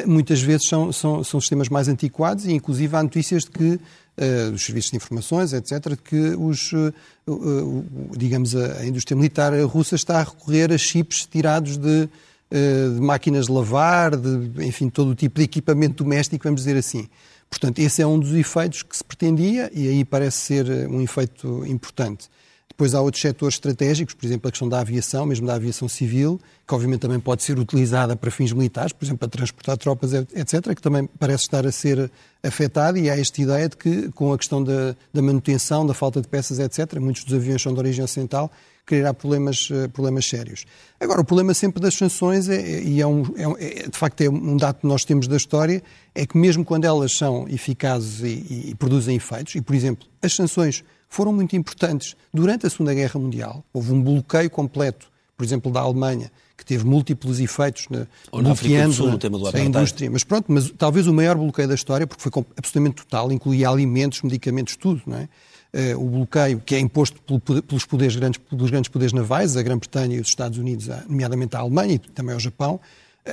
muitas 0.06 0.40
vezes 0.40 0.66
são, 0.66 0.92
são, 0.92 1.22
são 1.22 1.40
sistemas 1.40 1.68
mais 1.68 1.88
antiquados 1.88 2.46
e, 2.46 2.52
inclusive, 2.52 2.96
há 2.96 3.02
notícias 3.02 3.44
de 3.44 3.50
que, 3.50 3.64
uh, 3.74 4.50
dos 4.50 4.64
serviços 4.64 4.90
de 4.90 4.96
informações, 4.96 5.52
etc., 5.52 5.90
de 5.90 5.96
que 5.96 6.36
os, 6.38 6.72
uh, 6.72 6.92
uh, 7.28 7.84
digamos, 8.16 8.56
a 8.56 8.86
indústria 8.86 9.16
militar 9.16 9.52
russa 9.64 9.94
está 9.94 10.20
a 10.20 10.24
recorrer 10.24 10.72
a 10.72 10.78
chips 10.78 11.26
tirados 11.26 11.76
de, 11.76 12.08
de 12.50 13.00
máquinas 13.00 13.46
de 13.46 13.52
lavar, 13.52 14.16
de, 14.16 14.66
enfim, 14.66 14.88
todo 14.88 15.10
o 15.10 15.14
tipo 15.14 15.38
de 15.38 15.44
equipamento 15.44 16.02
doméstico, 16.02 16.44
vamos 16.44 16.62
dizer 16.62 16.78
assim. 16.78 17.08
Portanto, 17.50 17.78
esse 17.78 18.00
é 18.00 18.06
um 18.06 18.18
dos 18.18 18.32
efeitos 18.32 18.82
que 18.82 18.96
se 18.96 19.04
pretendia 19.04 19.70
e 19.72 19.86
aí 19.86 20.04
parece 20.04 20.38
ser 20.38 20.88
um 20.88 21.00
efeito 21.00 21.64
importante. 21.66 22.28
Depois 22.74 22.92
há 22.92 23.00
outros 23.00 23.22
setores 23.22 23.54
estratégicos, 23.54 24.14
por 24.14 24.26
exemplo, 24.26 24.48
a 24.48 24.50
questão 24.50 24.68
da 24.68 24.80
aviação, 24.80 25.24
mesmo 25.24 25.46
da 25.46 25.54
aviação 25.54 25.88
civil, 25.88 26.40
que 26.66 26.74
obviamente 26.74 27.02
também 27.02 27.20
pode 27.20 27.44
ser 27.44 27.56
utilizada 27.56 28.16
para 28.16 28.32
fins 28.32 28.52
militares, 28.52 28.92
por 28.92 29.04
exemplo, 29.04 29.20
para 29.20 29.28
transportar 29.28 29.78
tropas, 29.78 30.12
etc., 30.12 30.74
que 30.74 30.82
também 30.82 31.08
parece 31.18 31.44
estar 31.44 31.64
a 31.64 31.70
ser 31.70 32.10
afetada 32.42 32.98
e 32.98 33.08
há 33.08 33.16
esta 33.16 33.40
ideia 33.40 33.68
de 33.68 33.76
que, 33.76 34.10
com 34.10 34.32
a 34.32 34.38
questão 34.38 34.62
da, 34.62 34.96
da 35.12 35.22
manutenção, 35.22 35.86
da 35.86 35.94
falta 35.94 36.20
de 36.20 36.26
peças, 36.26 36.58
etc., 36.58 36.98
muitos 36.98 37.22
dos 37.22 37.34
aviões 37.34 37.62
são 37.62 37.72
de 37.72 37.78
origem 37.78 38.04
ocidental, 38.04 38.50
criará 38.84 39.14
problemas, 39.14 39.68
eh, 39.70 39.88
problemas 39.88 40.26
sérios. 40.28 40.66
Agora, 41.00 41.20
o 41.20 41.24
problema 41.24 41.54
sempre 41.54 41.80
das 41.80 41.94
sanções, 41.94 42.48
é, 42.48 42.56
é 42.56 42.82
e 42.82 43.00
é, 43.00 43.06
um, 43.06 43.22
é, 43.36 43.84
é, 43.84 43.88
de 43.88 43.96
facto 43.96 44.20
é 44.20 44.28
um 44.28 44.56
dado 44.56 44.80
que 44.80 44.86
nós 44.86 45.04
temos 45.04 45.28
da 45.28 45.36
história, 45.36 45.82
é 46.12 46.26
que 46.26 46.36
mesmo 46.36 46.64
quando 46.64 46.84
elas 46.84 47.16
são 47.16 47.48
eficazes 47.48 48.20
e, 48.20 48.26
e, 48.26 48.70
e 48.70 48.74
produzem 48.74 49.16
efeitos, 49.16 49.54
e, 49.54 49.60
por 49.60 49.74
exemplo, 49.74 50.06
as 50.20 50.34
sanções 50.34 50.84
foram 51.14 51.32
muito 51.32 51.54
importantes. 51.54 52.16
Durante 52.32 52.66
a 52.66 52.70
Segunda 52.70 52.92
Guerra 52.92 53.20
Mundial, 53.20 53.64
houve 53.72 53.92
um 53.92 54.02
bloqueio 54.02 54.50
completo, 54.50 55.06
por 55.36 55.44
exemplo, 55.44 55.70
da 55.70 55.78
Alemanha, 55.78 56.28
que 56.56 56.64
teve 56.64 56.84
múltiplos 56.84 57.38
efeitos 57.38 57.86
na, 57.88 58.08
Ou 58.32 58.42
na 58.42 58.48
bloqueando 58.48 58.94
Sul, 58.94 59.10
no 59.12 59.18
tema 59.18 59.38
do 59.38 59.46
a 59.46 59.60
indústria. 59.60 60.10
Mas 60.10 60.24
pronto, 60.24 60.46
mas 60.48 60.72
talvez 60.76 61.06
o 61.06 61.14
maior 61.14 61.36
bloqueio 61.36 61.68
da 61.68 61.74
história, 61.74 62.04
porque 62.04 62.20
foi 62.20 62.32
absolutamente 62.56 62.96
total, 62.96 63.30
incluía 63.30 63.68
alimentos, 63.68 64.22
medicamentos, 64.22 64.74
tudo, 64.74 65.02
não 65.06 65.18
é? 65.18 65.28
Uh, 65.72 66.04
o 66.04 66.08
bloqueio 66.08 66.60
que 66.64 66.74
é 66.74 66.80
imposto 66.80 67.20
pelo, 67.22 67.40
pelos, 67.62 67.84
poderes 67.84 68.16
grandes, 68.16 68.40
pelos 68.50 68.70
grandes 68.70 68.88
poderes 68.88 69.12
navais, 69.12 69.56
a 69.56 69.62
Grã-Bretanha 69.62 70.16
e 70.16 70.20
os 70.20 70.28
Estados 70.28 70.58
Unidos, 70.58 70.88
nomeadamente 71.08 71.54
a 71.54 71.60
Alemanha 71.60 71.94
e 71.94 71.98
também 71.98 72.32
ao 72.32 72.40
Japão, 72.40 72.80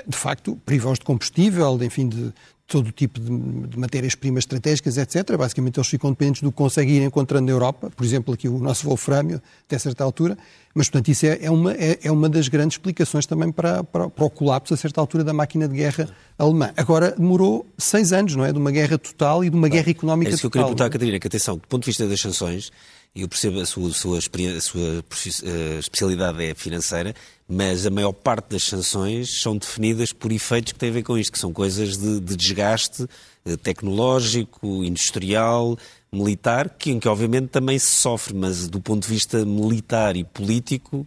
de 0.07 0.17
facto, 0.17 0.57
priva-os 0.65 0.99
de 0.99 1.05
combustível, 1.05 1.77
de, 1.77 1.85
enfim, 1.85 2.07
de, 2.07 2.33
todo 2.71 2.87
o 2.87 2.91
tipo 2.91 3.19
de, 3.19 3.67
de 3.67 3.77
matérias-primas 3.77 4.43
estratégicas, 4.43 4.97
etc. 4.97 5.35
Basicamente, 5.35 5.77
eles 5.77 5.89
ficam 5.89 6.09
dependentes 6.11 6.41
do 6.41 6.51
que 6.51 6.57
conseguem 6.57 6.95
ir 6.95 7.03
encontrando 7.03 7.45
na 7.45 7.51
Europa, 7.51 7.91
por 7.93 8.05
exemplo, 8.05 8.33
aqui 8.33 8.47
o 8.47 8.57
nosso 8.59 8.87
wolframio, 8.87 9.41
até 9.67 9.77
certa 9.77 10.05
altura. 10.05 10.37
Mas, 10.73 10.87
portanto, 10.87 11.09
isso 11.09 11.25
é, 11.25 11.39
é 11.41 11.51
uma, 11.51 11.73
é, 11.73 11.99
é, 12.01 12.09
uma 12.09 12.29
das 12.29 12.47
grandes 12.47 12.75
explicações 12.75 13.25
também 13.25 13.51
para, 13.51 13.83
para, 13.83 14.09
para, 14.09 14.23
o 14.23 14.29
colapso, 14.29 14.73
a 14.73 14.77
certa 14.77 15.01
altura, 15.01 15.21
da 15.21 15.33
máquina 15.33 15.67
de 15.67 15.75
guerra 15.75 16.09
alemã. 16.39 16.71
Agora, 16.77 17.11
demorou 17.11 17.67
seis 17.77 18.13
anos, 18.13 18.37
não 18.37 18.45
é? 18.45 18.53
De 18.53 18.57
uma 18.57 18.71
guerra 18.71 18.97
total 18.97 19.43
e 19.43 19.49
de 19.49 19.55
uma 19.55 19.67
guerra 19.67 19.89
económica 19.89 20.31
total. 20.31 20.31
É 20.31 20.35
isso 20.35 20.41
que 20.41 20.47
eu 20.47 20.51
queria 20.51 20.65
perguntar, 20.65 20.89
Catarina, 20.89 21.19
que 21.19 21.27
atenção, 21.27 21.55
do 21.57 21.67
ponto 21.67 21.83
de 21.83 21.87
vista 21.87 22.07
das 22.07 22.21
sanções, 22.21 22.71
eu 23.14 23.28
percebo 23.28 23.59
a 23.59 23.66
sua, 23.66 23.89
a 23.89 23.91
sua, 23.91 24.18
a 24.18 24.62
sua 24.62 25.03
eh, 25.43 25.80
especialidade 25.80 26.43
é 26.43 26.55
financeira, 26.55 27.14
mas 27.47 27.86
a 27.86 27.89
maior 27.89 28.14
parte 28.14 28.51
das 28.51 28.64
sanções 28.64 29.41
são 29.41 29.57
definidas 29.57 30.14
por 30.14 30.32
efeitos 30.32 30.72
que 30.72 30.80
têm 30.80 30.89
a 30.89 30.93
ver 30.93 31.03
com 31.03 31.18
isto, 31.18 31.34
que 31.34 31.39
são 31.39 31.51
coisas 31.51 31.97
de, 31.97 32.22
de 32.22 32.38
desgaste 32.38 33.05
eh, 33.45 33.57
tecnológico, 33.57 34.84
industrial, 34.84 35.78
militar, 36.09 36.70
que, 36.70 36.91
em 36.91 36.99
que 36.99 37.07
obviamente 37.09 37.47
também 37.49 37.78
se 37.78 37.91
sofre, 37.91 38.34
mas 38.34 38.70
do 38.70 38.80
ponto 38.80 39.03
de 39.03 39.14
vista 39.14 39.43
militar 39.43 40.16
e 40.16 40.24
político, 40.24 41.05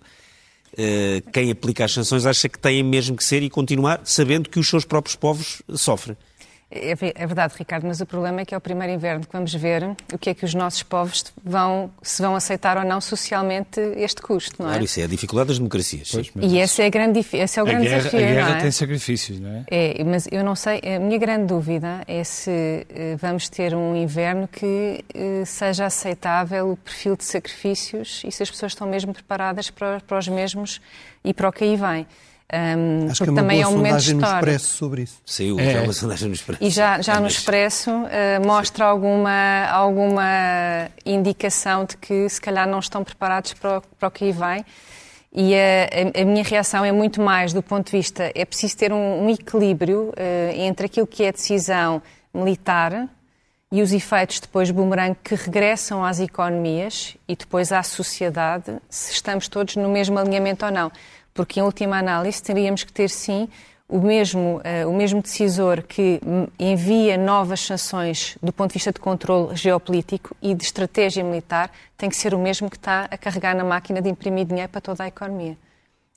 eh, 0.76 1.22
quem 1.32 1.50
aplica 1.50 1.86
as 1.86 1.92
sanções 1.92 2.26
acha 2.26 2.50
que 2.50 2.58
têm 2.58 2.82
mesmo 2.82 3.16
que 3.16 3.24
ser 3.24 3.42
e 3.42 3.48
continuar, 3.48 4.02
sabendo 4.04 4.50
que 4.50 4.58
os 4.58 4.68
seus 4.68 4.84
próprios 4.84 5.16
povos 5.16 5.62
sofrem. 5.74 6.16
É, 6.74 6.90
é, 6.90 7.26
verdade, 7.26 7.54
Ricardo, 7.56 7.86
mas 7.86 8.00
o 8.00 8.06
problema 8.06 8.40
é 8.40 8.44
que 8.44 8.52
é 8.52 8.58
o 8.58 8.60
primeiro 8.60 8.92
inverno 8.92 9.24
que 9.24 9.32
vamos 9.32 9.54
ver 9.54 9.84
o 10.12 10.18
que 10.18 10.30
é 10.30 10.34
que 10.34 10.44
os 10.44 10.54
nossos 10.54 10.82
povos 10.82 11.32
vão, 11.44 11.88
se 12.02 12.20
vão 12.20 12.34
aceitar 12.34 12.76
ou 12.76 12.84
não 12.84 13.00
socialmente 13.00 13.80
este 13.96 14.20
custo, 14.20 14.56
não 14.58 14.66
é? 14.66 14.72
Claro, 14.72 14.84
isso 14.84 15.00
é 15.00 15.04
a 15.04 15.06
dificuldade 15.06 15.48
das 15.48 15.58
democracias. 15.58 16.10
Pois, 16.10 16.32
e 16.42 16.58
esse 16.58 16.82
é, 16.82 16.90
grande, 16.90 17.24
esse 17.32 17.60
é 17.60 17.62
o 17.62 17.64
grande 17.64 17.84
guerra, 17.84 17.98
desafio. 17.98 18.18
A 18.18 18.22
guerra 18.22 18.58
é? 18.58 18.60
tem 18.60 18.70
sacrifícios, 18.72 19.38
não 19.38 19.50
é? 19.50 19.64
É, 19.70 20.04
mas 20.04 20.26
eu 20.32 20.42
não 20.42 20.56
sei, 20.56 20.80
a 20.80 20.98
minha 20.98 21.18
grande 21.18 21.46
dúvida 21.46 22.02
é 22.08 22.24
se 22.24 22.50
uh, 22.50 23.16
vamos 23.18 23.48
ter 23.48 23.72
um 23.72 23.94
inverno 23.94 24.48
que 24.48 25.04
uh, 25.14 25.46
seja 25.46 25.86
aceitável 25.86 26.72
o 26.72 26.76
perfil 26.76 27.16
de 27.16 27.24
sacrifícios 27.24 28.22
e 28.26 28.32
se 28.32 28.42
as 28.42 28.50
pessoas 28.50 28.72
estão 28.72 28.88
mesmo 28.88 29.14
preparadas 29.14 29.70
para, 29.70 30.00
para 30.00 30.18
os 30.18 30.26
mesmos 30.26 30.80
e 31.24 31.32
para 31.32 31.48
o 31.48 31.52
que 31.52 31.62
aí 31.62 31.76
vem. 31.76 32.06
Um, 32.52 33.10
Acho 33.10 33.24
que 33.24 33.30
é 33.30 33.32
uma 33.32 33.42
também 33.42 33.62
boa 33.62 33.70
é 33.70 33.74
um 33.74 33.76
momento 33.78 33.98
histórico. 33.98 34.26
no 34.26 34.34
Expresso 34.34 34.76
sobre 34.76 35.02
isso. 35.02 35.20
Saiu, 35.24 35.58
é. 35.58 35.72
já 35.72 35.82
uma 35.82 35.92
sondagem 35.92 36.28
no 36.28 36.34
Expresso. 36.34 36.62
E 36.62 36.70
já, 36.70 37.00
já 37.00 37.20
no 37.20 37.26
Expresso 37.26 37.90
uh, 37.90 38.46
mostra 38.46 38.84
alguma, 38.84 39.66
alguma 39.70 40.88
indicação 41.04 41.84
de 41.84 41.96
que 41.96 42.28
se 42.28 42.40
calhar 42.40 42.68
não 42.68 42.78
estão 42.78 43.02
preparados 43.02 43.54
para 43.54 43.78
o, 43.78 43.82
para 43.98 44.08
o 44.08 44.10
que 44.10 44.24
aí 44.24 44.32
vem. 44.32 44.64
E 45.32 45.54
a, 45.54 46.18
a, 46.18 46.22
a, 46.22 46.24
minha 46.24 46.44
reação 46.44 46.84
é 46.84 46.92
muito 46.92 47.20
mais 47.20 47.52
do 47.52 47.60
ponto 47.60 47.86
de 47.86 47.92
vista, 47.92 48.30
é 48.34 48.44
preciso 48.44 48.76
ter 48.76 48.92
um, 48.92 49.24
um 49.24 49.30
equilíbrio 49.30 50.10
uh, 50.10 50.12
entre 50.54 50.86
aquilo 50.86 51.08
que 51.08 51.24
é 51.24 51.32
decisão 51.32 52.00
militar 52.32 53.08
e 53.72 53.82
os 53.82 53.92
efeitos 53.92 54.38
depois 54.38 54.70
boomerang 54.70 55.16
que 55.24 55.34
regressam 55.34 56.04
às 56.04 56.20
economias 56.20 57.16
e 57.26 57.34
depois 57.34 57.72
à 57.72 57.82
sociedade, 57.82 58.78
se 58.88 59.12
estamos 59.12 59.48
todos 59.48 59.74
no 59.74 59.88
mesmo 59.88 60.16
alinhamento 60.16 60.64
ou 60.64 60.70
não. 60.70 60.92
Porque, 61.34 61.58
em 61.58 61.62
última 61.62 61.98
análise, 61.98 62.40
teríamos 62.40 62.84
que 62.84 62.92
ter, 62.92 63.10
sim, 63.10 63.48
o 63.88 64.00
mesmo, 64.00 64.60
uh, 64.60 64.88
o 64.88 64.96
mesmo 64.96 65.20
decisor 65.20 65.82
que 65.82 66.20
envia 66.58 67.18
novas 67.18 67.60
sanções 67.60 68.38
do 68.42 68.52
ponto 68.52 68.70
de 68.70 68.74
vista 68.74 68.92
de 68.92 68.98
controle 68.98 69.54
geopolítico 69.54 70.34
e 70.40 70.54
de 70.54 70.64
estratégia 70.64 71.22
militar 71.22 71.70
tem 71.96 72.08
que 72.08 72.16
ser 72.16 72.34
o 72.34 72.38
mesmo 72.38 72.70
que 72.70 72.76
está 72.76 73.06
a 73.10 73.18
carregar 73.18 73.54
na 73.54 73.64
máquina 73.64 74.00
de 74.00 74.08
imprimir 74.08 74.46
dinheiro 74.46 74.70
para 74.70 74.80
toda 74.80 75.04
a 75.04 75.08
economia. 75.08 75.58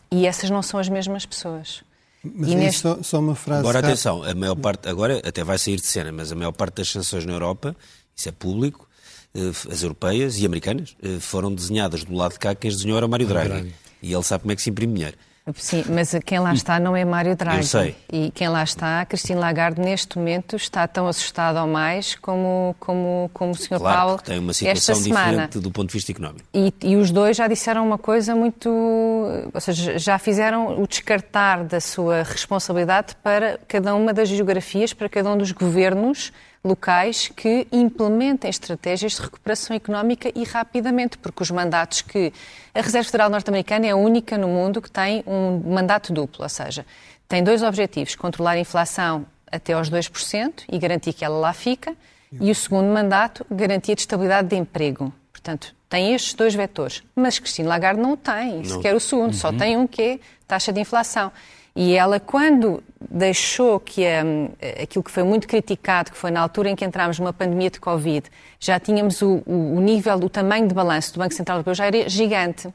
E 0.09 0.25
essas 0.25 0.49
não 0.49 0.61
são 0.61 0.79
as 0.79 0.87
mesmas 0.87 1.25
pessoas. 1.25 1.83
Mas 2.23 2.49
e 2.49 2.55
neste... 2.55 2.81
só, 2.81 3.01
só, 3.03 3.19
uma 3.19 3.35
frase. 3.35 3.59
Agora, 3.59 3.79
atenção, 3.79 4.23
a 4.23 4.33
maior 4.33 4.55
parte, 4.55 4.87
agora 4.87 5.21
até 5.25 5.43
vai 5.43 5.57
sair 5.57 5.75
de 5.75 5.85
cena, 5.85 6.11
mas 6.11 6.31
a 6.31 6.35
maior 6.35 6.51
parte 6.51 6.75
das 6.75 6.89
sanções 6.89 7.25
na 7.25 7.33
Europa, 7.33 7.75
isso 8.15 8.29
é 8.29 8.31
público, 8.31 8.87
eh, 9.35 9.51
as 9.71 9.83
europeias 9.83 10.39
e 10.39 10.45
americanas, 10.45 10.95
eh, 11.01 11.19
foram 11.19 11.53
desenhadas 11.53 12.03
do 12.03 12.15
lado 12.15 12.33
de 12.33 12.39
cá 12.39 12.55
quem 12.55 12.69
as 12.69 12.77
desenhou 12.77 12.97
era 12.97 13.07
Mário 13.07 13.27
Draghi. 13.27 13.73
E 14.01 14.13
ele 14.13 14.23
sabe 14.23 14.43
como 14.43 14.51
é 14.51 14.55
que 14.55 14.61
se 14.61 14.69
imprime 14.69 14.93
dinheiro. 14.93 15.17
Sim, 15.55 15.85
mas 15.89 16.13
quem 16.25 16.39
lá 16.39 16.53
está 16.53 16.79
não 16.79 16.95
é 16.95 17.05
Mário 17.05 17.35
Draghi. 17.35 17.59
Eu 17.59 17.63
sei. 17.63 17.95
E 18.11 18.31
quem 18.31 18.49
lá 18.49 18.63
está, 18.63 19.05
Cristina 19.05 19.39
Lagarde, 19.39 19.79
neste 19.79 20.17
momento 20.17 20.57
está 20.57 20.85
tão 20.87 21.07
assustada 21.07 21.61
ou 21.61 21.67
mais 21.67 22.15
como, 22.15 22.75
como, 22.79 23.29
como 23.33 23.51
o 23.51 23.55
Sr. 23.55 23.77
Claro, 23.77 23.97
Paulo. 23.97 24.21
tem 24.21 24.39
uma 24.39 24.53
situação 24.53 25.01
diferente 25.01 25.59
do 25.59 25.71
ponto 25.71 25.87
de 25.87 25.93
vista 25.93 26.11
económico. 26.11 26.45
E, 26.53 26.73
e, 26.83 26.95
os 26.97 27.11
dois 27.11 27.37
já 27.37 27.47
disseram 27.47 27.85
uma 27.85 27.97
coisa 27.97 28.35
muito. 28.35 28.69
Ou 28.69 29.61
seja, 29.61 29.97
já 29.97 30.19
fizeram 30.19 30.81
o 30.81 30.87
descartar 30.87 31.63
da 31.63 31.79
sua 31.79 32.23
responsabilidade 32.23 33.15
para 33.23 33.57
cada 33.67 33.95
uma 33.95 34.13
das 34.13 34.27
geografias, 34.27 34.91
para 34.91 35.07
cada 35.07 35.31
um 35.31 35.37
dos 35.37 35.51
governos 35.51 36.33
locais 36.63 37.29
que 37.35 37.67
implementem 37.71 38.49
estratégias 38.49 39.13
de 39.13 39.21
recuperação 39.21 39.75
económica 39.75 40.31
e 40.35 40.43
rapidamente, 40.43 41.17
porque 41.17 41.43
os 41.43 41.51
mandatos 41.51 42.01
que. 42.01 42.33
A 42.73 42.81
Reserva 42.81 43.05
Federal 43.05 43.29
Norte-Americana 43.29 43.87
é 43.87 43.91
a 43.91 43.95
única 43.95 44.37
no 44.37 44.47
mundo 44.47 44.81
que 44.81 44.91
tem 44.91 45.23
um 45.25 45.73
mandato 45.73 46.13
duplo, 46.13 46.43
ou 46.43 46.49
seja, 46.49 46.85
tem 47.27 47.43
dois 47.43 47.63
objetivos: 47.63 48.15
controlar 48.15 48.51
a 48.51 48.59
inflação 48.59 49.25
até 49.51 49.73
aos 49.73 49.89
2% 49.89 50.63
e 50.69 50.77
garantir 50.77 51.13
que 51.13 51.23
ela 51.23 51.37
lá 51.37 51.53
fica, 51.53 51.95
e 52.31 52.51
o 52.51 52.55
segundo 52.55 52.91
mandato, 52.93 53.45
garantia 53.49 53.95
de 53.95 54.01
estabilidade 54.01 54.49
de 54.49 54.55
emprego. 54.55 55.13
Portanto, 55.31 55.73
tem 55.89 56.13
estes 56.13 56.33
dois 56.33 56.53
vetores. 56.53 57.03
Mas 57.15 57.39
Cristina 57.39 57.69
Lagarde 57.69 58.01
não 58.01 58.13
o 58.13 58.17
tem, 58.17 58.57
não. 58.57 58.65
sequer 58.65 58.93
o 58.95 58.99
segundo, 58.99 59.27
uhum. 59.27 59.33
só 59.33 59.51
tem 59.53 59.77
um 59.77 59.87
que 59.87 60.01
é 60.01 60.19
taxa 60.45 60.73
de 60.73 60.81
inflação. 60.81 61.31
E 61.79 61.93
ela, 61.93 62.19
quando 62.19 62.83
deixou 62.99 63.79
que 63.79 64.01
um, 64.03 64.49
aquilo 64.81 65.03
que 65.03 65.11
foi 65.11 65.21
muito 65.21 65.47
criticado, 65.47 66.09
que 66.09 66.17
foi 66.17 66.31
na 66.31 66.41
altura 66.41 66.71
em 66.71 66.75
que 66.75 66.83
entrámos 66.83 67.19
numa 67.19 67.31
pandemia 67.31 67.69
de 67.69 67.79
Covid, 67.79 68.27
já 68.59 68.79
tínhamos 68.79 69.21
o, 69.21 69.43
o, 69.45 69.75
o 69.75 69.79
nível, 69.79 70.15
o 70.15 70.27
tamanho 70.27 70.67
de 70.67 70.73
balanço 70.73 71.13
do 71.13 71.19
Banco 71.19 71.35
Central 71.35 71.57
Europeu 71.57 71.75
já 71.75 71.85
era 71.85 72.09
gigante. 72.09 72.67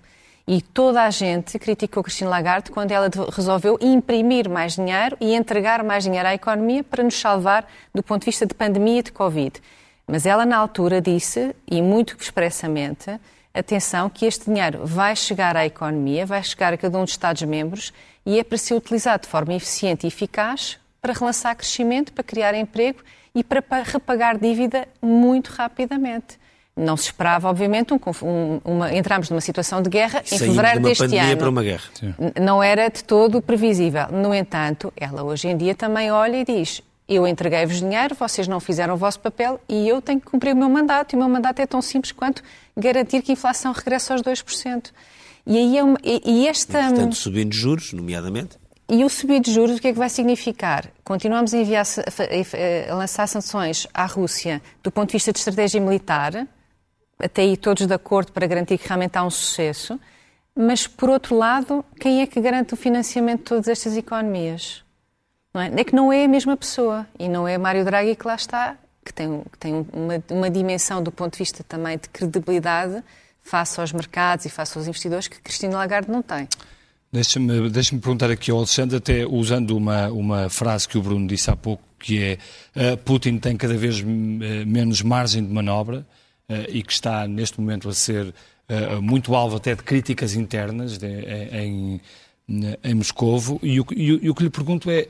E 0.47 0.63
toda 0.63 1.03
a 1.03 1.11
gente 1.11 1.59
criticou 1.59 2.05
Cristina 2.05 2.31
Lagarde 2.31 2.71
quando 2.71 2.93
ela 2.93 3.11
resolveu 3.35 3.77
imprimir 3.81 4.49
mais 4.49 4.77
dinheiro 4.77 5.17
e 5.21 5.35
entregar 5.35 5.83
mais 5.83 6.05
dinheiro 6.05 6.29
à 6.29 6.35
economia 6.35 6.85
para 6.85 7.03
nos 7.03 7.19
salvar 7.19 7.67
do 7.93 8.05
ponto 8.05 8.21
de 8.21 8.27
vista 8.27 8.47
de 8.47 8.55
pandemia 8.55 9.03
de 9.03 9.11
Covid. 9.11 9.61
Mas 10.07 10.27
ela, 10.27 10.47
na 10.47 10.57
altura, 10.57 11.01
disse, 11.01 11.57
e 11.69 11.83
muito 11.83 12.17
expressamente, 12.21 13.19
atenção, 13.55 14.09
que 14.09 14.25
este 14.25 14.47
dinheiro 14.47 14.81
vai 14.85 15.15
chegar 15.15 15.57
à 15.57 15.67
economia, 15.67 16.25
vai 16.25 16.43
chegar 16.43 16.73
a 16.73 16.77
cada 16.77 16.99
um 16.99 17.05
dos 17.05 17.13
Estados-membros 17.13 17.93
e 18.25 18.39
é 18.39 18.45
para 18.45 18.59
ser 18.59 18.75
utilizado 18.75 19.23
de 19.23 19.29
forma 19.29 19.55
eficiente 19.55 20.07
e 20.07 20.09
eficaz 20.09 20.79
para 21.01 21.13
relançar 21.13 21.57
crescimento, 21.57 22.13
para 22.13 22.23
criar 22.23 22.55
emprego 22.55 23.01
e 23.35 23.43
para 23.43 23.63
repagar 23.85 24.39
dívida 24.39 24.87
muito 25.01 25.49
rapidamente. 25.49 26.41
Não 26.75 26.97
se 26.97 27.05
esperava, 27.05 27.51
obviamente, 27.51 27.93
um, 27.93 27.99
um, 28.23 28.61
uma, 28.65 28.95
entramos 28.95 29.29
numa 29.29 29.43
situação 29.43 29.83
de 29.83 29.91
guerra 29.91 30.21
em 30.21 30.39
Saímos 30.39 30.57
fevereiro 30.57 30.79
de 30.79 30.89
deste 30.89 31.05
pandemia 31.05 31.33
ano. 31.33 31.37
para 31.37 31.51
uma 31.51 31.63
guerra. 31.63 31.83
Sim. 31.93 32.15
Não 32.41 32.63
era 32.63 32.89
de 32.89 33.05
todo 33.05 33.43
previsível. 33.43 34.09
No 34.11 34.35
entanto, 34.35 34.91
ela 34.97 35.23
hoje 35.23 35.49
em 35.49 35.57
dia 35.57 35.75
também 35.75 36.11
olha 36.11 36.39
e 36.39 36.45
diz: 36.47 36.83
eu 37.15 37.27
entreguei-vos 37.27 37.81
dinheiro, 37.81 38.15
vocês 38.15 38.47
não 38.49 38.61
fizeram 38.61 38.95
o 38.95 38.97
vosso 38.97 39.21
papel 39.21 39.61
e 39.69 39.89
eu 39.89 40.01
tenho 40.01 40.21
que 40.21 40.27
cumprir 40.27 40.55
o 40.55 40.57
meu 40.57 40.69
mandato. 40.69 41.13
E 41.13 41.17
o 41.17 41.19
meu 41.19 41.29
mandato 41.29 41.61
é 41.61 41.67
tão 41.67 41.83
simples 41.83 42.13
quanto 42.13 42.43
garantir 42.77 43.23
que 43.23 43.33
a 43.33 43.35
inflação 43.35 43.73
regresse 43.73 44.13
aos 44.13 44.23
2%. 44.23 44.91
E 45.47 45.59
aí 45.59 45.77
é 45.77 45.83
uma, 45.83 45.99
e, 46.03 46.23
e 46.25 46.49
esta. 46.49 46.81
E, 46.81 46.89
portanto, 46.89 47.17
subindo 47.17 47.53
juros, 47.53 47.93
nomeadamente. 47.93 48.63
E 48.89 49.05
o 49.05 49.09
subir 49.09 49.41
de 49.41 49.53
juros, 49.53 49.79
o 49.79 49.81
que 49.81 49.89
é 49.89 49.93
que 49.93 49.99
vai 49.99 50.11
significar? 50.11 50.91
Continuamos 51.03 51.55
a, 51.55 51.59
enviar, 51.59 51.85
a 52.91 52.95
lançar 52.95 53.27
sanções 53.27 53.87
à 53.95 54.05
Rússia 54.05 54.61
do 54.83 54.91
ponto 54.91 55.09
de 55.09 55.13
vista 55.15 55.33
de 55.33 55.39
estratégia 55.39 55.81
militar, 55.81 56.47
até 57.19 57.43
aí 57.43 57.57
todos 57.57 57.87
de 57.87 57.95
acordo 57.95 58.33
para 58.33 58.47
garantir 58.47 58.77
que 58.77 58.87
realmente 58.87 59.17
há 59.17 59.25
um 59.25 59.31
sucesso, 59.31 59.99
mas, 60.55 60.87
por 60.87 61.09
outro 61.09 61.37
lado, 61.37 61.83
quem 61.99 62.21
é 62.21 62.27
que 62.27 62.39
garante 62.41 62.75
o 62.75 62.77
financiamento 62.77 63.39
de 63.39 63.45
todas 63.45 63.69
estas 63.69 63.97
economias? 63.97 64.85
Não 65.53 65.61
é? 65.61 65.71
é 65.77 65.85
que 65.85 65.95
não 65.95 66.13
é 66.13 66.25
a 66.25 66.29
mesma 66.29 66.57
pessoa 66.57 67.07
e 67.19 67.29
não 67.29 67.47
é 67.47 67.59
Mário 67.59 67.85
Draghi 67.85 68.17
que 68.17 68.27
lá 68.27 68.35
está, 68.35 68.77
que 69.05 69.13
tem, 69.13 69.43
que 69.53 69.59
tem 69.59 69.87
uma, 69.93 70.23
uma 70.31 70.51
dimensão 70.51 71.03
do 71.03 71.13
ponto 71.13 71.33
de 71.33 71.39
vista 71.39 71.65
também 71.65 71.99
de 71.99 72.09
credibilidade 72.09 73.03
face 73.43 73.81
aos 73.81 73.93
mercados 73.93 74.47
e 74.47 74.49
face 74.49 74.79
aos 74.79 74.87
investidores 74.87 75.29
que 75.29 75.41
Cristina 75.41 75.77
Lagarde 75.77 76.11
não 76.11 76.23
tem. 76.23 76.49
Deixa-me 77.13 77.69
deixa 77.69 77.91
perguntar 77.99 78.31
aqui 78.31 78.51
ao 78.51 78.57
Alexandre, 78.57 78.97
até 78.97 79.27
usando 79.27 79.77
uma, 79.77 80.09
uma 80.09 80.49
frase 80.49 80.89
que 80.89 80.97
o 80.97 81.03
Bruno 81.03 81.27
disse 81.27 81.51
há 81.51 81.57
pouco, 81.57 81.83
que 81.99 82.23
é 82.23 82.39
uh, 82.75 82.97
Putin 82.99 83.39
tem 83.39 83.55
cada 83.55 83.75
vez 83.75 84.01
uh, 84.01 84.07
menos 84.07 85.03
margem 85.03 85.45
de 85.45 85.53
manobra 85.53 86.07
uh, 86.49 86.55
e 86.71 86.83
que 86.83 86.93
está 86.93 87.29
neste 87.29 87.61
momento 87.61 87.89
a 87.89 87.95
ser 87.95 88.35
muito 89.03 89.35
alvo 89.35 89.57
até 89.57 89.75
de 89.75 89.83
críticas 89.83 90.35
internas 90.35 90.97
de, 90.97 91.07
em, 91.07 92.01
em 92.83 92.95
Moscovo. 92.95 93.59
E 93.63 93.81
o, 93.81 93.87
e, 93.95 94.31
o, 94.31 94.35
que 94.35 94.43
lhe 94.45 94.51
pergunto 94.51 94.91
é 94.91 95.09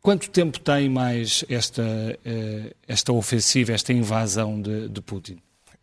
quanto 0.00 0.28
tempo 0.30 0.58
tem 0.58 0.88
mais 0.88 1.44
esta, 1.48 1.84
esta 2.86 3.12
ofensiva, 3.12 3.72
esta 3.72 3.92
invasão 3.92 4.60
de, 4.60 4.88
de 4.88 5.00
Putin? 5.00 5.38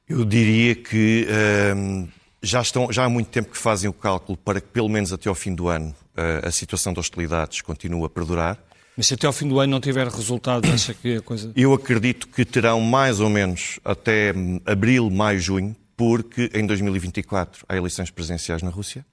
Eu 0.09 0.25
diria 0.25 0.73
que 0.73 1.27
um, 1.75 2.07
já, 2.41 2.61
estão, 2.61 2.91
já 2.91 3.05
há 3.05 3.09
muito 3.09 3.27
tempo 3.27 3.51
que 3.51 3.57
fazem 3.57 3.87
o 3.87 3.93
cálculo 3.93 4.35
para 4.37 4.59
que, 4.59 4.67
pelo 4.67 4.89
menos 4.89 5.13
até 5.13 5.29
ao 5.29 5.35
fim 5.35 5.53
do 5.53 5.67
ano, 5.67 5.95
uh, 6.17 6.47
a 6.47 6.51
situação 6.51 6.93
de 6.93 6.99
hostilidades 6.99 7.61
continue 7.61 8.03
a 8.03 8.09
perdurar. 8.09 8.57
Mas 8.97 9.05
se 9.05 9.13
até 9.13 9.27
ao 9.27 9.33
fim 9.33 9.47
do 9.47 9.59
ano 9.59 9.71
não 9.71 9.79
tiver 9.79 10.07
resultados, 10.07 10.67
acha 10.73 10.95
que 10.95 11.17
a 11.17 11.21
coisa. 11.21 11.51
Eu 11.55 11.73
acredito 11.73 12.27
que 12.27 12.43
terão 12.43 12.81
mais 12.81 13.19
ou 13.19 13.29
menos 13.29 13.79
até 13.85 14.33
hum, 14.35 14.59
abril, 14.65 15.11
maio, 15.11 15.39
junho, 15.39 15.75
porque 15.95 16.49
em 16.55 16.65
2024 16.65 17.65
há 17.69 17.77
eleições 17.77 18.09
presidenciais 18.09 18.63
na 18.63 18.71
Rússia. 18.71 19.05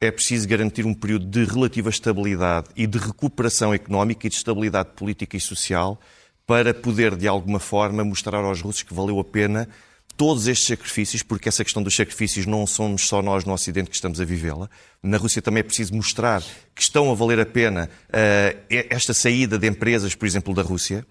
É 0.00 0.12
preciso 0.12 0.46
garantir 0.46 0.86
um 0.86 0.94
período 0.94 1.26
de 1.26 1.44
relativa 1.44 1.90
estabilidade 1.90 2.68
e 2.76 2.86
de 2.86 2.98
recuperação 2.98 3.74
económica 3.74 4.28
e 4.28 4.30
de 4.30 4.36
estabilidade 4.36 4.90
política 4.94 5.36
e 5.36 5.40
social 5.40 6.00
para 6.46 6.72
poder, 6.72 7.16
de 7.16 7.26
alguma 7.26 7.58
forma, 7.58 8.04
mostrar 8.04 8.38
aos 8.38 8.62
russos 8.62 8.84
que 8.84 8.94
valeu 8.94 9.18
a 9.18 9.24
pena 9.24 9.68
todos 10.16 10.46
estes 10.46 10.68
sacrifícios, 10.68 11.22
porque 11.24 11.48
essa 11.48 11.64
questão 11.64 11.82
dos 11.82 11.96
sacrifícios 11.96 12.46
não 12.46 12.64
somos 12.64 13.08
só 13.08 13.20
nós 13.20 13.44
no 13.44 13.52
Ocidente 13.52 13.90
que 13.90 13.96
estamos 13.96 14.20
a 14.20 14.24
vivê-la. 14.24 14.70
Na 15.02 15.16
Rússia 15.16 15.42
também 15.42 15.60
é 15.60 15.64
preciso 15.64 15.94
mostrar 15.94 16.42
que 16.76 16.82
estão 16.82 17.10
a 17.10 17.14
valer 17.14 17.40
a 17.40 17.46
pena 17.46 17.90
uh, 18.08 18.58
esta 18.68 19.12
saída 19.12 19.58
de 19.58 19.66
empresas, 19.66 20.14
por 20.14 20.26
exemplo, 20.26 20.54
da 20.54 20.62
Rússia, 20.62 21.04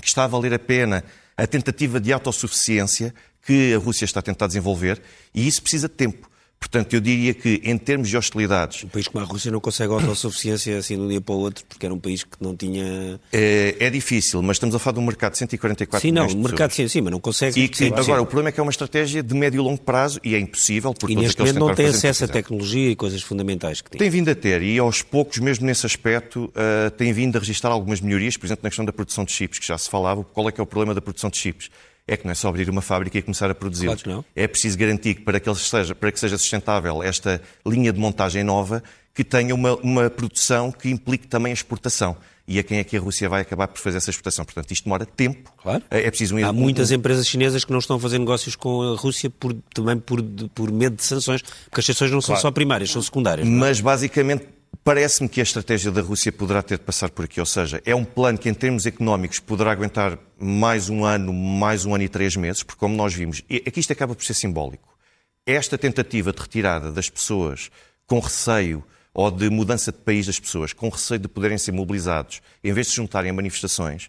que 0.00 0.08
está 0.08 0.24
a 0.24 0.26
valer 0.26 0.54
a 0.54 0.58
pena 0.58 1.04
a 1.36 1.46
tentativa 1.46 2.00
de 2.00 2.14
autossuficiência 2.14 3.14
que 3.42 3.74
a 3.74 3.78
Rússia 3.78 4.06
está 4.06 4.20
a 4.20 4.22
tentar 4.22 4.46
desenvolver, 4.46 5.02
e 5.34 5.46
isso 5.46 5.60
precisa 5.60 5.86
de 5.86 5.94
tempo. 5.94 6.30
Portanto, 6.66 6.94
eu 6.94 7.00
diria 7.00 7.32
que, 7.32 7.60
em 7.62 7.78
termos 7.78 8.08
de 8.08 8.16
hostilidades. 8.16 8.82
Um 8.82 8.88
país 8.88 9.06
como 9.06 9.24
a 9.24 9.26
Rússia 9.26 9.52
não 9.52 9.60
consegue 9.60 9.92
autossuficiência 9.92 10.76
assim 10.78 10.96
de 10.96 11.02
um 11.02 11.08
dia 11.08 11.20
para 11.20 11.34
o 11.34 11.38
outro, 11.38 11.64
porque 11.68 11.86
era 11.86 11.94
um 11.94 11.98
país 11.98 12.24
que 12.24 12.36
não 12.40 12.56
tinha. 12.56 13.20
É, 13.32 13.76
é 13.78 13.88
difícil, 13.88 14.42
mas 14.42 14.56
estamos 14.56 14.74
a 14.74 14.78
falar 14.78 14.94
de 14.94 15.00
um 15.00 15.06
mercado 15.06 15.32
de 15.32 15.38
144 15.38 16.00
sim, 16.00 16.12
milhões 16.12 16.34
não, 16.34 16.42
de 16.42 16.48
mercado 16.48 16.72
sim, 16.72 16.88
sim, 16.88 17.00
mas 17.00 17.12
não 17.12 17.20
consegue. 17.20 17.60
E 17.60 17.68
que, 17.68 17.86
agora, 17.86 18.20
o 18.20 18.26
problema 18.26 18.48
é 18.48 18.52
que 18.52 18.58
é 18.58 18.62
uma 18.62 18.70
estratégia 18.70 19.22
de 19.22 19.34
médio 19.34 19.60
e 19.60 19.62
longo 19.62 19.80
prazo 19.80 20.20
e 20.24 20.34
é 20.34 20.38
impossível. 20.38 20.92
Porque 20.92 21.12
e 21.12 21.16
neste 21.16 21.38
momento 21.38 21.58
não 21.58 21.74
tem 21.74 21.86
acesso 21.86 22.24
à 22.24 22.28
tecnologia 22.28 22.90
e 22.90 22.96
coisas 22.96 23.22
fundamentais 23.22 23.80
que 23.80 23.90
tem. 23.90 23.98
Tem 23.98 24.10
vindo 24.10 24.28
a 24.28 24.34
ter, 24.34 24.60
e 24.62 24.78
aos 24.78 25.02
poucos, 25.02 25.38
mesmo 25.38 25.66
nesse 25.66 25.86
aspecto, 25.86 26.46
uh, 26.46 26.90
tem 26.96 27.12
vindo 27.12 27.36
a 27.36 27.38
registrar 27.38 27.70
algumas 27.70 28.00
melhorias, 28.00 28.36
por 28.36 28.46
exemplo, 28.46 28.64
na 28.64 28.70
questão 28.70 28.84
da 28.84 28.92
produção 28.92 29.24
de 29.24 29.30
chips, 29.30 29.60
que 29.60 29.66
já 29.66 29.78
se 29.78 29.88
falava. 29.88 30.24
Qual 30.24 30.48
é 30.48 30.52
que 30.52 30.60
é 30.60 30.64
o 30.64 30.66
problema 30.66 30.94
da 30.94 31.00
produção 31.00 31.30
de 31.30 31.36
chips? 31.36 31.70
É 32.06 32.16
que 32.16 32.24
não 32.24 32.32
é 32.32 32.34
só 32.34 32.48
abrir 32.48 32.70
uma 32.70 32.82
fábrica 32.82 33.18
e 33.18 33.22
começar 33.22 33.50
a 33.50 33.54
produzir. 33.54 33.86
Claro 33.98 34.24
é 34.34 34.46
preciso 34.46 34.78
garantir 34.78 35.14
que 35.14 35.22
para 35.22 35.40
que, 35.40 35.54
seja, 35.54 35.94
para 35.94 36.12
que 36.12 36.20
seja 36.20 36.38
sustentável 36.38 37.02
esta 37.02 37.40
linha 37.66 37.92
de 37.92 37.98
montagem 37.98 38.44
nova, 38.44 38.82
que 39.14 39.24
tenha 39.24 39.54
uma, 39.54 39.74
uma 39.76 40.10
produção 40.10 40.70
que 40.70 40.90
implique 40.90 41.26
também 41.26 41.50
a 41.50 41.54
exportação 41.54 42.16
e 42.46 42.58
a 42.58 42.62
quem 42.62 42.78
é 42.78 42.84
que 42.84 42.96
a 42.96 43.00
Rússia 43.00 43.28
vai 43.28 43.40
acabar 43.40 43.66
por 43.66 43.80
fazer 43.80 43.96
essa 43.96 44.10
exportação. 44.10 44.44
Portanto, 44.44 44.70
isto 44.70 44.84
demora 44.84 45.04
tempo. 45.04 45.52
Claro. 45.56 45.82
É, 45.90 46.06
é 46.06 46.10
preciso 46.10 46.36
um... 46.36 46.46
Há 46.46 46.52
muitas 46.52 46.92
empresas 46.92 47.26
chinesas 47.26 47.64
que 47.64 47.72
não 47.72 47.80
estão 47.80 47.96
a 47.96 48.00
fazer 48.00 48.18
negócios 48.18 48.54
com 48.54 48.82
a 48.82 48.96
Rússia 48.96 49.28
por, 49.28 49.52
também 49.74 49.98
por, 49.98 50.22
por 50.54 50.70
medo 50.70 50.96
de 50.96 51.02
sanções, 51.02 51.42
porque 51.42 51.80
as 51.80 51.86
sanções 51.86 52.12
não 52.12 52.20
são 52.20 52.34
claro. 52.34 52.42
só 52.42 52.50
primárias, 52.52 52.90
são 52.90 53.02
secundárias. 53.02 53.48
Mas, 53.48 53.80
basicamente, 53.80 54.46
Parece-me 54.82 55.28
que 55.28 55.40
a 55.40 55.42
estratégia 55.42 55.90
da 55.90 56.00
Rússia 56.00 56.30
poderá 56.30 56.62
ter 56.62 56.78
de 56.78 56.84
passar 56.84 57.10
por 57.10 57.24
aqui, 57.24 57.40
ou 57.40 57.46
seja, 57.46 57.82
é 57.84 57.94
um 57.94 58.04
plano 58.04 58.38
que, 58.38 58.48
em 58.48 58.54
termos 58.54 58.86
económicos, 58.86 59.40
poderá 59.40 59.72
aguentar 59.72 60.16
mais 60.38 60.88
um 60.88 61.04
ano, 61.04 61.32
mais 61.32 61.84
um 61.84 61.92
ano 61.94 62.04
e 62.04 62.08
três 62.08 62.36
meses, 62.36 62.62
porque, 62.62 62.78
como 62.78 62.94
nós 62.94 63.12
vimos, 63.12 63.42
aqui 63.66 63.80
isto 63.80 63.92
acaba 63.92 64.14
por 64.14 64.24
ser 64.24 64.34
simbólico. 64.34 64.96
Esta 65.44 65.76
tentativa 65.76 66.32
de 66.32 66.40
retirada 66.40 66.92
das 66.92 67.10
pessoas 67.10 67.70
com 68.06 68.20
receio 68.20 68.84
ou 69.12 69.30
de 69.30 69.50
mudança 69.50 69.90
de 69.90 69.98
país 69.98 70.26
das 70.26 70.38
pessoas, 70.38 70.72
com 70.72 70.88
receio 70.88 71.18
de 71.18 71.26
poderem 71.26 71.58
ser 71.58 71.72
mobilizados, 71.72 72.40
em 72.62 72.72
vez 72.72 72.86
de 72.86 72.92
se 72.92 72.96
juntarem 72.96 73.30
a 73.30 73.34
manifestações, 73.34 74.08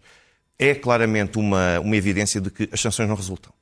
é 0.59 0.75
claramente 0.75 1.37
uma, 1.37 1.79
uma 1.79 1.95
evidência 1.95 2.41
de 2.41 2.51
que 2.51 2.69
as 2.71 2.81
sanções 2.81 3.07
não 3.07 3.15
resultam. 3.15 3.53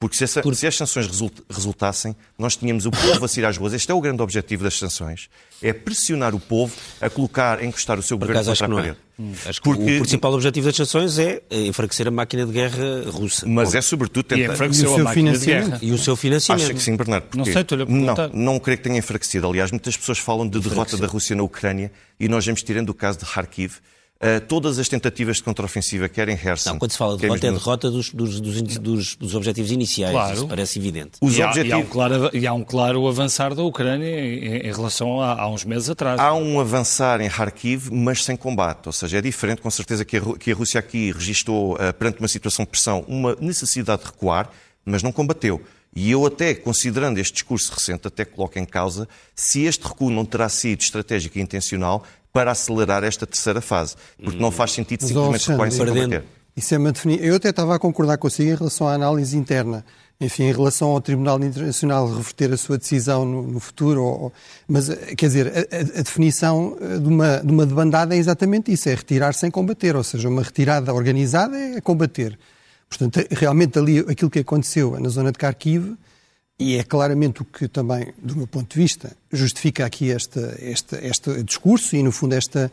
Porque 0.00 0.16
se, 0.16 0.22
essa, 0.22 0.40
se, 0.54 0.66
as 0.66 0.76
sanções 0.76 1.08
resultassem, 1.50 2.14
nós 2.38 2.54
tínhamos 2.54 2.86
o 2.86 2.90
povo 2.90 3.24
a 3.24 3.28
sair 3.28 3.44
às 3.44 3.56
ruas. 3.56 3.72
Este 3.72 3.90
é 3.90 3.94
o 3.94 4.00
grande 4.00 4.22
objetivo 4.22 4.62
das 4.62 4.78
sanções. 4.78 5.28
É 5.60 5.72
pressionar 5.72 6.36
o 6.36 6.40
povo 6.40 6.72
a 7.00 7.10
colocar, 7.10 7.58
a 7.58 7.64
encostar 7.64 7.98
o 7.98 8.02
seu 8.02 8.16
Por 8.16 8.28
governo 8.28 8.48
contra 8.48 8.66
a 8.66 8.70
é. 8.70 8.74
parede. 8.74 8.96
É. 9.18 9.48
Acho 9.48 9.60
que 9.60 9.64
Porque... 9.68 9.96
o 9.96 10.00
principal 10.00 10.32
objetivo 10.34 10.66
das 10.66 10.76
sanções 10.76 11.18
é 11.18 11.42
enfraquecer 11.50 12.06
a 12.06 12.12
máquina 12.12 12.46
de 12.46 12.52
guerra 12.52 13.10
russa. 13.10 13.44
Mas 13.48 13.74
é 13.74 13.80
sobretudo 13.80 14.22
tentar... 14.22 14.52
E 14.52 14.54
enfraquecer 14.54 14.88
a 14.88 14.98
máquina 14.98 15.36
de 15.36 15.44
guerra. 15.44 15.78
E 15.82 15.90
o 15.90 15.98
seu 15.98 16.14
financiamento. 16.14 16.64
Acho 16.64 16.74
que 16.74 16.80
sim, 16.82 16.94
Bernardo. 16.94 17.24
Porquê? 17.24 17.38
Não 17.38 17.44
sei, 17.44 17.62
estou-lhe 17.62 17.82
a 17.82 17.86
perguntar. 17.86 18.28
Não, 18.28 18.52
não 18.52 18.58
creio 18.60 18.78
que 18.78 18.84
tenha 18.84 18.98
enfraquecido. 18.98 19.48
Aliás, 19.48 19.72
muitas 19.72 19.96
pessoas 19.96 20.18
falam 20.18 20.48
de 20.48 20.60
derrota 20.60 20.96
da 20.96 21.08
Rússia 21.08 21.34
na 21.34 21.42
Ucrânia 21.42 21.90
e 22.20 22.28
nós 22.28 22.46
vemos, 22.46 22.62
tirando 22.62 22.90
o 22.90 22.94
caso 22.94 23.18
de 23.18 23.24
Kharkiv, 23.24 23.78
Uh, 24.20 24.40
todas 24.48 24.80
as 24.80 24.88
tentativas 24.88 25.36
de 25.36 25.44
contraofensiva, 25.44 26.08
quer 26.08 26.28
em 26.28 26.32
Herson... 26.32 26.70
Não, 26.70 26.78
quando 26.80 26.90
se 26.90 26.98
fala 26.98 27.14
de 27.14 27.22
derrota, 27.22 27.46
é 27.46 27.52
derrota 27.52 27.88
dos, 27.88 28.10
dos, 28.12 28.40
dos, 28.40 29.14
dos, 29.14 29.34
objetivos 29.36 29.70
iniciais, 29.70 30.12
claro. 30.12 30.34
isso 30.34 30.48
parece 30.48 30.76
evidente. 30.80 31.12
Os 31.20 31.38
e, 31.38 31.42
há, 31.42 31.46
objetivos... 31.46 31.70
e, 31.70 31.72
há 31.72 31.78
um 31.78 31.86
claro, 31.86 32.30
e 32.36 32.46
há 32.48 32.52
um 32.52 32.64
claro 32.64 33.06
avançar 33.06 33.54
da 33.54 33.62
Ucrânia 33.62 34.08
em, 34.08 34.66
em 34.66 34.72
relação 34.72 35.20
a, 35.20 35.40
a, 35.40 35.48
uns 35.48 35.64
meses 35.64 35.88
atrás. 35.88 36.18
Há 36.18 36.34
um 36.34 36.58
avançar 36.58 37.20
em 37.20 37.28
Kharkiv, 37.28 37.90
mas 37.92 38.24
sem 38.24 38.36
combate, 38.36 38.86
ou 38.86 38.92
seja, 38.92 39.18
é 39.18 39.20
diferente, 39.20 39.62
com 39.62 39.70
certeza, 39.70 40.04
que 40.04 40.16
a, 40.16 40.20
que 40.36 40.50
a 40.50 40.54
Rússia 40.54 40.80
aqui 40.80 41.12
registou, 41.12 41.74
uh, 41.74 41.92
perante 41.96 42.18
uma 42.18 42.26
situação 42.26 42.64
de 42.64 42.72
pressão, 42.72 43.04
uma 43.06 43.36
necessidade 43.40 44.02
de 44.02 44.08
recuar, 44.08 44.50
mas 44.84 45.00
não 45.00 45.12
combateu. 45.12 45.62
E 45.94 46.10
eu 46.10 46.26
até, 46.26 46.54
considerando 46.54 47.18
este 47.18 47.34
discurso 47.34 47.72
recente, 47.72 48.06
até 48.06 48.24
coloco 48.24 48.58
em 48.58 48.64
causa 48.64 49.08
se 49.34 49.64
este 49.64 49.86
recuo 49.86 50.10
não 50.10 50.24
terá 50.24 50.48
sido 50.48 50.80
estratégico 50.80 51.38
e 51.38 51.40
intencional 51.40 52.04
para 52.38 52.52
acelerar 52.52 53.02
esta 53.02 53.26
terceira 53.26 53.60
fase. 53.60 53.96
Porque 54.22 54.38
não 54.38 54.52
faz 54.52 54.70
sentido 54.70 55.04
simplesmente 55.04 55.48
recuar 55.48 55.72
sem 55.72 55.84
combater. 55.84 56.24
Isso 56.56 56.72
é 56.72 56.78
uma 56.78 56.92
definição. 56.92 57.26
Eu 57.26 57.34
até 57.34 57.48
estava 57.48 57.74
a 57.74 57.78
concordar 57.80 58.16
consigo 58.16 58.48
em 58.48 58.54
relação 58.54 58.86
à 58.86 58.92
análise 58.92 59.36
interna. 59.36 59.84
Enfim, 60.20 60.44
em 60.44 60.52
relação 60.52 60.90
ao 60.90 61.00
Tribunal 61.00 61.42
Internacional 61.42 62.06
reverter 62.06 62.52
a 62.52 62.56
sua 62.56 62.78
decisão 62.78 63.24
no, 63.24 63.42
no 63.42 63.58
futuro. 63.58 64.04
Ou, 64.04 64.32
mas, 64.68 64.88
quer 65.16 65.26
dizer, 65.26 65.48
a, 65.48 65.98
a, 65.98 66.02
definição 66.02 66.76
de 66.80 67.08
uma, 67.08 67.38
de 67.38 67.52
uma 67.52 67.66
debandada 67.66 68.14
é 68.14 68.18
exatamente 68.18 68.70
isso: 68.70 68.88
é 68.88 68.94
retirar 68.94 69.34
sem 69.34 69.50
combater. 69.50 69.96
Ou 69.96 70.04
seja, 70.04 70.28
uma 70.28 70.42
retirada 70.42 70.94
organizada 70.94 71.56
é 71.56 71.80
combater. 71.80 72.38
Portanto, 72.88 73.20
realmente 73.32 73.76
ali 73.76 73.98
aquilo 73.98 74.30
que 74.30 74.38
aconteceu 74.38 74.98
na 75.00 75.08
zona 75.08 75.32
de 75.32 75.38
Kharkiv 75.38 75.96
e 76.58 76.76
é 76.76 76.82
claramente 76.82 77.42
o 77.42 77.44
que 77.44 77.68
também, 77.68 78.12
do 78.20 78.34
meu 78.34 78.46
ponto 78.46 78.74
de 78.74 78.82
vista, 78.82 79.16
justifica 79.32 79.86
aqui 79.86 80.08
este, 80.08 80.40
discurso 81.44 81.94
e, 81.94 82.02
no 82.02 82.10
fundo, 82.10 82.34
esta, 82.34 82.70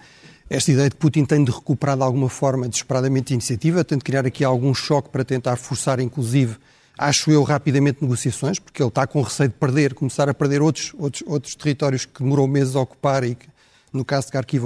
esta 0.49 0.71
ideia 0.71 0.89
de 0.89 0.95
Putin 0.95 1.23
tem 1.23 1.43
de 1.43 1.51
recuperar 1.51 1.95
de 1.95 2.01
alguma 2.01 2.27
forma 2.27 2.67
desesperadamente 2.67 3.31
a 3.31 3.35
iniciativa, 3.35 3.83
tem 3.83 3.99
de 3.99 4.03
criar 4.03 4.25
aqui 4.25 4.43
algum 4.43 4.73
choque 4.73 5.09
para 5.09 5.23
tentar 5.23 5.55
forçar, 5.57 5.99
inclusive, 5.99 6.57
acho 6.97 7.29
eu, 7.29 7.43
rapidamente 7.43 7.99
negociações, 8.01 8.57
porque 8.57 8.81
ele 8.81 8.89
está 8.89 9.05
com 9.05 9.21
receio 9.21 9.49
de 9.49 9.55
perder, 9.55 9.93
começar 9.93 10.27
a 10.27 10.33
perder 10.33 10.63
outros, 10.63 10.91
outros, 10.97 11.23
outros 11.27 11.53
territórios 11.53 12.05
que 12.05 12.23
demorou 12.23 12.47
meses 12.47 12.75
a 12.75 12.79
ocupar 12.79 13.23
e 13.23 13.35
que, 13.35 13.45
no 13.93 14.03
caso 14.03 14.27
de 14.27 14.33
Kharkiv, 14.33 14.63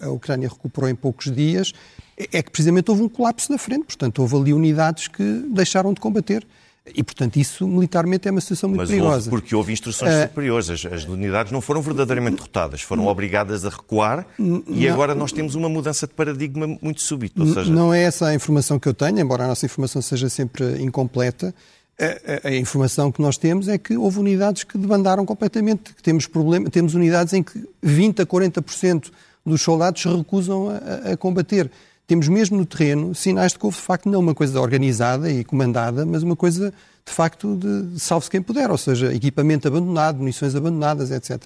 a 0.00 0.10
Ucrânia 0.10 0.48
recuperou 0.48 0.88
em 0.88 0.94
poucos 0.94 1.34
dias, 1.34 1.72
é, 2.16 2.38
é 2.38 2.42
que 2.42 2.52
precisamente 2.52 2.88
houve 2.88 3.02
um 3.02 3.08
colapso 3.08 3.50
na 3.50 3.58
frente, 3.58 3.86
portanto, 3.86 4.20
houve 4.20 4.36
ali 4.36 4.52
unidades 4.52 5.08
que 5.08 5.24
deixaram 5.52 5.92
de 5.92 6.00
combater. 6.00 6.46
E, 6.94 7.02
portanto, 7.02 7.36
isso 7.36 7.66
militarmente 7.66 8.28
é 8.28 8.30
uma 8.30 8.40
situação 8.40 8.68
muito 8.68 8.80
Mas 8.80 8.88
perigosa. 8.88 9.14
Houve, 9.16 9.30
porque 9.30 9.54
houve 9.54 9.72
instruções 9.72 10.12
uh, 10.14 10.22
superiores. 10.22 10.70
As, 10.70 10.86
as, 10.86 11.04
unidades 11.04 11.52
não 11.52 11.60
foram 11.60 11.82
verdadeiramente 11.82 12.36
derrotadas, 12.36 12.82
foram 12.82 13.06
obrigadas 13.06 13.64
a 13.64 13.68
recuar 13.68 14.26
e 14.68 14.88
agora 14.88 15.14
nós 15.14 15.32
temos 15.32 15.54
uma 15.54 15.68
mudança 15.68 16.06
de 16.06 16.14
paradigma 16.14 16.66
muito 16.80 17.00
súbita. 17.02 17.44
Seja... 17.44 17.72
Não 17.72 17.92
é 17.92 18.02
essa 18.02 18.26
a 18.26 18.34
informação 18.34 18.78
que 18.78 18.88
eu 18.88 18.94
tenho, 18.94 19.18
embora 19.18 19.44
a 19.44 19.48
nossa 19.48 19.66
informação 19.66 20.00
seja 20.02 20.28
sempre 20.28 20.82
incompleta. 20.82 21.54
A, 22.00 22.48
a, 22.48 22.50
a, 22.50 22.56
informação 22.56 23.10
que 23.10 23.20
nós 23.20 23.36
temos 23.36 23.66
é 23.66 23.76
que 23.76 23.96
houve 23.96 24.20
unidades 24.20 24.62
que 24.62 24.78
debandaram 24.78 25.26
completamente, 25.26 25.94
que 25.94 26.02
temos, 26.02 26.26
problema, 26.26 26.70
temos 26.70 26.94
unidades 26.94 27.32
em 27.32 27.42
que 27.42 27.68
20% 27.84 28.20
a 28.20 28.26
40% 28.26 29.10
dos 29.44 29.62
soldados 29.62 30.02
se 30.02 30.08
recusam 30.08 30.68
a, 30.68 31.12
a 31.12 31.16
combater 31.16 31.70
temos 32.08 32.26
mesmo 32.26 32.56
no 32.56 32.64
terreno 32.64 33.14
sinais 33.14 33.52
de 33.52 33.58
que 33.58 33.66
houve, 33.66 33.76
de 33.76 33.82
facto, 33.82 34.08
não 34.08 34.18
uma 34.18 34.34
coisa 34.34 34.58
organizada 34.58 35.30
e 35.30 35.44
comandada, 35.44 36.06
mas 36.06 36.22
uma 36.22 36.34
coisa, 36.34 36.72
de 37.04 37.12
facto, 37.12 37.54
de 37.54 38.00
salve-se 38.00 38.30
quem 38.30 38.40
puder, 38.40 38.70
ou 38.70 38.78
seja, 38.78 39.14
equipamento 39.14 39.68
abandonado, 39.68 40.16
munições 40.16 40.54
abandonadas, 40.54 41.10
etc. 41.10 41.42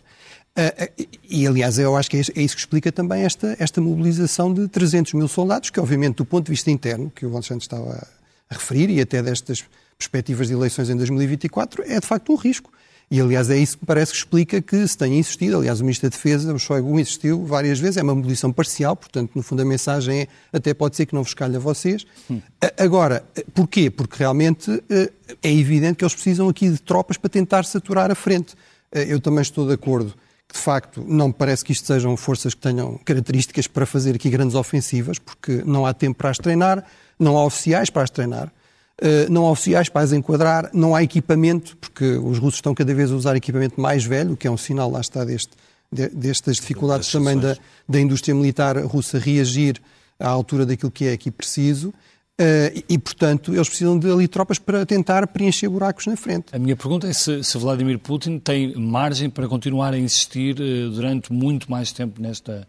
Ah, 0.54 0.72
ah, 0.78 0.88
e, 1.28 1.46
aliás, 1.48 1.80
eu 1.80 1.96
acho 1.96 2.08
que 2.08 2.16
é, 2.16 2.20
é 2.20 2.42
isso 2.42 2.54
que 2.54 2.60
explica 2.60 2.92
também 2.92 3.24
esta, 3.24 3.56
esta 3.58 3.80
mobilização 3.80 4.54
de 4.54 4.68
300 4.68 5.14
mil 5.14 5.26
soldados, 5.26 5.68
que, 5.68 5.80
obviamente, 5.80 6.18
do 6.18 6.24
ponto 6.24 6.46
de 6.46 6.52
vista 6.52 6.70
interno, 6.70 7.10
que 7.10 7.26
o 7.26 7.32
Alexandre 7.32 7.64
estava 7.64 8.06
a 8.48 8.54
referir, 8.54 8.88
e 8.88 9.00
até 9.00 9.20
destas 9.20 9.64
perspectivas 9.98 10.46
de 10.46 10.54
eleições 10.54 10.88
em 10.88 10.96
2024, 10.96 11.82
é, 11.88 11.98
de 11.98 12.06
facto, 12.06 12.32
um 12.32 12.36
risco. 12.36 12.70
E, 13.12 13.20
aliás, 13.20 13.50
é 13.50 13.58
isso 13.58 13.76
que 13.76 13.84
parece 13.84 14.10
que 14.10 14.16
explica 14.16 14.62
que 14.62 14.88
se 14.88 14.96
tenha 14.96 15.18
insistido. 15.18 15.58
Aliás, 15.58 15.80
o 15.80 15.84
Ministro 15.84 16.08
da 16.08 16.16
Defesa, 16.16 16.54
o 16.54 16.58
Shoigu, 16.58 16.98
insistiu 16.98 17.44
várias 17.44 17.78
vezes. 17.78 17.98
É 17.98 18.02
uma 18.02 18.14
mobilização 18.14 18.50
parcial, 18.50 18.96
portanto, 18.96 19.32
no 19.34 19.42
fundo, 19.42 19.60
a 19.60 19.66
mensagem 19.66 20.20
é 20.20 20.28
até 20.50 20.72
pode 20.72 20.96
ser 20.96 21.04
que 21.04 21.14
não 21.14 21.22
vos 21.22 21.34
calhe 21.34 21.54
a 21.54 21.58
vocês. 21.58 22.06
Hum. 22.30 22.40
Agora, 22.78 23.22
porquê? 23.52 23.90
Porque 23.90 24.16
realmente 24.18 24.82
eh, 24.88 25.12
é 25.42 25.52
evidente 25.52 25.96
que 25.96 26.04
eles 26.04 26.14
precisam 26.14 26.48
aqui 26.48 26.70
de 26.70 26.80
tropas 26.80 27.18
para 27.18 27.28
tentar 27.28 27.66
saturar 27.66 28.10
a 28.10 28.14
frente. 28.14 28.54
Eh, 28.90 29.04
eu 29.12 29.20
também 29.20 29.42
estou 29.42 29.66
de 29.66 29.74
acordo 29.74 30.14
que, 30.48 30.54
de 30.54 30.60
facto, 30.60 31.04
não 31.06 31.28
me 31.28 31.34
parece 31.34 31.62
que 31.66 31.72
isto 31.72 31.86
sejam 31.86 32.16
forças 32.16 32.54
que 32.54 32.62
tenham 32.62 32.98
características 33.04 33.66
para 33.66 33.84
fazer 33.84 34.14
aqui 34.14 34.30
grandes 34.30 34.54
ofensivas, 34.54 35.18
porque 35.18 35.62
não 35.66 35.84
há 35.84 35.92
tempo 35.92 36.16
para 36.16 36.30
as 36.30 36.38
treinar, 36.38 36.82
não 37.18 37.36
há 37.36 37.44
oficiais 37.44 37.90
para 37.90 38.04
as 38.04 38.08
treinar. 38.08 38.50
Eh, 39.04 39.26
não 39.28 39.46
há 39.46 39.50
oficiais 39.50 39.88
para 39.88 40.02
as 40.02 40.12
enquadrar, 40.12 40.70
não 40.72 40.94
há 40.94 41.02
equipamento, 41.02 41.76
porque 41.78 42.04
os 42.04 42.38
russos 42.38 42.58
estão 42.58 42.72
cada 42.72 42.94
vez 42.94 43.10
a 43.10 43.16
usar 43.16 43.34
equipamento 43.34 43.80
mais 43.80 44.04
velho, 44.04 44.36
que 44.36 44.46
é 44.46 44.50
um 44.50 44.56
sinal, 44.56 44.88
lá 44.88 45.00
está, 45.00 45.24
deste, 45.24 45.50
destas 45.90 46.56
dificuldades 46.56 47.10
também 47.10 47.36
da, 47.36 47.56
da 47.88 48.00
indústria 48.00 48.32
militar 48.32 48.78
russa 48.78 49.18
reagir 49.18 49.82
à 50.20 50.28
altura 50.28 50.64
daquilo 50.64 50.92
que 50.92 51.06
é 51.06 51.14
aqui 51.14 51.32
preciso. 51.32 51.88
Uh, 52.40 52.82
e, 52.88 52.96
portanto, 52.96 53.52
eles 53.52 53.68
precisam 53.68 53.98
de 53.98 54.10
ali 54.10 54.28
tropas 54.28 54.58
para 54.58 54.86
tentar 54.86 55.26
preencher 55.26 55.68
buracos 55.68 56.06
na 56.06 56.16
frente. 56.16 56.46
A 56.52 56.58
minha 56.58 56.76
pergunta 56.76 57.08
é 57.08 57.12
se, 57.12 57.42
se 57.42 57.58
Vladimir 57.58 57.98
Putin 57.98 58.38
tem 58.38 58.74
margem 58.76 59.28
para 59.28 59.48
continuar 59.48 59.94
a 59.94 59.98
insistir 59.98 60.60
uh, 60.60 60.90
durante 60.90 61.32
muito 61.32 61.68
mais 61.68 61.92
tempo 61.92 62.22
nesta, 62.22 62.66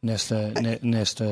nesta, 0.00 0.52
nesta 0.80 1.24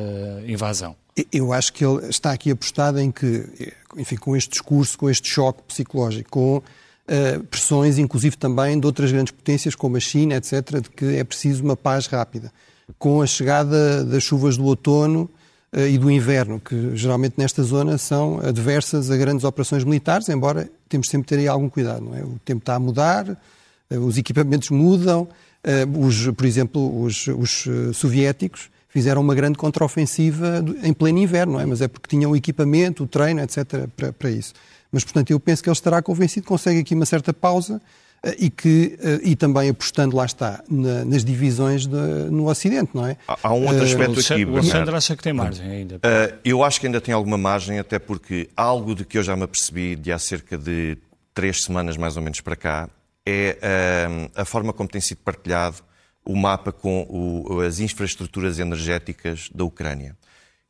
invasão. 0.46 0.96
Eu 1.32 1.52
acho 1.52 1.72
que 1.72 1.84
ele 1.84 2.06
está 2.06 2.32
aqui 2.32 2.50
apostado 2.50 3.00
em 3.00 3.10
que, 3.10 3.72
enfim, 3.96 4.16
com 4.16 4.36
este 4.36 4.50
discurso, 4.50 4.96
com 4.96 5.10
este 5.10 5.28
choque 5.28 5.62
psicológico, 5.66 6.30
com 6.30 6.56
uh, 7.10 7.44
pressões, 7.44 7.98
inclusive 7.98 8.36
também 8.36 8.78
de 8.78 8.86
outras 8.86 9.10
grandes 9.10 9.32
potências, 9.32 9.74
como 9.74 9.96
a 9.96 10.00
China, 10.00 10.36
etc., 10.36 10.80
de 10.80 10.90
que 10.90 11.16
é 11.16 11.24
preciso 11.24 11.64
uma 11.64 11.76
paz 11.76 12.06
rápida. 12.06 12.52
Com 12.98 13.20
a 13.22 13.26
chegada 13.26 14.04
das 14.04 14.22
chuvas 14.22 14.56
do 14.56 14.64
outono 14.64 15.28
uh, 15.72 15.80
e 15.80 15.98
do 15.98 16.10
inverno, 16.10 16.60
que 16.60 16.96
geralmente 16.96 17.34
nesta 17.36 17.62
zona 17.62 17.98
são 17.98 18.40
adversas 18.40 19.10
a 19.10 19.16
grandes 19.16 19.44
operações 19.44 19.82
militares, 19.82 20.28
embora 20.28 20.70
temos 20.88 21.08
sempre 21.08 21.26
de 21.26 21.28
ter 21.28 21.38
aí 21.40 21.48
algum 21.48 21.68
cuidado, 21.68 22.04
não 22.04 22.16
é? 22.16 22.22
O 22.22 22.38
tempo 22.44 22.60
está 22.60 22.76
a 22.76 22.78
mudar, 22.78 23.28
uh, 23.28 23.98
os 23.98 24.16
equipamentos 24.16 24.70
mudam, 24.70 25.28
os, 25.98 26.26
por 26.28 26.46
exemplo, 26.46 27.02
os, 27.02 27.26
os 27.26 27.68
soviéticos 27.92 28.70
fizeram 28.90 29.20
uma 29.20 29.34
grande 29.34 29.56
contraofensiva 29.56 30.62
em 30.82 30.92
pleno 30.92 31.18
inverno, 31.18 31.54
não 31.54 31.60
é? 31.60 31.66
mas 31.66 31.80
é 31.80 31.88
porque 31.88 32.08
tinham 32.08 32.32
o 32.32 32.36
equipamento, 32.36 33.04
o 33.04 33.06
treino, 33.06 33.40
etc., 33.40 33.88
para, 33.96 34.12
para 34.12 34.30
isso. 34.30 34.52
Mas, 34.92 35.04
portanto, 35.04 35.30
eu 35.30 35.38
penso 35.38 35.62
que 35.62 35.68
ele 35.68 35.74
estará 35.74 36.02
convencido, 36.02 36.46
consegue 36.46 36.80
aqui 36.80 36.94
uma 36.94 37.06
certa 37.06 37.32
pausa 37.32 37.80
eh, 38.24 38.36
e 38.40 38.50
que 38.50 38.98
eh, 39.00 39.20
e 39.22 39.36
também 39.36 39.70
apostando 39.70 40.16
lá 40.16 40.24
está 40.24 40.62
na, 40.68 41.04
nas 41.04 41.24
divisões 41.24 41.86
de, 41.86 41.96
no 42.30 42.48
Ocidente, 42.48 42.90
não 42.92 43.06
é? 43.06 43.16
Há 43.28 43.54
um 43.54 43.66
outro 43.66 43.84
aspecto 43.84 44.16
uh, 44.16 44.32
aqui. 44.32 44.44
O 44.44 44.56
Alexandre 44.56 44.96
acha 44.96 45.16
que 45.16 45.22
tem 45.22 45.32
margem 45.32 45.70
ainda. 45.70 45.96
Uh, 45.96 46.38
eu 46.44 46.64
acho 46.64 46.80
que 46.80 46.86
ainda 46.86 47.00
tem 47.00 47.14
alguma 47.14 47.38
margem, 47.38 47.78
até 47.78 48.00
porque 48.00 48.50
algo 48.56 48.96
de 48.96 49.04
que 49.04 49.16
eu 49.16 49.22
já 49.22 49.36
me 49.36 49.44
apercebi 49.44 49.94
de 49.94 50.10
há 50.10 50.18
cerca 50.18 50.58
de 50.58 50.98
três 51.32 51.62
semanas 51.62 51.96
mais 51.96 52.16
ou 52.16 52.22
menos 52.22 52.40
para 52.40 52.56
cá 52.56 52.90
é 53.24 53.56
uh, 53.62 54.30
a 54.34 54.44
forma 54.44 54.72
como 54.72 54.88
tem 54.88 55.00
sido 55.00 55.18
partilhado 55.18 55.76
o 56.30 56.36
mapa 56.36 56.70
com 56.70 57.06
o, 57.08 57.60
as 57.60 57.80
infraestruturas 57.80 58.58
energéticas 58.58 59.50
da 59.52 59.64
Ucrânia. 59.64 60.16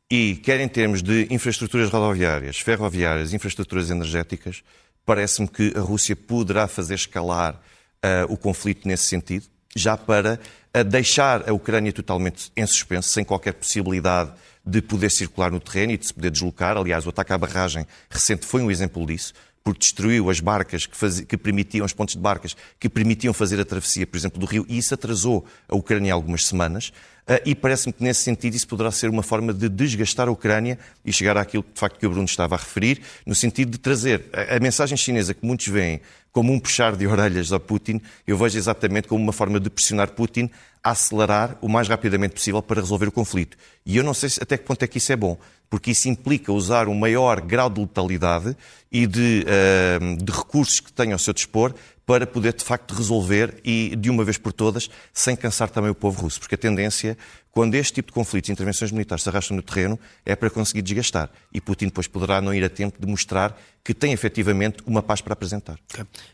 E, 0.09 0.35
quer 0.37 0.59
em 0.59 0.67
termos 0.67 1.01
de 1.01 1.27
infraestruturas 1.29 1.89
rodoviárias, 1.89 2.59
ferroviárias, 2.59 3.33
infraestruturas 3.33 3.89
energéticas, 3.89 4.63
parece-me 5.05 5.47
que 5.47 5.73
a 5.75 5.79
Rússia 5.79 6.15
poderá 6.15 6.67
fazer 6.67 6.95
escalar 6.95 7.53
uh, 7.53 8.31
o 8.33 8.35
conflito 8.35 8.87
nesse 8.87 9.05
sentido. 9.05 9.45
já 9.73 9.95
para 9.95 10.37
deixar 10.85 11.49
a 11.49 11.53
Ucrânia 11.53 11.93
totalmente 11.93 12.51
em 12.57 12.65
suspenso, 12.65 13.09
sem 13.09 13.23
qualquer 13.23 13.53
possibilidade 13.53 14.31
de 14.65 14.81
poder 14.81 15.09
circular 15.09 15.49
no 15.49 15.59
terreno 15.59 15.93
e 15.93 15.97
de 15.97 16.07
se 16.07 16.13
poder 16.13 16.29
deslocar. 16.29 16.77
Aliás, 16.77 17.05
o 17.05 17.09
ataque 17.09 17.31
à 17.31 17.37
barragem 17.37 17.85
recente 18.09 18.45
foi 18.45 18.61
um 18.61 18.69
exemplo 18.69 19.05
disso 19.05 19.33
porque 19.63 19.79
destruiu 19.79 20.29
as 20.29 20.39
barcas 20.39 20.85
que, 20.85 20.95
faz... 20.95 21.21
que, 21.21 21.37
permitiam, 21.37 21.85
os 21.85 21.93
pontos 21.93 22.15
de 22.15 22.21
barcas 22.21 22.55
que 22.79 22.89
permitiam 22.89 23.33
fazer 23.33 23.59
a 23.59 23.65
travessia, 23.65 24.07
por 24.07 24.17
exemplo, 24.17 24.39
do 24.39 24.45
rio, 24.45 24.65
e 24.67 24.77
isso 24.77 24.93
atrasou 24.93 25.45
a 25.67 25.75
Ucrânia 25.75 26.13
algumas 26.13 26.45
semanas. 26.45 26.91
Uh, 27.21 27.37
e 27.45 27.53
parece-me 27.53 27.93
que, 27.93 28.03
nesse 28.03 28.23
sentido, 28.23 28.55
isso 28.55 28.67
poderá 28.67 28.89
ser 28.91 29.09
uma 29.09 29.21
forma 29.21 29.53
de 29.53 29.69
desgastar 29.69 30.27
a 30.27 30.31
Ucrânia 30.31 30.79
e 31.05 31.13
chegar 31.13 31.37
àquilo 31.37 31.63
de 31.63 31.79
facto 31.79 31.99
que 31.99 32.05
o 32.05 32.09
Bruno 32.09 32.25
estava 32.25 32.55
a 32.55 32.57
referir, 32.57 33.01
no 33.25 33.35
sentido 33.35 33.71
de 33.71 33.77
trazer 33.77 34.25
a 34.33 34.59
mensagem 34.59 34.97
chinesa 34.97 35.33
que 35.33 35.45
muitos 35.45 35.67
veem 35.67 36.01
como 36.31 36.53
um 36.53 36.59
puxar 36.59 36.95
de 36.95 37.05
orelhas 37.05 37.51
a 37.51 37.59
Putin, 37.59 38.01
eu 38.25 38.37
vejo 38.37 38.57
exatamente 38.57 39.07
como 39.07 39.21
uma 39.21 39.33
forma 39.33 39.59
de 39.59 39.69
pressionar 39.69 40.11
Putin 40.11 40.49
a 40.83 40.91
acelerar 40.91 41.57
o 41.61 41.67
mais 41.67 41.87
rapidamente 41.87 42.33
possível 42.33 42.61
para 42.61 42.81
resolver 42.81 43.07
o 43.07 43.11
conflito. 43.11 43.57
E 43.85 43.97
eu 43.97 44.03
não 44.03 44.13
sei 44.13 44.29
até 44.41 44.57
que 44.57 44.63
ponto 44.63 44.81
é 44.83 44.87
que 44.87 44.97
isso 44.97 45.11
é 45.11 45.15
bom, 45.15 45.37
porque 45.69 45.91
isso 45.91 46.09
implica 46.09 46.51
usar 46.51 46.87
um 46.87 46.95
maior 46.95 47.41
grau 47.41 47.69
de 47.69 47.81
letalidade 47.81 48.55
e 48.91 49.05
de, 49.05 49.45
uh, 49.45 50.23
de 50.23 50.31
recursos 50.31 50.79
que 50.79 50.91
tenha 50.91 51.13
ao 51.13 51.19
seu 51.19 51.33
dispor 51.33 51.73
para 52.11 52.27
poder, 52.27 52.53
de 52.53 52.65
facto, 52.65 52.93
resolver 52.93 53.61
e, 53.63 53.95
de 53.95 54.09
uma 54.09 54.25
vez 54.25 54.37
por 54.37 54.51
todas, 54.51 54.89
sem 55.13 55.33
cansar 55.33 55.69
também 55.69 55.89
o 55.89 55.95
povo 55.95 56.23
russo. 56.23 56.41
Porque 56.41 56.55
a 56.55 56.57
tendência, 56.57 57.17
quando 57.53 57.75
este 57.75 57.93
tipo 57.93 58.07
de 58.07 58.13
conflitos 58.13 58.49
e 58.49 58.51
intervenções 58.51 58.91
militares 58.91 59.23
se 59.23 59.29
arrastam 59.29 59.55
no 59.55 59.63
terreno, 59.63 59.97
é 60.25 60.35
para 60.35 60.49
conseguir 60.49 60.81
desgastar. 60.81 61.29
E 61.53 61.61
Putin 61.61 61.85
depois 61.85 62.07
poderá 62.07 62.41
não 62.41 62.53
ir 62.53 62.65
a 62.65 62.69
tempo 62.69 62.99
de 62.99 63.07
mostrar 63.07 63.57
que 63.81 63.93
tem 63.93 64.11
efetivamente 64.11 64.83
uma 64.85 65.01
paz 65.01 65.21
para 65.21 65.31
apresentar. 65.31 65.79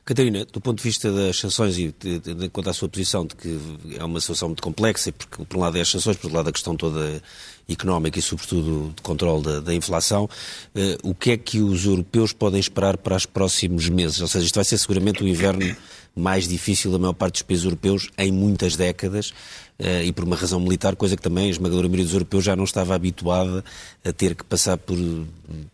Catarina, 0.04 0.46
do 0.46 0.60
ponto 0.60 0.78
de 0.78 0.84
vista 0.84 1.12
das 1.12 1.38
sanções 1.38 1.78
e 1.78 1.94
de, 1.94 2.50
quanto 2.50 2.72
à 2.72 2.74
sua 2.74 2.90
posição 2.90 3.28
de 3.28 3.36
que 3.36 3.60
é 4.00 4.04
uma 4.04 4.20
situação 4.20 4.48
muito 4.48 4.64
complexa, 4.64 5.12
porque 5.12 5.46
por 5.46 5.58
um 5.58 5.62
lado 5.62 5.78
é 5.78 5.82
as 5.82 5.92
sanções, 5.92 6.18
por 6.18 6.26
outro 6.26 6.38
lado 6.38 6.50
a 6.50 6.52
questão 6.52 6.76
toda 6.76 7.22
económica 7.70 8.18
e 8.18 8.22
sobretudo 8.22 8.94
de 8.96 9.02
controle 9.02 9.44
da, 9.44 9.60
da 9.60 9.74
inflação, 9.74 10.30
eh, 10.76 10.98
o 11.04 11.14
que 11.14 11.32
é 11.32 11.38
que 11.38 11.60
os 11.60 11.86
europeus 11.86 12.32
podem 12.32 12.60
esperar 12.60 12.98
para 12.98 13.16
os 13.16 13.26
próximos 13.26 13.90
meses? 13.90 14.22
Ou 14.22 14.28
seja, 14.28 14.46
isto 14.46 14.56
vai 14.56 14.66
ser 14.66 14.78
seguramente 14.78 15.24
o 15.24 15.28
inverno 15.28 15.76
mais 16.16 16.48
difícil 16.48 16.92
da 16.92 16.98
maior 16.98 17.14
parte 17.14 17.34
dos 17.34 17.42
países 17.44 17.66
europeus 17.66 18.10
em 18.18 18.32
muitas 18.32 18.76
décadas. 18.76 19.32
Uh, 19.80 20.02
e 20.04 20.12
por 20.12 20.24
uma 20.24 20.36
razão 20.36 20.60
militar, 20.60 20.96
coisa 20.96 21.16
que 21.16 21.22
também 21.22 21.46
a 21.46 21.50
esmagadora 21.50 21.88
maioria 21.88 22.06
dos 22.06 22.14
europeus 22.14 22.44
já 22.44 22.56
não 22.56 22.64
estava 22.64 22.96
habituada 22.96 23.64
a 24.04 24.12
ter 24.12 24.34
que 24.34 24.44
passar 24.44 24.76
por 24.76 24.98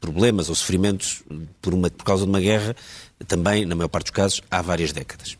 problemas 0.01 0.49
ou 0.49 0.55
sofrimentos 0.55 1.23
por, 1.61 1.73
uma, 1.73 1.89
por 1.89 2.03
causa 2.03 2.25
de 2.25 2.29
uma 2.29 2.41
guerra, 2.41 2.75
também, 3.25 3.65
na 3.65 3.75
maior 3.75 3.87
parte 3.87 4.05
dos 4.05 4.11
casos, 4.11 4.41
há 4.51 4.61
várias 4.61 4.91
décadas. 4.91 5.37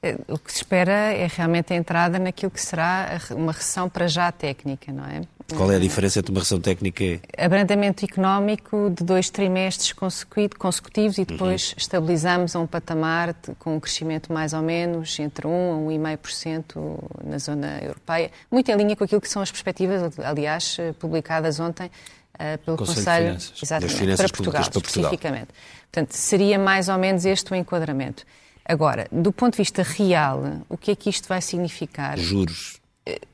Eh, 0.00 0.16
o 0.28 0.38
que 0.38 0.52
se 0.52 0.58
espera 0.58 0.92
é 0.92 1.26
realmente 1.26 1.72
a 1.72 1.76
entrada 1.76 2.18
naquilo 2.18 2.52
que 2.52 2.60
será 2.60 3.18
uma 3.32 3.50
recessão 3.50 3.88
para 3.88 4.06
já 4.06 4.30
técnica, 4.30 4.92
não 4.92 5.04
é? 5.04 5.22
Qual 5.52 5.70
é 5.70 5.76
a 5.76 5.78
diferença 5.78 6.20
entre 6.20 6.32
uma 6.32 6.40
recessão 6.40 6.60
técnica? 6.60 7.20
Abrandamento 7.36 8.04
económico 8.04 8.90
de 8.90 9.04
dois 9.04 9.28
trimestres 9.28 9.92
consecutivos 9.92 11.18
e 11.18 11.24
depois 11.24 11.70
uhum. 11.70 11.74
estabilizamos 11.76 12.56
a 12.56 12.60
um 12.60 12.66
patamar 12.66 13.34
de, 13.34 13.54
com 13.58 13.76
um 13.76 13.80
crescimento 13.80 14.32
mais 14.32 14.54
ou 14.54 14.62
menos 14.62 15.18
entre 15.18 15.46
1 15.46 15.50
a 15.50 15.92
1,5% 15.92 16.98
na 17.24 17.38
zona 17.38 17.78
europeia, 17.82 18.30
muito 18.50 18.70
em 18.70 18.76
linha 18.76 18.96
com 18.96 19.04
aquilo 19.04 19.20
que 19.20 19.28
são 19.28 19.42
as 19.42 19.50
perspectivas, 19.50 20.18
aliás, 20.18 20.78
publicadas 20.98 21.60
ontem 21.60 21.86
uh, 21.86 22.58
pelo 22.64 22.78
Conselho, 22.78 23.34
Conselho 23.34 23.86
de 23.86 23.94
finanças 23.94 24.30
para, 24.30 24.36
Portugal, 24.36 24.62
para 24.62 24.70
Portugal, 24.70 25.12
especificamente. 25.12 25.48
Portanto, 25.92 26.12
seria 26.12 26.58
mais 26.58 26.88
ou 26.88 26.96
menos 26.96 27.26
este 27.26 27.52
o 27.52 27.54
enquadramento. 27.54 28.24
Agora, 28.64 29.06
do 29.12 29.30
ponto 29.30 29.52
de 29.52 29.58
vista 29.58 29.82
real, 29.82 30.42
o 30.70 30.78
que 30.78 30.90
é 30.90 30.96
que 30.96 31.10
isto 31.10 31.28
vai 31.28 31.42
significar? 31.42 32.16
Juros 32.16 32.82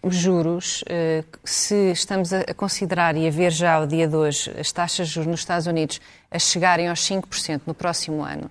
os 0.03 0.17
juros, 0.17 0.83
eh, 0.89 1.23
se 1.45 1.93
estamos 1.93 2.33
a 2.33 2.53
considerar 2.55 3.17
e 3.17 3.29
a 3.29 3.31
ver 3.31 3.53
já 3.53 3.75
ao 3.75 3.87
dia 3.87 4.09
de 4.09 4.17
hoje 4.17 4.51
as 4.59 4.73
taxas 4.73 5.09
de 5.09 5.15
juros 5.15 5.31
nos 5.31 5.41
Estados 5.41 5.67
Unidos 5.67 6.01
a 6.31 6.39
chegarem 6.39 6.89
aos 6.89 7.01
5% 7.01 7.63
no 7.67 7.75
próximo 7.75 8.25
ano, 8.25 8.51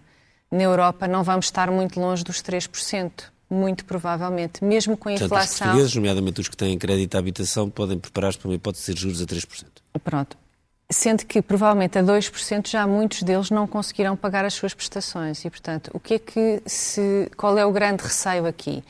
na 0.50 0.64
Europa 0.64 1.08
não 1.08 1.24
vamos 1.24 1.48
estar 1.48 1.70
muito 1.70 2.00
longe 2.00 2.24
dos 2.24 2.42
3%. 2.42 3.12
Muito 3.52 3.84
provavelmente, 3.84 4.64
mesmo 4.64 4.96
com 4.96 5.10
a 5.10 5.14
Portanto, 5.14 5.26
inflação. 5.26 5.54
Os 5.54 5.58
portugueses, 5.58 5.96
nomeadamente 5.96 6.40
os 6.40 6.48
que 6.48 6.56
têm 6.56 6.78
crédito 6.78 7.16
à 7.16 7.18
habitação, 7.18 7.68
podem 7.68 7.98
preparar-se 7.98 8.38
para 8.38 8.48
uma 8.48 8.54
hipótese 8.54 8.94
de 8.94 9.02
juros 9.02 9.20
a 9.24 9.26
3%. 9.26 9.66
Pronto. 10.04 10.38
Sendo 10.92 11.26
que 11.26 11.42
provavelmente 11.42 11.98
a 11.98 12.04
2% 12.04 12.68
já 12.68 12.86
muitos 12.86 13.24
deles 13.24 13.50
não 13.50 13.66
conseguirão 13.66 14.16
pagar 14.16 14.46
as 14.46 14.54
suas 14.54 14.76
prestações. 14.76 15.44
E, 15.44 15.50
portanto, 15.50 15.90
o 15.96 16.00
que 16.00 16.14
é 16.14 16.20
que 16.20 16.62
se. 16.68 17.32
Qual 17.36 17.58
é 17.58 17.66
o 17.66 17.72
grande 17.72 18.04
receio 18.04 18.46
aqui? 18.46 18.84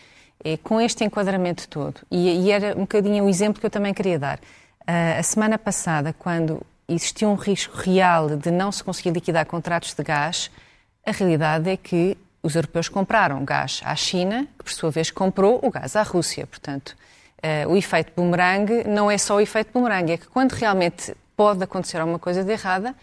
É, 0.43 0.57
com 0.57 0.79
este 0.79 1.03
enquadramento 1.03 1.67
todo, 1.67 2.01
e, 2.09 2.45
e, 2.45 2.51
era 2.51 2.75
um 2.75 2.81
bocadinho 2.81 3.25
o 3.25 3.29
exemplo 3.29 3.59
que 3.59 3.65
eu 3.65 3.69
também 3.69 3.93
queria 3.93 4.17
dar. 4.17 4.39
Uh, 4.81 5.19
a 5.19 5.23
semana 5.23 5.57
passada, 5.57 6.13
quando 6.17 6.61
existia 6.87 7.27
um 7.27 7.35
risco 7.35 7.75
real 7.77 8.37
de 8.37 8.49
não 8.49 8.71
se 8.71 8.83
conseguir 8.83 9.11
liquidar 9.11 9.45
contratos 9.45 9.93
de 9.93 10.03
gás, 10.03 10.49
a 11.05 11.11
realidade 11.11 11.69
é 11.69 11.77
que 11.77 12.17
os 12.41 12.55
europeus 12.55 12.87
compraram 12.87 13.43
gás 13.43 13.81
à 13.83 13.95
China, 13.95 14.47
que 14.57 14.63
por 14.63 14.71
sua 14.71 14.89
vez 14.89 15.11
comprou 15.11 15.59
o 15.61 15.69
gás 15.69 15.95
à 15.95 16.03
Rússia. 16.03 16.47
Portanto, 16.47 16.95
uh, 17.43 17.69
o 17.69 17.75
efeito 17.75 18.13
boomerang 18.15 18.87
não 18.87 19.11
é 19.11 19.17
só 19.17 19.35
o 19.35 19.41
efeito 19.41 19.71
boomerang, 19.73 20.13
é 20.13 20.17
que 20.17 20.27
quando 20.27 20.53
realmente 20.53 21.13
pode 21.35 21.63
acontecer 21.63 21.97
alguma 21.97 22.19
coisa 22.19 22.43
de 22.43 22.51
errada, 22.51 22.95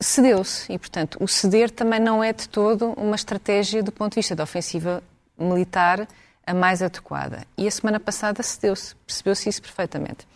cedeu-se. 0.00 0.72
E, 0.72 0.78
portanto, 0.78 1.18
o 1.20 1.26
ceder 1.26 1.70
também 1.70 2.00
não 2.00 2.22
é 2.22 2.32
de 2.32 2.48
todo 2.48 2.92
uma 2.96 3.16
estratégia 3.16 3.82
do 3.82 3.92
ponto 3.92 4.12
de 4.12 4.16
vista 4.16 4.34
da 4.34 4.44
ofensiva 4.44 5.02
militar 5.38 6.06
a 6.46 6.54
mais 6.54 6.82
adequada. 6.82 7.46
E 7.56 7.66
a 7.66 7.70
semana 7.70 7.98
passada 7.98 8.42
cedeu-se, 8.42 8.94
percebeu-se 9.06 9.48
isso 9.48 9.62
perfeitamente. 9.62 10.26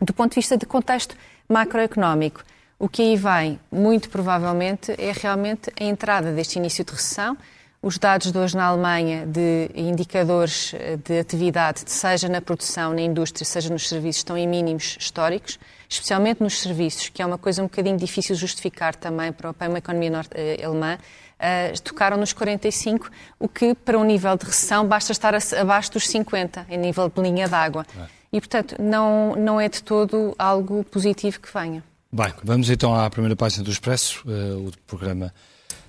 Do 0.00 0.12
ponto 0.12 0.30
de 0.30 0.36
vista 0.36 0.56
de 0.56 0.66
contexto 0.66 1.16
macroeconómico, 1.48 2.42
o 2.78 2.88
que 2.88 3.02
aí 3.02 3.16
vem, 3.16 3.60
muito 3.70 4.10
provavelmente, 4.10 4.92
é 4.98 5.12
realmente 5.12 5.70
a 5.78 5.84
entrada 5.84 6.32
deste 6.32 6.58
início 6.58 6.84
de 6.84 6.90
recessão. 6.90 7.36
Os 7.80 7.98
dados 7.98 8.32
de 8.32 8.38
hoje 8.38 8.56
na 8.56 8.64
Alemanha 8.64 9.26
de 9.26 9.70
indicadores 9.74 10.72
de 11.04 11.18
atividade, 11.18 11.82
seja 11.86 12.28
na 12.28 12.40
produção, 12.40 12.92
na 12.92 13.00
indústria, 13.00 13.44
seja 13.44 13.72
nos 13.72 13.88
serviços, 13.88 14.18
estão 14.20 14.36
em 14.36 14.46
mínimos 14.46 14.96
históricos, 14.98 15.58
especialmente 15.88 16.42
nos 16.42 16.60
serviços, 16.60 17.08
que 17.08 17.20
é 17.20 17.26
uma 17.26 17.38
coisa 17.38 17.62
um 17.62 17.66
bocadinho 17.66 17.96
difícil 17.96 18.34
justificar 18.34 18.94
também 18.94 19.32
para 19.32 19.54
uma 19.68 19.78
economia 19.78 20.20
eh, 20.32 20.64
alemã, 20.64 20.98
uh, 21.42 21.80
tocaram 21.82 22.16
nos 22.16 22.32
45, 22.32 23.10
o 23.38 23.48
que 23.48 23.74
para 23.74 23.98
um 23.98 24.04
nível 24.04 24.36
de 24.36 24.46
recessão 24.46 24.86
basta 24.86 25.12
estar 25.12 25.34
abaixo 25.60 25.92
dos 25.92 26.06
50, 26.08 26.66
em 26.70 26.78
nível 26.78 27.10
de 27.14 27.20
linha 27.20 27.48
d'água. 27.48 27.84
É. 27.98 28.22
E, 28.32 28.40
portanto, 28.40 28.76
não, 28.80 29.36
não 29.36 29.60
é 29.60 29.68
de 29.68 29.82
todo 29.82 30.34
algo 30.38 30.82
positivo 30.84 31.38
que 31.38 31.52
venha. 31.52 31.84
Bem, 32.10 32.32
vamos 32.42 32.70
então 32.70 32.94
à 32.94 33.08
primeira 33.10 33.36
página 33.36 33.64
do 33.64 33.70
Expresso. 33.70 34.22
Uh, 34.26 34.68
o 34.68 34.72
programa 34.86 35.32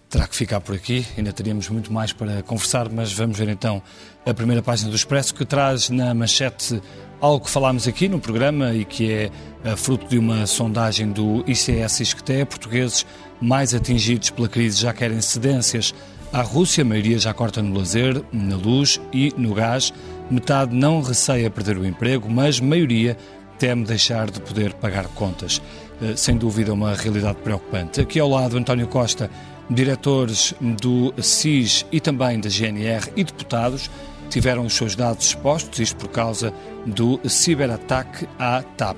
terá 0.10 0.28
que 0.28 0.36
ficar 0.36 0.62
por 0.62 0.76
aqui. 0.76 1.06
Ainda 1.18 1.34
teríamos 1.34 1.70
muito 1.70 1.92
mais 1.92 2.14
para 2.14 2.44
conversar, 2.44 2.90
mas 2.90 3.12
vamos 3.12 3.38
ver 3.38 3.50
então 3.50 3.82
a 4.26 4.34
primeira 4.34 4.62
página 4.62 4.90
do 4.90 4.96
Expresso, 4.96 5.34
que 5.34 5.44
traz 5.44 5.90
na 5.90 6.14
manchete 6.14 6.82
algo 7.20 7.46
que 7.46 7.50
falámos 7.50 7.88
aqui 7.88 8.08
no 8.08 8.20
programa 8.20 8.74
e 8.74 8.86
que 8.86 9.12
é 9.12 9.32
uh, 9.66 9.78
fruto 9.78 10.06
de 10.08 10.18
uma 10.18 10.46
sondagem 10.46 11.12
do 11.12 11.44
ICS 11.48 12.02
Isqueté. 12.02 12.46
Portugueses 12.46 13.06
mais 13.44 13.74
atingidos 13.74 14.30
pela 14.30 14.48
crise 14.48 14.80
já 14.80 14.94
querem 14.94 15.20
cedências 15.20 15.94
à 16.32 16.42
Rússia, 16.42 16.82
a 16.82 16.86
maioria 16.86 17.20
já 17.20 17.34
corta 17.34 17.62
no 17.62 17.78
lazer, 17.78 18.24
na 18.32 18.56
luz 18.56 19.00
e 19.12 19.34
no 19.38 19.54
gás. 19.54 19.94
Metade 20.32 20.74
não 20.74 21.02
receia 21.02 21.50
perder 21.50 21.78
o 21.78 21.86
emprego, 21.86 22.30
mas 22.30 22.60
maioria 22.60 23.18
teme 23.60 23.84
deixar 23.86 24.32
de 24.32 24.40
poder 24.40 24.74
pagar 24.74 25.08
contas. 25.10 25.62
Uh, 26.02 26.18
sem 26.18 26.38
dúvida, 26.38 26.74
uma 26.74 26.96
realidade 26.96 27.38
preocupante. 27.44 28.02
Aqui 28.02 28.20
ao 28.20 28.30
lado, 28.30 28.58
António 28.58 28.88
Costa, 28.88 29.30
diretores 29.70 30.56
do 30.60 31.14
SIS 31.22 31.86
e 31.92 32.00
também 32.00 32.40
da 32.40 32.50
GNR 32.50 33.12
e 33.16 33.24
deputados 33.24 33.92
tiveram 34.30 34.66
os 34.66 34.74
seus 34.74 34.96
dados 34.96 35.28
expostos, 35.28 35.80
isto 35.80 35.98
por 35.98 36.10
causa 36.10 36.54
do 36.86 37.20
ciberataque 37.30 38.28
à 38.40 38.64
TAP. 38.64 38.98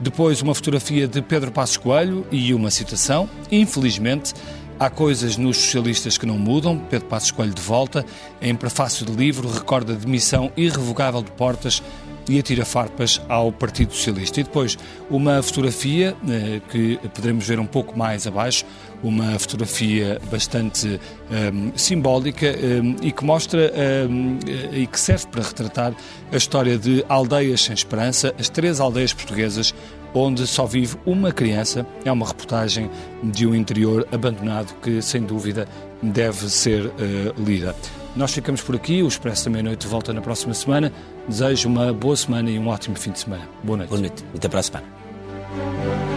Depois, 0.00 0.42
uma 0.42 0.54
fotografia 0.54 1.06
de 1.06 1.22
Pedro 1.22 1.52
Passos 1.52 1.76
Coelho 1.76 2.26
e 2.30 2.52
uma 2.52 2.70
citação. 2.70 3.28
Infelizmente, 3.50 4.34
há 4.78 4.90
coisas 4.90 5.36
nos 5.36 5.56
socialistas 5.56 6.18
que 6.18 6.26
não 6.26 6.38
mudam. 6.38 6.78
Pedro 6.78 7.06
Passos 7.08 7.30
Coelho 7.30 7.54
de 7.54 7.62
volta. 7.62 8.04
Em 8.42 8.54
prefácio 8.54 9.06
de 9.06 9.12
livro, 9.12 9.48
recorda 9.48 9.92
a 9.92 9.96
demissão 9.96 10.50
irrevogável 10.56 11.22
de 11.22 11.30
Portas 11.32 11.82
e 12.28 12.38
atira 12.38 12.64
farpas 12.64 13.20
ao 13.28 13.52
Partido 13.52 13.92
Socialista. 13.92 14.40
E 14.40 14.44
depois 14.44 14.78
uma 15.10 15.42
fotografia 15.42 16.16
eh, 16.28 16.60
que 16.70 16.98
poderemos 17.14 17.46
ver 17.46 17.60
um 17.60 17.66
pouco 17.66 17.96
mais 17.98 18.26
abaixo, 18.26 18.64
uma 19.04 19.38
fotografia 19.38 20.18
bastante 20.30 20.98
um, 21.30 21.76
simbólica 21.76 22.46
um, 22.46 22.96
e 23.02 23.12
que 23.12 23.24
mostra 23.24 23.70
um, 24.08 24.38
ehm, 24.42 24.72
e 24.72 24.86
que 24.86 24.98
serve 24.98 25.26
para 25.26 25.42
retratar 25.42 25.94
a 26.32 26.36
história 26.36 26.78
de 26.78 27.04
aldeias 27.08 27.62
sem 27.62 27.74
esperança, 27.74 28.34
as 28.38 28.48
três 28.48 28.80
aldeias 28.80 29.12
portuguesas 29.12 29.74
onde 30.14 30.46
só 30.46 30.64
vive 30.64 30.96
uma 31.04 31.32
criança. 31.32 31.84
É 32.04 32.12
uma 32.12 32.26
reportagem 32.26 32.88
de 33.22 33.46
um 33.46 33.54
interior 33.54 34.06
abandonado 34.12 34.72
que, 34.80 35.02
sem 35.02 35.22
dúvida, 35.22 35.68
deve 36.00 36.48
ser 36.48 36.86
uh, 36.86 36.92
lida. 37.36 37.74
Nós 38.14 38.32
ficamos 38.32 38.62
por 38.62 38.76
aqui, 38.76 39.02
o 39.02 39.08
Expresso 39.08 39.46
da 39.46 39.50
Meia-Noite 39.50 39.88
volta 39.88 40.12
na 40.12 40.20
próxima 40.20 40.54
semana. 40.54 40.92
Desejo 41.28 41.68
uma 41.68 41.92
boa 41.92 42.16
semana 42.16 42.48
e 42.48 42.58
um 42.58 42.68
ótimo 42.68 42.96
fim 42.96 43.10
de 43.10 43.18
semana. 43.18 43.48
Boa 43.64 43.78
noite. 43.78 43.90
Boa 43.90 44.00
noite. 44.00 44.24
Até 44.34 44.48
para 44.48 44.60
a 44.60 44.62
semana. 44.62 46.13